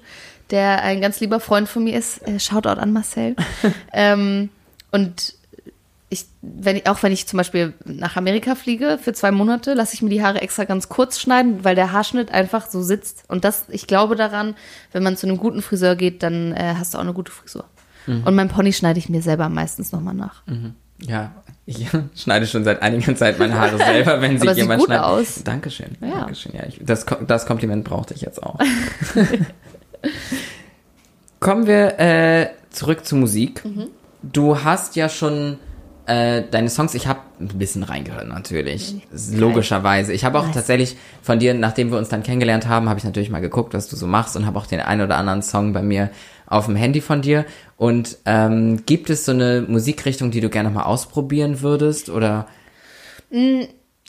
der 0.50 0.82
ein 0.82 1.00
ganz 1.00 1.20
lieber 1.20 1.38
Freund 1.38 1.68
von 1.68 1.84
mir 1.84 1.96
ist. 1.96 2.26
Äh, 2.26 2.40
Shoutout 2.40 2.80
an 2.80 2.92
Marcel. 2.92 3.36
ähm, 3.92 4.48
und 4.90 5.34
ich, 6.12 6.26
wenn 6.42 6.76
ich, 6.76 6.88
auch 6.88 7.02
wenn 7.04 7.12
ich 7.12 7.28
zum 7.28 7.36
Beispiel 7.36 7.72
nach 7.84 8.16
Amerika 8.16 8.56
fliege 8.56 8.98
für 9.00 9.12
zwei 9.12 9.30
Monate, 9.30 9.74
lasse 9.74 9.94
ich 9.94 10.02
mir 10.02 10.10
die 10.10 10.22
Haare 10.22 10.42
extra 10.42 10.64
ganz 10.64 10.88
kurz 10.88 11.20
schneiden, 11.20 11.64
weil 11.64 11.76
der 11.76 11.92
Haarschnitt 11.92 12.32
einfach 12.32 12.66
so 12.68 12.82
sitzt. 12.82 13.22
Und 13.28 13.44
das, 13.44 13.64
ich 13.68 13.86
glaube 13.86 14.16
daran, 14.16 14.56
wenn 14.90 15.04
man 15.04 15.16
zu 15.16 15.28
einem 15.28 15.36
guten 15.36 15.62
Friseur 15.62 15.94
geht, 15.94 16.24
dann 16.24 16.52
äh, 16.52 16.74
hast 16.76 16.94
du 16.94 16.98
auch 16.98 17.02
eine 17.02 17.12
gute 17.12 17.30
Frisur. 17.30 17.64
Mhm. 18.06 18.24
Und 18.24 18.34
mein 18.34 18.48
Pony 18.48 18.72
schneide 18.72 18.98
ich 18.98 19.08
mir 19.08 19.22
selber 19.22 19.48
meistens 19.48 19.92
nochmal 19.92 20.14
nach. 20.14 20.42
ja, 20.98 21.32
ich 21.64 21.86
schneide 22.16 22.48
schon 22.48 22.64
seit 22.64 22.82
einiger 22.82 23.14
Zeit 23.14 23.38
meine 23.38 23.54
Haare 23.54 23.78
selber, 23.84 24.20
wenn 24.20 24.36
sieht 24.40 24.56
jemand 24.56 24.82
schneidet. 24.82 25.04
aus. 25.04 25.44
Dankeschön. 25.44 25.96
Ja. 26.00 26.20
Dankeschön. 26.20 26.52
Ja, 26.56 26.66
ich, 26.66 26.80
das, 26.82 27.06
das 27.26 27.46
Kompliment 27.46 27.84
brauchte 27.84 28.14
ich 28.14 28.22
jetzt 28.22 28.42
auch. 28.42 28.58
Kommen 31.38 31.68
wir 31.68 32.00
äh, 32.00 32.48
zurück 32.70 33.06
zur 33.06 33.18
Musik. 33.18 33.64
Mhm. 33.64 33.86
Du 34.22 34.64
hast 34.64 34.96
ja 34.96 35.08
schon 35.08 35.58
äh, 36.10 36.42
deine 36.50 36.68
Songs, 36.68 36.94
ich 36.94 37.06
habe 37.06 37.20
ein 37.38 37.46
bisschen 37.48 37.84
reingehört 37.84 38.26
natürlich, 38.26 38.96
logischerweise. 39.32 40.12
Ich 40.12 40.24
habe 40.24 40.40
auch 40.40 40.46
Nice. 40.46 40.54
tatsächlich 40.54 40.96
von 41.22 41.38
dir, 41.38 41.54
nachdem 41.54 41.92
wir 41.92 41.98
uns 41.98 42.08
dann 42.08 42.24
kennengelernt 42.24 42.66
haben, 42.66 42.88
habe 42.88 42.98
ich 42.98 43.04
natürlich 43.04 43.30
mal 43.30 43.40
geguckt, 43.40 43.74
was 43.74 43.88
du 43.88 43.94
so 43.94 44.08
machst 44.08 44.36
und 44.36 44.44
habe 44.44 44.58
auch 44.58 44.66
den 44.66 44.80
einen 44.80 45.02
oder 45.02 45.16
anderen 45.16 45.42
Song 45.42 45.72
bei 45.72 45.82
mir 45.82 46.10
auf 46.46 46.66
dem 46.66 46.74
Handy 46.74 47.00
von 47.00 47.22
dir. 47.22 47.44
Und 47.76 48.18
ähm, 48.26 48.84
gibt 48.86 49.08
es 49.08 49.24
so 49.24 49.30
eine 49.30 49.64
Musikrichtung, 49.68 50.32
die 50.32 50.40
du 50.40 50.48
gerne 50.48 50.70
mal 50.70 50.82
ausprobieren 50.82 51.60
würdest 51.60 52.10
oder? 52.10 52.48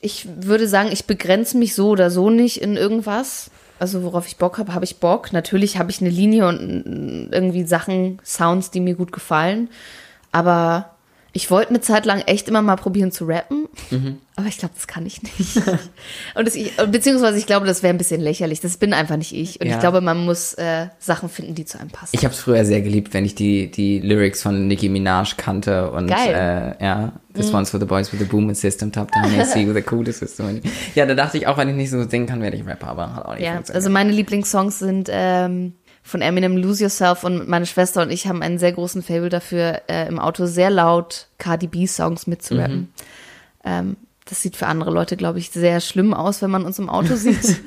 Ich 0.02 0.28
würde 0.42 0.68
sagen, 0.68 0.90
ich 0.92 1.06
begrenze 1.06 1.56
mich 1.58 1.76
so 1.76 1.90
oder 1.90 2.10
so 2.10 2.32
nicht 2.32 2.62
in 2.62 2.78
irgendwas. 2.78 3.52
Also 3.78 4.02
worauf 4.04 4.26
ich 4.28 4.38
Bock 4.38 4.58
habe, 4.58 4.74
habe 4.74 4.86
ich 4.86 4.98
Bock. 4.98 5.34
Natürlich 5.34 5.78
habe 5.78 5.92
ich 5.92 6.02
eine 6.02 6.10
Linie 6.10 6.48
und 6.48 6.86
mm, 6.86 7.32
irgendwie 7.32 7.64
Sachen, 7.64 8.20
Sounds, 8.26 8.72
die 8.72 8.80
mir 8.80 8.96
gut 8.96 9.12
gefallen. 9.12 9.70
Aber 10.32 10.91
ich 11.34 11.50
wollte 11.50 11.70
eine 11.70 11.82
Zeit 11.82 12.06
lang 12.06 12.20
echt 12.22 12.50
immer 12.50 12.62
mal 12.62 12.76
probieren 12.76 13.12
zu 13.12 13.26
rappen. 13.26 13.68
Aber 14.36 14.48
ich 14.48 14.58
glaube, 14.58 14.74
das 14.76 14.88
kann 14.88 15.06
ich 15.06 15.22
nicht. 15.24 15.58
und 16.36 16.48
das, 16.48 16.56
ich, 16.56 16.76
beziehungsweise 16.90 17.38
ich 17.38 17.46
glaube, 17.46 17.66
das 17.66 17.84
wäre 17.84 17.94
ein 17.94 17.98
bisschen 17.98 18.22
lächerlich. 18.22 18.60
Das 18.60 18.78
bin 18.78 18.94
einfach 18.94 19.18
nicht 19.18 19.34
ich. 19.34 19.62
Und 19.62 19.68
Ja. 19.68 19.74
ich 19.76 19.80
glaube, 19.80 20.02
man 20.02 20.26
muss 20.26 20.54
äh, 20.56 20.88
Sachen 21.00 21.30
finden, 21.30 21.56
die 21.56 21.64
zu 21.66 21.80
einem 21.80 21.90
passen. 21.90 22.12
Ich 22.14 22.26
habe 22.26 22.34
es 22.34 22.40
früher 22.42 22.66
sehr 22.66 22.82
geliebt, 22.82 23.14
wenn 23.14 23.24
ich 23.24 23.36
die, 23.36 23.70
die 23.72 24.00
Lyrics 24.00 24.42
von 24.42 24.68
Nicki 24.68 24.90
Minaj 24.90 25.36
kannte 25.38 25.92
und 25.92 26.08
Geil. 26.08 26.76
Äh, 26.80 26.84
ja, 26.84 27.14
this 27.34 27.54
one's 27.54 27.70
for 27.70 27.80
the 27.80 27.86
boys 27.86 28.12
with 28.12 28.20
the 28.20 28.26
booming 28.26 28.56
system, 28.56 28.92
top 28.92 29.12
down 29.12 29.26
AC 29.40 29.56
with 29.68 29.76
the 29.76 29.82
coolest 29.82 30.20
system. 30.20 30.62
Ja, 30.96 31.06
da 31.06 31.14
dachte 31.14 31.38
ich 31.38 31.48
auch, 31.48 31.58
wenn 31.58 31.70
ich 31.70 31.76
nicht 31.76 31.92
so 31.92 32.04
singen 32.10 32.26
kann, 32.26 32.42
werde 32.42 32.58
ich 32.58 32.66
Rapper, 32.66 32.88
aber 32.88 33.16
hat 33.16 33.26
auch 33.26 33.34
nicht 33.36 33.44
Ja, 33.44 33.62
also 33.74 33.90
meine 33.90 34.12
Lieblingssongs 34.12 34.80
sind 34.80 35.10
ähm, 35.12 35.74
von 36.04 36.22
Eminem 36.22 36.58
Lose 36.58 36.84
Yourself 36.84 37.24
und 37.24 37.48
meine 37.48 37.66
Schwester 37.66 38.02
und 38.02 38.12
ich 38.12 38.28
haben 38.28 38.42
einen 38.42 38.58
sehr 38.58 38.72
großen 38.72 39.04
Fable 39.04 39.30
dafür, 39.30 39.82
äh, 39.88 40.08
im 40.08 40.20
Auto 40.20 40.46
sehr 40.46 40.70
laut 40.70 41.28
Cardi 41.38 41.68
B-Songs 41.68 42.28
mitzurappen. 42.28 42.92
Ähm, 43.64 43.98
Das 44.26 44.42
sieht 44.42 44.56
für 44.56 44.68
andere 44.68 44.92
Leute, 44.92 45.18
glaube 45.18 45.40
ich, 45.40 45.50
sehr 45.52 45.82
schlimm 45.82 46.14
aus, 46.14 46.42
wenn 46.42 46.50
man 46.52 46.64
uns 46.66 46.80
im 46.80 46.90
Auto 46.90 47.16
sieht. 47.16 47.62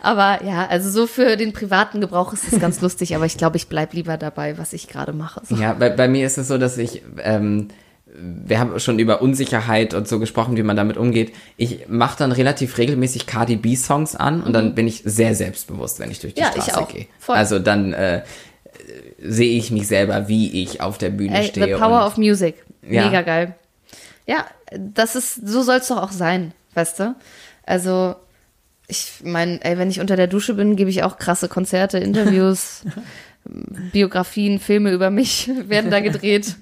aber 0.00 0.44
ja, 0.44 0.66
also 0.68 0.88
so 0.90 1.06
für 1.06 1.36
den 1.36 1.52
privaten 1.52 2.00
Gebrauch 2.00 2.32
ist 2.32 2.52
es 2.52 2.60
ganz 2.60 2.80
lustig, 2.80 3.16
aber 3.16 3.26
ich 3.26 3.36
glaube, 3.36 3.56
ich 3.56 3.68
bleib 3.68 3.92
lieber 3.92 4.16
dabei, 4.16 4.56
was 4.56 4.72
ich 4.72 4.88
gerade 4.88 5.12
mache. 5.12 5.42
So. 5.44 5.56
Ja, 5.56 5.72
bei, 5.72 5.90
bei 5.90 6.06
mir 6.08 6.26
ist 6.26 6.38
es 6.38 6.48
so, 6.48 6.58
dass 6.58 6.78
ich, 6.78 7.02
ähm, 7.18 7.68
wir 8.18 8.58
haben 8.58 8.78
schon 8.80 8.98
über 8.98 9.20
Unsicherheit 9.20 9.94
und 9.94 10.08
so 10.08 10.18
gesprochen, 10.18 10.56
wie 10.56 10.62
man 10.62 10.76
damit 10.76 10.96
umgeht. 10.96 11.32
Ich 11.56 11.88
mache 11.88 12.18
dann 12.18 12.32
relativ 12.32 12.78
regelmäßig 12.78 13.26
Cardi 13.26 13.56
B 13.56 13.76
Songs 13.76 14.16
an 14.16 14.42
und 14.42 14.52
dann 14.52 14.74
bin 14.74 14.86
ich 14.86 15.02
sehr 15.04 15.34
selbstbewusst, 15.34 16.00
wenn 16.00 16.10
ich 16.10 16.20
durch 16.20 16.34
die 16.34 16.40
Ja, 16.40 16.52
Straße 16.52 16.86
gehe. 16.92 17.06
Also 17.26 17.58
dann 17.58 17.92
äh, 17.92 18.22
sehe 19.18 19.58
ich 19.58 19.70
mich 19.70 19.86
selber, 19.86 20.28
wie 20.28 20.62
ich 20.62 20.80
auf 20.80 20.98
der 20.98 21.10
Bühne 21.10 21.38
Ey, 21.40 21.48
stehe. 21.48 21.66
the 21.66 21.72
power 21.74 22.06
of 22.06 22.16
music. 22.16 22.64
Ja. 22.88 23.04
Mega 23.06 23.22
geil. 23.22 23.54
Ja, 24.26 24.46
das 24.76 25.16
ist, 25.16 25.46
so 25.46 25.62
soll 25.62 25.76
es 25.76 25.88
doch 25.88 26.02
auch 26.02 26.12
sein, 26.12 26.52
weißt 26.74 27.00
du? 27.00 27.14
Also, 27.64 28.16
ich 28.88 29.12
meine, 29.24 29.62
ey, 29.64 29.78
wenn 29.78 29.90
ich 29.90 30.00
unter 30.00 30.16
der 30.16 30.26
Dusche 30.26 30.54
bin, 30.54 30.76
gebe 30.76 30.90
ich 30.90 31.02
auch 31.02 31.18
krasse 31.18 31.48
Konzerte, 31.48 31.98
Interviews, 31.98 32.82
Biografien, 33.44 34.58
Filme 34.58 34.92
über 34.92 35.10
mich 35.10 35.50
werden 35.68 35.90
da 35.90 36.00
gedreht. 36.00 36.56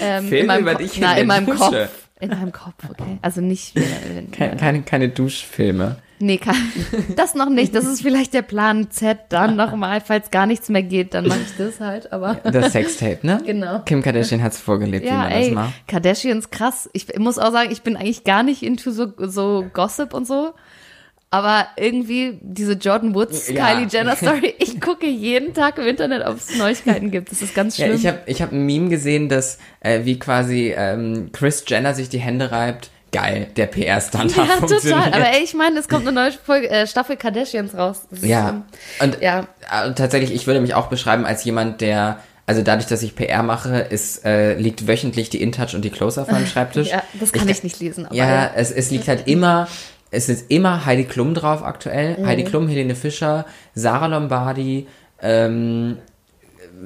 Ähm, 0.00 0.24
Filme 0.28 0.40
in 0.40 0.46
meinem 0.46 0.62
über 0.62 0.72
Ko- 0.72 0.78
dich 0.78 0.96
in 0.96 1.02
Na, 1.02 1.16
in 1.16 1.26
meinem 1.26 1.46
Dusche? 1.46 1.58
Kopf. 1.58 1.88
In 2.20 2.28
meinem 2.30 2.52
Kopf, 2.52 2.74
okay. 2.88 3.18
Also 3.20 3.40
nicht. 3.40 3.76
äh, 3.76 3.82
keine, 4.30 4.56
keine, 4.56 4.82
keine 4.82 5.08
Duschfilme. 5.08 5.96
Nee, 6.20 6.38
kann, 6.38 6.54
das 7.16 7.34
noch 7.34 7.48
nicht. 7.48 7.74
Das 7.74 7.84
ist 7.84 8.00
vielleicht 8.02 8.32
der 8.32 8.42
Plan 8.42 8.92
Z 8.92 9.18
dann 9.30 9.56
nochmal. 9.56 10.00
Falls 10.00 10.30
gar 10.30 10.46
nichts 10.46 10.68
mehr 10.68 10.84
geht, 10.84 11.14
dann 11.14 11.26
mache 11.26 11.40
ich 11.40 11.56
das 11.58 11.80
halt. 11.80 12.12
Aber 12.12 12.34
Das 12.44 12.70
Sextape, 12.72 13.26
ne? 13.26 13.42
Genau. 13.46 13.80
Kim 13.80 14.02
Kardashian 14.02 14.40
hat's 14.40 14.60
vorgelebt, 14.60 15.04
wie 15.04 15.08
ja, 15.08 15.16
man 15.18 15.32
ey, 15.32 15.46
das 15.46 15.54
macht. 15.54 15.88
Kardashians 15.88 16.50
krass. 16.50 16.88
Ich 16.92 17.18
muss 17.18 17.38
auch 17.38 17.50
sagen, 17.50 17.72
ich 17.72 17.82
bin 17.82 17.96
eigentlich 17.96 18.22
gar 18.22 18.44
nicht 18.44 18.62
into 18.62 18.92
so, 18.92 19.12
so 19.18 19.66
Gossip 19.72 20.14
und 20.14 20.24
so. 20.28 20.52
Aber 21.32 21.66
irgendwie 21.76 22.38
diese 22.42 22.74
Jordan 22.74 23.14
Woods, 23.14 23.48
Ja. 23.48 23.66
Kylie 23.74 23.88
Jenner 23.90 24.16
Story, 24.22 24.54
ich 24.58 24.80
gucke 24.82 25.06
jeden 25.06 25.54
Tag 25.54 25.78
im 25.78 25.86
Internet, 25.86 26.26
ob 26.26 26.36
es 26.36 26.54
Neuigkeiten 26.58 27.10
gibt. 27.10 27.32
Das 27.32 27.40
ist 27.40 27.54
ganz 27.54 27.78
Ja, 27.78 27.86
schlimm. 27.86 27.96
ich 27.98 28.06
habe 28.06 28.18
ich 28.26 28.42
hab 28.42 28.52
ein 28.52 28.66
Meme 28.66 28.90
gesehen, 28.90 29.30
dass 29.30 29.56
äh, 29.80 30.00
wie 30.04 30.18
quasi 30.18 30.74
ähm, 30.76 31.30
Chris 31.32 31.64
Jenner 31.66 31.94
sich 31.94 32.10
die 32.10 32.18
Hände 32.18 32.52
reibt. 32.52 32.90
Geil, 33.12 33.46
der 33.56 33.66
PR-Stand 33.66 34.36
ja, 34.36 34.44
total. 34.60 35.12
Aber 35.12 35.26
ey, 35.32 35.42
ich 35.44 35.54
meine, 35.54 35.78
es 35.78 35.88
kommt 35.88 36.06
eine 36.06 36.12
neue 36.12 36.32
Folge, 36.32 36.68
äh, 36.70 36.86
Staffel 36.86 37.16
Kardashians 37.16 37.74
raus. 37.74 38.02
Das 38.10 38.20
ist, 38.20 38.26
Ja, 38.26 38.48
ähm, 38.50 38.62
und 39.00 39.20
Ja. 39.22 39.40
äh, 39.70 39.92
tatsächlich, 39.94 40.32
ich 40.34 40.46
würde 40.46 40.60
mich 40.60 40.74
auch 40.74 40.86
beschreiben 40.88 41.24
als 41.26 41.44
jemand, 41.44 41.80
der, 41.82 42.20
also 42.46 42.62
dadurch, 42.62 42.86
dass 42.88 43.02
ich 43.02 43.14
PR 43.14 43.42
mache, 43.42 43.78
ist, 43.80 44.24
äh, 44.26 44.54
liegt 44.54 44.86
wöchentlich 44.86 45.28
die 45.30 45.42
InTouch 45.42 45.74
und 45.74 45.82
die 45.82 45.90
Close 45.90 46.20
auf 46.20 46.30
meinem 46.30 46.46
Schreibtisch. 46.54 46.88
Ja, 46.88 47.02
das 47.20 47.32
kann 47.32 47.48
ich, 47.48 47.62
nicht 47.62 47.80
lesen. 47.80 48.06
Aber 48.06 48.14
Ja, 48.14 48.26
ja. 48.28 48.50
Es, 48.54 48.70
es 48.70 48.90
liegt 48.90 49.08
halt 49.08 49.26
immer, 49.28 49.68
es 50.12 50.28
ist 50.28 50.50
immer 50.50 50.84
Heidi 50.84 51.04
Klum 51.04 51.34
drauf 51.34 51.64
aktuell. 51.64 52.18
Mhm. 52.18 52.26
Heidi 52.26 52.44
Klum, 52.44 52.68
Helene 52.68 52.94
Fischer, 52.94 53.46
Sarah 53.74 54.06
Lombardi, 54.06 54.86
ähm, 55.20 55.96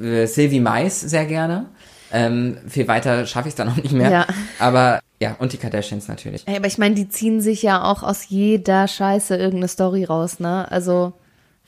äh, 0.00 0.26
Sylvie 0.26 0.60
Mais 0.60 1.00
sehr 1.00 1.26
gerne. 1.26 1.66
Ähm, 2.12 2.58
viel 2.68 2.86
weiter 2.86 3.26
schaffe 3.26 3.48
ich 3.48 3.52
es 3.52 3.56
dann 3.56 3.68
auch 3.68 3.76
nicht 3.76 3.92
mehr. 3.92 4.10
Ja. 4.10 4.26
Aber 4.60 5.00
ja, 5.20 5.34
und 5.38 5.52
die 5.52 5.56
Kardashians 5.56 6.08
natürlich. 6.08 6.46
Ey, 6.46 6.56
aber 6.56 6.68
ich 6.68 6.78
meine, 6.78 6.94
die 6.94 7.08
ziehen 7.08 7.40
sich 7.40 7.62
ja 7.62 7.82
auch 7.82 8.02
aus 8.02 8.28
jeder 8.28 8.86
Scheiße 8.86 9.34
irgendeine 9.34 9.68
Story 9.68 10.04
raus, 10.04 10.38
ne? 10.38 10.70
Also, 10.70 11.14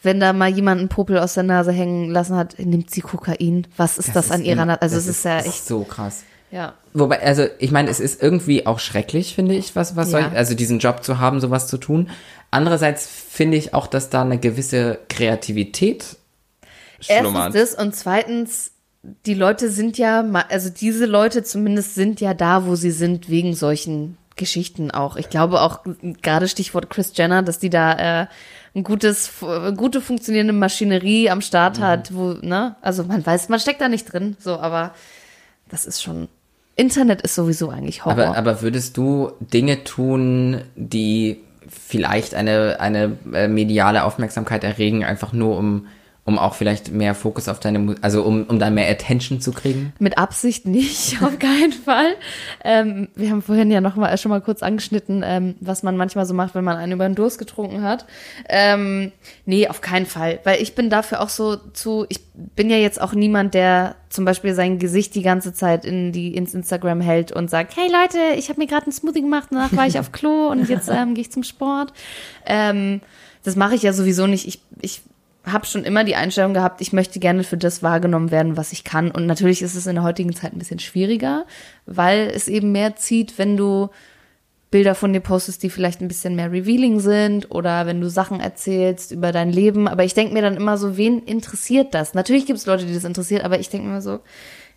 wenn 0.03 0.21
da 0.21 0.33
mal 0.33 0.51
jemand 0.51 0.79
einen 0.79 0.89
Popel 0.89 1.19
aus 1.19 1.35
der 1.35 1.43
Nase 1.43 1.73
hängen 1.73 2.11
lassen 2.11 2.37
hat, 2.37 2.57
nimmt 2.59 2.91
sie 2.91 3.01
Kokain. 3.01 3.67
Was 3.77 3.99
ist 3.99 4.15
das, 4.15 4.31
an 4.31 4.45
ihrer 4.45 4.65
Nase? 4.65 4.83
Also, 4.83 4.97
das 4.97 5.05
es 5.07 5.19
ist, 5.19 5.25
ja 5.25 5.39
echt, 5.39 5.67
so 5.67 5.83
krass. 5.83 6.23
Ja. 6.51 6.75
Wobei, 6.95 7.21
also 7.23 7.47
ich 7.59 7.71
meine, 7.71 7.91
es 7.91 8.01
ist 8.01 8.23
irgendwie 8.23 8.67
auch 8.67 8.79
schrecklich, 8.79 9.35
finde 9.35 9.55
ich, 9.55 9.77
was, 9.77 9.97
was 9.97 10.11
Ja. 10.11 10.23
soll, 10.23 10.37
also 10.37 10.55
diesen 10.55 10.79
Job 10.79 11.05
zu 11.05 11.19
haben, 11.19 11.41
sowas 11.41 11.67
zu 11.69 11.79
tun. 11.79 12.11
Andererseits 12.51 13.07
finde 13.07 13.57
ich 13.57 13.75
auch, 13.75 13.87
dass 13.87 14.11
da 14.11 14.23
eine 14.23 14.39
gewisse 14.39 14.99
Kreativität 15.09 16.17
schlummert. 17.01 17.55
Erstens 17.55 17.77
das 17.77 17.85
und 17.85 17.95
zweitens, 17.95 18.73
die 19.27 19.35
Leute 19.35 19.71
sind 19.71 19.99
ja, 19.99 20.25
also 20.49 20.71
diese 20.71 21.07
Leute 21.07 21.43
zumindest 21.43 21.95
sind 21.95 22.21
ja 22.21 22.35
da, 22.35 22.67
wo 22.67 22.75
sie 22.75 22.91
sind, 22.91 23.29
wegen 23.29 23.55
solchen 23.55 24.17
Geschichten 24.37 24.91
auch. 24.91 25.17
Ich 25.17 25.31
glaube 25.31 25.61
auch, 25.61 25.81
gerade 26.23 26.49
Stichwort 26.49 26.91
Chris 26.91 27.13
Jenner, 27.15 27.43
dass 27.43 27.59
die 27.59 27.71
da 27.71 28.23
äh, 28.23 28.27
ein 28.75 28.85
gutes, 28.85 29.31
gute 29.77 30.01
funktionierende 30.01 30.53
Maschinerie 30.53 31.31
am 31.31 31.41
Start 31.41 31.81
hat, 31.81 32.15
wo, 32.15 32.35
ne, 32.35 32.77
also 32.81 33.05
man 33.05 33.25
weiß, 33.25 33.49
man 33.49 33.61
steckt 33.61 33.81
da 33.81 33.89
nicht 33.89 34.13
drin, 34.13 34.37
so, 34.39 34.59
aber 34.59 34.95
das 35.69 35.85
ist 35.85 36.03
schon, 36.03 36.29
Internet 36.79 37.23
ist 37.23 37.35
sowieso 37.35 37.71
eigentlich 37.71 38.05
Horror. 38.05 38.25
Aber, 38.29 38.37
aber 38.37 38.63
würdest 38.63 38.97
du 38.97 39.33
Dinge 39.41 39.83
tun, 39.83 40.63
die 40.77 41.41
vielleicht 41.69 42.35
eine, 42.35 42.79
eine 42.79 43.19
äh, 43.35 43.49
mediale 43.49 44.05
Aufmerksamkeit 44.05 44.63
erregen, 44.63 45.05
einfach 45.05 45.33
nur 45.33 45.59
um, 45.59 45.89
um 46.29 46.39
auch 46.39 46.55
vielleicht 46.55 46.93
mehr 46.93 47.15
Fokus 47.15 47.49
auf 47.49 47.59
deine, 47.59 47.97
also 48.03 48.23
um, 48.23 48.45
um 48.45 48.59
da 48.59 48.69
mehr 48.69 48.91
Attention 48.91 49.41
zu 49.41 49.51
kriegen? 49.51 49.95
Mit 49.99 50.19
Absicht 50.19 50.67
nicht, 50.67 51.23
auf 51.23 51.39
keinen 51.39 51.73
Fall. 51.73 52.17
Ähm, 52.63 53.09
wir 53.15 53.31
haben 53.31 53.41
vorhin 53.41 53.71
ja 53.71 53.81
noch 53.81 53.97
mal, 53.97 54.17
schon 54.19 54.29
mal 54.29 54.43
kurz 54.43 54.63
angeschnitten, 54.63 55.25
ähm, 55.25 55.55
was 55.61 55.83
man 55.83 55.97
manchmal 55.97 56.27
so 56.27 56.35
macht, 56.35 56.55
wenn 56.55 56.65
man 56.65 56.77
einen 56.77 56.93
über 56.93 57.09
den 57.09 57.15
Durst 57.15 57.39
getrunken 57.39 57.83
hat. 57.83 58.05
Ähm, 58.47 59.11
nee, 59.47 59.69
auf 59.69 59.81
keinen 59.81 60.05
Fall. 60.05 60.41
Weil 60.45 60.61
ich 60.61 60.75
bin 60.75 60.91
dafür 60.91 61.23
auch 61.23 61.31
so 61.31 61.57
zu, 61.57 62.05
ich 62.11 62.21
bin 62.35 62.69
ja 62.69 62.77
jetzt 62.77 63.01
auch 63.01 63.15
niemand, 63.15 63.55
der 63.55 63.95
zum 64.11 64.27
Beispiel 64.27 64.53
sein 64.53 64.79
Gesicht 64.79 65.15
die 65.15 65.23
ganze 65.23 65.55
Zeit 65.55 65.87
in 65.87 66.13
die 66.13 66.35
ins 66.35 66.53
Instagram 66.53 67.01
hält 67.01 67.33
und 67.33 67.49
sagt, 67.49 67.75
hey 67.75 67.91
Leute, 67.91 68.19
ich 68.37 68.51
habe 68.51 68.61
mir 68.61 68.67
gerade 68.67 68.85
einen 68.85 68.93
Smoothie 68.93 69.23
gemacht, 69.23 69.49
danach 69.51 69.75
war 69.75 69.87
ich 69.87 69.99
auf 69.99 70.13
Klo 70.13 70.49
und 70.49 70.69
jetzt 70.69 70.89
ähm, 70.93 71.15
gehe 71.15 71.23
ich 71.23 71.33
zum 71.33 71.43
Sport. 71.43 71.95
Ähm, 72.45 73.01
das 73.45 73.57
mache 73.57 73.75
ich 73.75 73.83
ja 73.83 73.95
sowieso 73.95 74.27
nicht. 74.27 74.47
Ich, 74.47 74.61
ich 74.83 75.01
habe 75.45 75.67
schon 75.67 75.85
immer 75.85 76.05
die 76.05 76.17
Einstellung 76.17 76.55
gehabt, 76.55 76.81
ich 76.81 76.93
möchte 76.93 77.21
gerne 77.21 77.45
für 77.45 77.57
das 77.57 77.83
wahrgenommen 77.83 78.31
werden, 78.31 78.57
was 78.57 78.73
ich 78.73 78.85
kann. 78.85 79.11
Und 79.11 79.27
natürlich 79.27 79.63
ist 79.63 79.75
es 79.75 79.87
in 79.87 79.95
der 79.95 80.05
heutigen 80.05 80.35
Zeit 80.35 80.53
ein 80.53 80.59
bisschen 80.59 80.79
schwieriger, 80.79 81.47
weil 81.87 82.31
es 82.35 82.49
eben 82.49 82.73
mehr 82.73 82.97
zieht, 82.97 83.39
wenn 83.39 83.57
du 83.57 83.89
Bilder 84.71 84.95
von 84.95 85.13
dir 85.15 85.21
postest, 85.21 85.63
die 85.63 85.71
vielleicht 85.71 86.03
ein 86.03 86.09
bisschen 86.09 86.37
mehr 86.37 86.53
revealing 86.53 87.01
sind 87.01 87.51
oder 87.51 87.87
wenn 87.87 88.03
du 88.03 88.11
Sachen 88.11 88.41
erzählst 88.41 89.13
über 89.13 89.33
dein 89.33 89.51
Leben. 89.51 89.89
Aber 89.89 90.05
ich 90.05 90.13
denke 90.13 90.35
mir 90.35 90.43
dann 90.43 90.57
immer 90.57 90.77
so, 90.77 90.99
wen 90.99 91.23
interessiert 91.23 91.95
das? 91.95 92.13
Natürlich 92.13 92.45
gibt 92.45 92.59
es 92.59 92.67
Leute, 92.67 92.85
die 92.85 92.93
das 92.93 93.05
interessiert, 93.05 93.45
aber 93.45 93.59
ich 93.59 93.71
denke 93.71 93.87
mir 93.87 93.93
immer 93.95 94.03
so, 94.03 94.21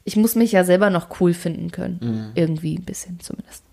ich 0.05 0.15
muss 0.15 0.35
mich 0.35 0.53
ja 0.53 0.63
selber 0.63 0.89
noch 0.89 1.19
cool 1.19 1.33
finden 1.33 1.71
können. 1.71 2.31
Irgendwie 2.35 2.75
ein 2.77 2.85
bisschen 2.85 3.19
zumindest. 3.19 3.63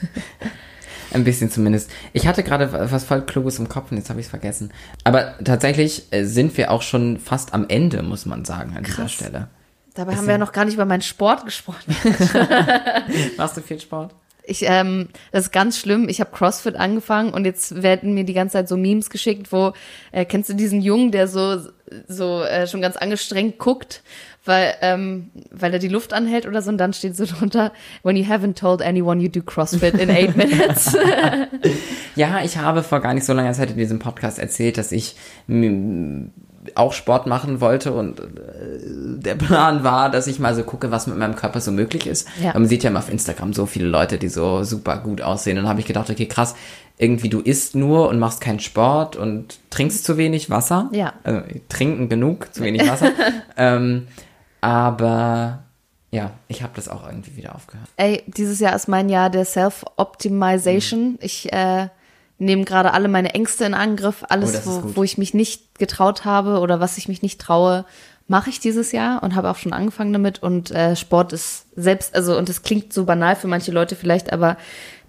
Ein 1.12 1.24
bisschen 1.24 1.50
zumindest. 1.50 1.90
Ich 2.12 2.26
hatte 2.26 2.42
gerade 2.42 2.90
was 2.90 3.04
voll 3.04 3.22
Kluges 3.22 3.58
im 3.58 3.68
Kopf 3.68 3.90
und 3.90 3.98
jetzt 3.98 4.10
habe 4.10 4.20
ich 4.20 4.26
es 4.26 4.30
vergessen. 4.30 4.72
Aber 5.04 5.34
tatsächlich 5.44 6.12
äh, 6.12 6.24
sind 6.24 6.56
wir 6.56 6.70
auch 6.70 6.82
schon 6.82 7.18
fast 7.18 7.54
am 7.54 7.66
Ende, 7.68 8.02
muss 8.02 8.26
man 8.26 8.44
sagen, 8.44 8.76
an 8.76 8.84
dieser 8.84 9.02
Krass. 9.02 9.12
Stelle. 9.12 9.48
Dabei 9.94 10.16
haben 10.16 10.26
wir 10.26 10.32
ja 10.32 10.38
noch 10.38 10.52
gar 10.52 10.64
nicht 10.64 10.74
über 10.74 10.86
meinen 10.86 11.02
Sport 11.02 11.44
gesprochen. 11.44 11.94
Machst 13.36 13.56
du 13.56 13.60
viel 13.60 13.78
Sport? 13.78 14.14
Ich, 14.44 14.64
ähm, 14.66 15.08
das 15.30 15.46
ist 15.46 15.52
ganz 15.52 15.78
schlimm. 15.78 16.08
Ich 16.08 16.20
habe 16.20 16.30
CrossFit 16.32 16.76
angefangen 16.76 17.32
und 17.32 17.44
jetzt 17.44 17.82
werden 17.82 18.14
mir 18.14 18.24
die 18.24 18.34
ganze 18.34 18.54
Zeit 18.54 18.68
so 18.68 18.76
Memes 18.76 19.08
geschickt, 19.08 19.52
wo 19.52 19.72
äh, 20.10 20.24
kennst 20.24 20.48
du 20.48 20.54
diesen 20.54 20.80
Jungen, 20.80 21.12
der 21.12 21.28
so 21.28 21.58
so 22.08 22.42
äh, 22.42 22.66
schon 22.66 22.80
ganz 22.80 22.96
angestrengt 22.96 23.58
guckt, 23.58 24.02
weil 24.44 24.74
ähm, 24.80 25.30
weil 25.50 25.72
er 25.74 25.78
die 25.78 25.88
Luft 25.88 26.12
anhält 26.12 26.46
oder 26.46 26.62
so 26.62 26.70
und 26.70 26.78
dann 26.78 26.92
steht 26.94 27.16
so 27.16 27.26
drunter 27.26 27.72
When 28.02 28.16
you 28.16 28.24
haven't 28.24 28.54
told 28.54 28.82
anyone 28.82 29.20
you 29.20 29.28
do 29.28 29.42
CrossFit 29.42 29.94
in 29.94 30.10
eight 30.10 30.36
minutes. 30.36 30.96
Ja, 32.14 32.44
ich 32.44 32.58
habe 32.58 32.82
vor 32.82 33.00
gar 33.00 33.14
nicht 33.14 33.24
so 33.24 33.32
langer 33.32 33.52
Zeit 33.54 33.70
in 33.70 33.78
diesem 33.78 33.98
Podcast 33.98 34.38
erzählt, 34.38 34.76
dass 34.76 34.92
ich 34.92 35.16
auch 36.74 36.92
Sport 36.92 37.26
machen 37.26 37.60
wollte 37.60 37.92
und 37.92 38.20
äh, 38.20 38.24
der 39.18 39.34
Plan 39.34 39.84
war, 39.84 40.10
dass 40.10 40.26
ich 40.26 40.38
mal 40.38 40.54
so 40.54 40.62
gucke, 40.64 40.90
was 40.90 41.06
mit 41.06 41.16
meinem 41.16 41.36
Körper 41.36 41.60
so 41.60 41.72
möglich 41.72 42.06
ist. 42.06 42.28
Ja. 42.42 42.52
Man 42.52 42.66
sieht 42.66 42.82
ja 42.82 42.90
immer 42.90 42.98
auf 42.98 43.10
Instagram 43.10 43.52
so 43.52 43.66
viele 43.66 43.88
Leute, 43.88 44.18
die 44.18 44.28
so 44.28 44.64
super 44.64 44.98
gut 44.98 45.22
aussehen. 45.22 45.58
Und 45.58 45.64
dann 45.64 45.70
habe 45.70 45.80
ich 45.80 45.86
gedacht, 45.86 46.10
okay, 46.10 46.26
krass, 46.26 46.54
irgendwie 46.98 47.28
du 47.28 47.40
isst 47.40 47.74
nur 47.74 48.08
und 48.08 48.18
machst 48.18 48.40
keinen 48.40 48.60
Sport 48.60 49.16
und 49.16 49.58
trinkst 49.70 50.04
zu 50.04 50.16
wenig 50.16 50.50
Wasser. 50.50 50.88
Ja. 50.92 51.14
Also, 51.24 51.42
trinken 51.68 52.08
genug, 52.08 52.54
zu 52.54 52.62
wenig 52.62 52.88
Wasser. 52.88 53.10
ähm, 53.56 54.06
aber 54.60 55.64
ja, 56.10 56.32
ich 56.48 56.62
habe 56.62 56.72
das 56.76 56.88
auch 56.88 57.06
irgendwie 57.06 57.36
wieder 57.36 57.54
aufgehört. 57.54 57.88
Ey, 57.96 58.22
dieses 58.26 58.60
Jahr 58.60 58.76
ist 58.76 58.86
mein 58.86 59.08
Jahr 59.08 59.30
der 59.30 59.44
Self-Optimization. 59.44 61.18
Ich 61.20 61.52
äh, 61.52 61.88
nehme 62.42 62.64
gerade 62.64 62.92
alle 62.92 63.08
meine 63.08 63.34
Ängste 63.34 63.64
in 63.64 63.74
Angriff, 63.74 64.22
Oh, 64.22 64.26
alles, 64.28 64.54
ist 64.54 64.66
wo, 64.66 64.96
wo 64.96 65.02
ich 65.02 65.18
mich 65.18 65.34
nicht 65.34 65.78
getraut 65.78 66.24
habe 66.24 66.58
oder 66.58 66.80
was 66.80 66.98
ich 66.98 67.08
mich 67.08 67.22
nicht 67.22 67.40
traue, 67.40 67.84
mache 68.28 68.50
ich 68.50 68.60
dieses 68.60 68.92
Jahr 68.92 69.22
und 69.22 69.34
habe 69.34 69.50
auch 69.50 69.56
schon 69.56 69.72
angefangen 69.72 70.12
damit. 70.12 70.42
Und 70.42 70.70
äh, 70.70 70.96
Sport 70.96 71.32
ist 71.32 71.66
selbst, 71.76 72.14
also 72.14 72.36
und 72.36 72.48
es 72.48 72.62
klingt 72.62 72.92
so 72.92 73.04
banal 73.04 73.36
für 73.36 73.48
manche 73.48 73.72
Leute 73.72 73.96
vielleicht, 73.96 74.32
aber 74.32 74.56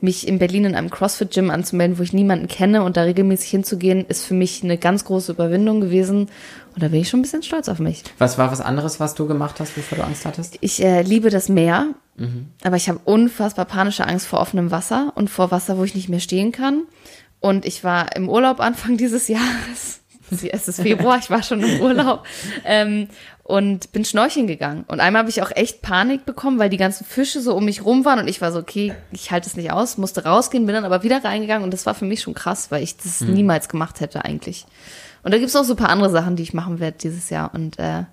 mich 0.02 0.28
in 0.28 0.38
Berlin 0.38 0.66
in 0.66 0.76
einem 0.76 0.90
CrossFit-Gym 0.90 1.50
anzumelden, 1.50 1.98
wo 1.98 2.04
ich 2.04 2.12
niemanden 2.12 2.48
kenne 2.50 2.84
und 2.84 2.98
da 2.98 3.04
regelmäßig 3.04 3.50
hinzugehen, 3.50 4.06
ist 4.06 4.26
für 4.26 4.34
mich 4.34 4.62
eine 4.62 4.78
ganz 4.78 5.06
große 5.06 5.32
Überwindung 5.32 5.80
gewesen. 5.80 6.28
Und 6.74 6.84
da 6.84 6.90
bin 6.90 7.00
ich 7.00 7.08
schon 7.10 7.20
ein 7.20 7.24
bisschen 7.24 7.44
stolz 7.44 7.70
auf 7.70 7.80
mich. 7.80 8.04
Was 8.18 8.38
war 8.38 8.52
was 8.52 8.60
anderes, 8.60 9.00
was 9.00 9.16
du 9.16 9.28
gemacht 9.28 9.62
hast, 9.62 9.76
bevor 9.76 9.98
du 10.00 10.04
Angst 10.04 10.26
hattest? 10.26 10.58
Ich 10.60 10.84
äh, 10.84 11.04
liebe 11.04 11.30
das 11.30 11.48
Meer, 11.48 11.88
aber 12.64 12.76
ich 12.76 12.90
habe 12.90 13.00
unfassbar 13.06 13.66
panische 13.66 14.06
Angst 14.06 14.28
vor 14.28 14.40
offenem 14.40 14.70
Wasser 14.70 15.14
und 15.16 15.30
vor 15.30 15.50
Wasser, 15.52 15.78
wo 15.80 15.84
ich 15.84 15.96
nicht 15.96 16.10
mehr 16.10 16.20
stehen 16.20 16.52
kann. 16.52 16.84
Und 17.44 17.66
ich 17.66 17.84
war 17.84 18.16
im 18.16 18.30
Urlaub 18.30 18.62
Anfang 18.62 18.96
dieses 19.04 19.28
Jahres. 19.28 20.00
Es 20.32 20.68
ist 20.68 20.82
Februar, 20.82 21.20
ich 21.20 21.30
war 21.30 21.44
schon 21.44 21.62
im 21.62 21.82
Urlaub. 21.82 22.26
Ähm, 22.64 23.10
und 23.44 23.92
bin 23.92 24.06
schnorcheln 24.06 24.48
gegangen. 24.48 24.86
Und 24.88 25.02
einmal 25.02 25.20
habe 25.20 25.30
ich 25.30 25.42
auch 25.42 25.52
echt 25.52 25.82
Panik 25.82 26.26
bekommen, 26.26 26.58
weil 26.58 26.70
die 26.70 26.78
ganzen 26.78 27.04
Fische 27.04 27.42
so 27.42 27.54
um 27.54 27.66
mich 27.66 27.84
rum 27.84 28.06
waren 28.06 28.20
und 28.20 28.30
ich 28.30 28.40
war 28.40 28.54
so, 28.54 28.60
okay, 28.60 28.96
ich 29.12 29.32
halte 29.32 29.50
es 29.50 29.58
nicht 29.58 29.74
aus, 29.74 29.98
musste 29.98 30.24
rausgehen, 30.24 30.66
bin 30.66 30.74
dann 30.74 30.86
aber 30.86 31.04
wieder 31.04 31.22
reingegangen 31.22 31.66
und 31.66 31.72
das 31.72 31.86
war 31.86 31.94
für 31.94 32.06
mich 32.06 32.22
schon 32.22 32.34
krass, 32.34 32.72
weil 32.72 32.82
ich 32.82 32.96
das 32.96 33.20
niemals 33.20 33.68
gemacht 33.68 34.00
hätte 34.00 34.24
eigentlich. 34.24 34.66
Und 35.24 35.34
da 35.34 35.38
gibt's 35.38 35.54
noch 35.54 35.66
so 35.66 35.74
ein 35.74 35.78
paar 35.78 35.90
andere 35.90 36.10
Sachen, 36.10 36.38
die 36.38 36.44
ich 36.44 36.54
machen 36.54 36.80
werde 36.80 36.98
dieses 36.98 37.30
Jahr. 37.30 37.54
Und 37.54 37.78
äh, 37.78 38.04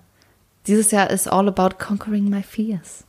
dieses 0.67 0.91
Jahr 0.91 1.09
ist 1.09 1.31
all 1.31 1.47
about 1.47 1.77
conquering 1.79 2.29
my 2.29 2.43
fears. 2.43 3.05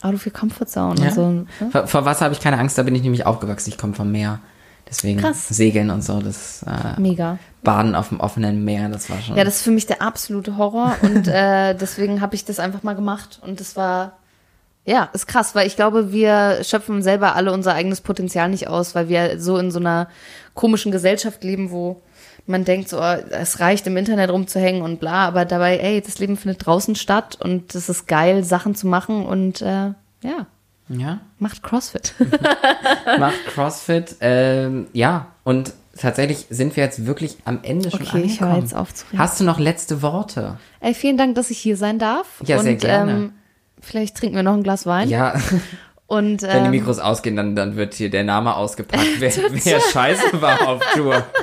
Out 0.00 0.14
of 0.14 0.24
your 0.24 0.32
comfort 0.32 0.68
zone. 0.70 0.96
Ja. 1.04 1.12
So, 1.12 1.30
ne? 1.30 1.46
Vor, 1.70 1.86
vor 1.86 2.04
Wasser 2.06 2.24
habe 2.24 2.34
ich 2.34 2.40
keine 2.40 2.58
Angst, 2.58 2.78
da 2.78 2.82
bin 2.82 2.94
ich 2.94 3.02
nämlich 3.02 3.26
aufgewachsen. 3.26 3.68
Ich 3.68 3.76
komme 3.78 3.92
vom 3.92 4.10
Meer. 4.10 4.40
Deswegen 4.88 5.20
Krass. 5.20 5.48
Segeln 5.48 5.90
und 5.90 6.02
so, 6.02 6.20
das 6.20 6.62
äh, 6.62 7.00
Mega. 7.00 7.38
Baden 7.62 7.96
auf 7.96 8.10
dem 8.10 8.20
offenen 8.20 8.64
Meer, 8.64 8.88
das 8.88 9.10
war 9.10 9.20
schon. 9.20 9.36
Ja, 9.36 9.42
das 9.42 9.56
ist 9.56 9.62
für 9.62 9.72
mich 9.72 9.86
der 9.86 10.00
absolute 10.00 10.56
Horror 10.56 10.96
und 11.02 11.26
äh, 11.26 11.74
deswegen 11.74 12.20
habe 12.20 12.34
ich 12.36 12.44
das 12.44 12.58
einfach 12.60 12.82
mal 12.82 12.94
gemacht 12.94 13.40
und 13.42 13.60
das 13.60 13.76
war 13.76 14.12
ja, 14.86 15.10
ist 15.12 15.26
krass, 15.26 15.56
weil 15.56 15.66
ich 15.66 15.74
glaube, 15.74 16.12
wir 16.12 16.62
schöpfen 16.62 17.02
selber 17.02 17.34
alle 17.34 17.52
unser 17.52 17.74
eigenes 17.74 18.00
Potenzial 18.00 18.48
nicht 18.48 18.68
aus, 18.68 18.94
weil 18.94 19.08
wir 19.08 19.40
so 19.40 19.58
in 19.58 19.72
so 19.72 19.80
einer 19.80 20.08
komischen 20.54 20.92
Gesellschaft 20.92 21.42
leben, 21.42 21.72
wo 21.72 22.00
man 22.46 22.64
denkt, 22.64 22.88
so, 22.88 23.00
oh, 23.00 23.16
es 23.30 23.58
reicht 23.58 23.88
im 23.88 23.96
Internet 23.96 24.30
rumzuhängen 24.30 24.82
und 24.82 25.00
bla, 25.00 25.26
aber 25.26 25.44
dabei, 25.44 25.78
ey, 25.78 26.00
das 26.00 26.20
Leben 26.20 26.36
findet 26.36 26.64
draußen 26.64 26.94
statt 26.94 27.36
und 27.40 27.74
es 27.74 27.88
ist 27.88 28.06
geil, 28.06 28.44
Sachen 28.44 28.76
zu 28.76 28.86
machen 28.86 29.26
und 29.26 29.60
äh, 29.60 29.90
ja, 30.22 30.46
ja. 30.88 31.20
macht 31.38 31.62
CrossFit. 31.62 32.14
macht 33.18 33.46
CrossFit. 33.46 34.16
Ähm, 34.20 34.86
ja, 34.92 35.28
und 35.44 35.72
tatsächlich 35.96 36.46
sind 36.50 36.76
wir 36.76 36.84
jetzt 36.84 37.06
wirklich 37.06 37.38
am 37.44 37.60
Ende 37.62 37.90
schon 37.90 38.02
Okay, 38.02 38.22
ich 38.22 38.40
höre 38.40 38.48
angekommen. 38.48 38.62
jetzt 38.62 38.74
auf 38.74 38.94
zu 38.94 39.06
reden. 39.06 39.18
Hast 39.18 39.40
du 39.40 39.44
noch 39.44 39.58
letzte 39.58 40.02
Worte? 40.02 40.58
ey, 40.80 40.94
vielen 40.94 41.16
Dank, 41.16 41.34
dass 41.34 41.50
ich 41.50 41.58
hier 41.58 41.76
sein 41.76 41.98
darf. 41.98 42.26
Ja, 42.44 42.58
sehr 42.58 42.72
und, 42.72 42.80
gerne. 42.80 43.12
Ähm, 43.12 43.32
vielleicht 43.80 44.16
trinken 44.16 44.36
wir 44.36 44.42
noch 44.42 44.54
ein 44.54 44.62
Glas 44.62 44.86
Wein. 44.86 45.08
Ja, 45.08 45.34
Und 46.08 46.42
wenn 46.42 46.50
die 46.50 46.66
ähm, 46.66 46.70
Mikros 46.70 47.00
ausgehen, 47.00 47.34
dann, 47.34 47.56
dann 47.56 47.74
wird 47.74 47.94
hier 47.94 48.10
der 48.10 48.22
Name 48.22 48.54
ausgepackt, 48.54 49.04
wer, 49.18 49.32
wer 49.50 49.80
scheiße 49.80 50.40
war 50.40 50.68
auf 50.68 50.82
Tour. 50.94 51.24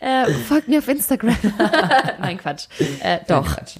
Äh, 0.00 0.32
folgt 0.48 0.66
mir 0.66 0.80
auf 0.80 0.88
Instagram. 0.88 1.36
Nein, 2.20 2.36
Quatsch. 2.36 2.66
Äh, 3.00 3.20
doch. 3.28 3.46
Quatsch. 3.46 3.76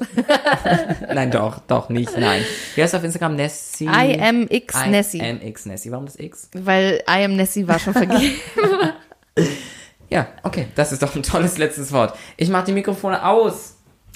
Nein, 1.12 1.33
doch, 1.33 1.59
doch 1.66 1.89
nicht, 1.89 2.16
nein. 2.16 2.45
Wie 2.76 2.83
heißt 2.83 2.95
auf 2.95 3.03
Instagram? 3.03 3.35
Nessie? 3.35 3.87
I 3.87 4.20
am 4.20 4.47
X 4.49 4.76
I 4.87 4.91
Nessie. 4.91 5.20
am 5.20 5.43
X 5.43 5.66
Nessie. 5.66 5.91
Warum 5.91 6.07
das 6.07 6.16
X? 6.20 6.49
Weil 6.55 7.03
I 7.09 7.24
am 7.24 7.35
Nessie 7.35 7.66
war 7.66 7.80
schon 7.80 7.95
vergeben. 7.95 8.37
Ja, 10.09 10.28
okay, 10.45 10.68
das 10.76 10.93
ist 10.93 11.03
doch 11.03 11.16
ein 11.16 11.24
tolles 11.24 11.59
letztes 11.59 11.91
Wort. 11.91 12.16
Ich 12.37 12.49
mach 12.49 12.64
die 12.64 12.72
Mikrofone 12.72 13.26
aus. 13.26 13.74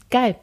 Geil. 0.09 0.37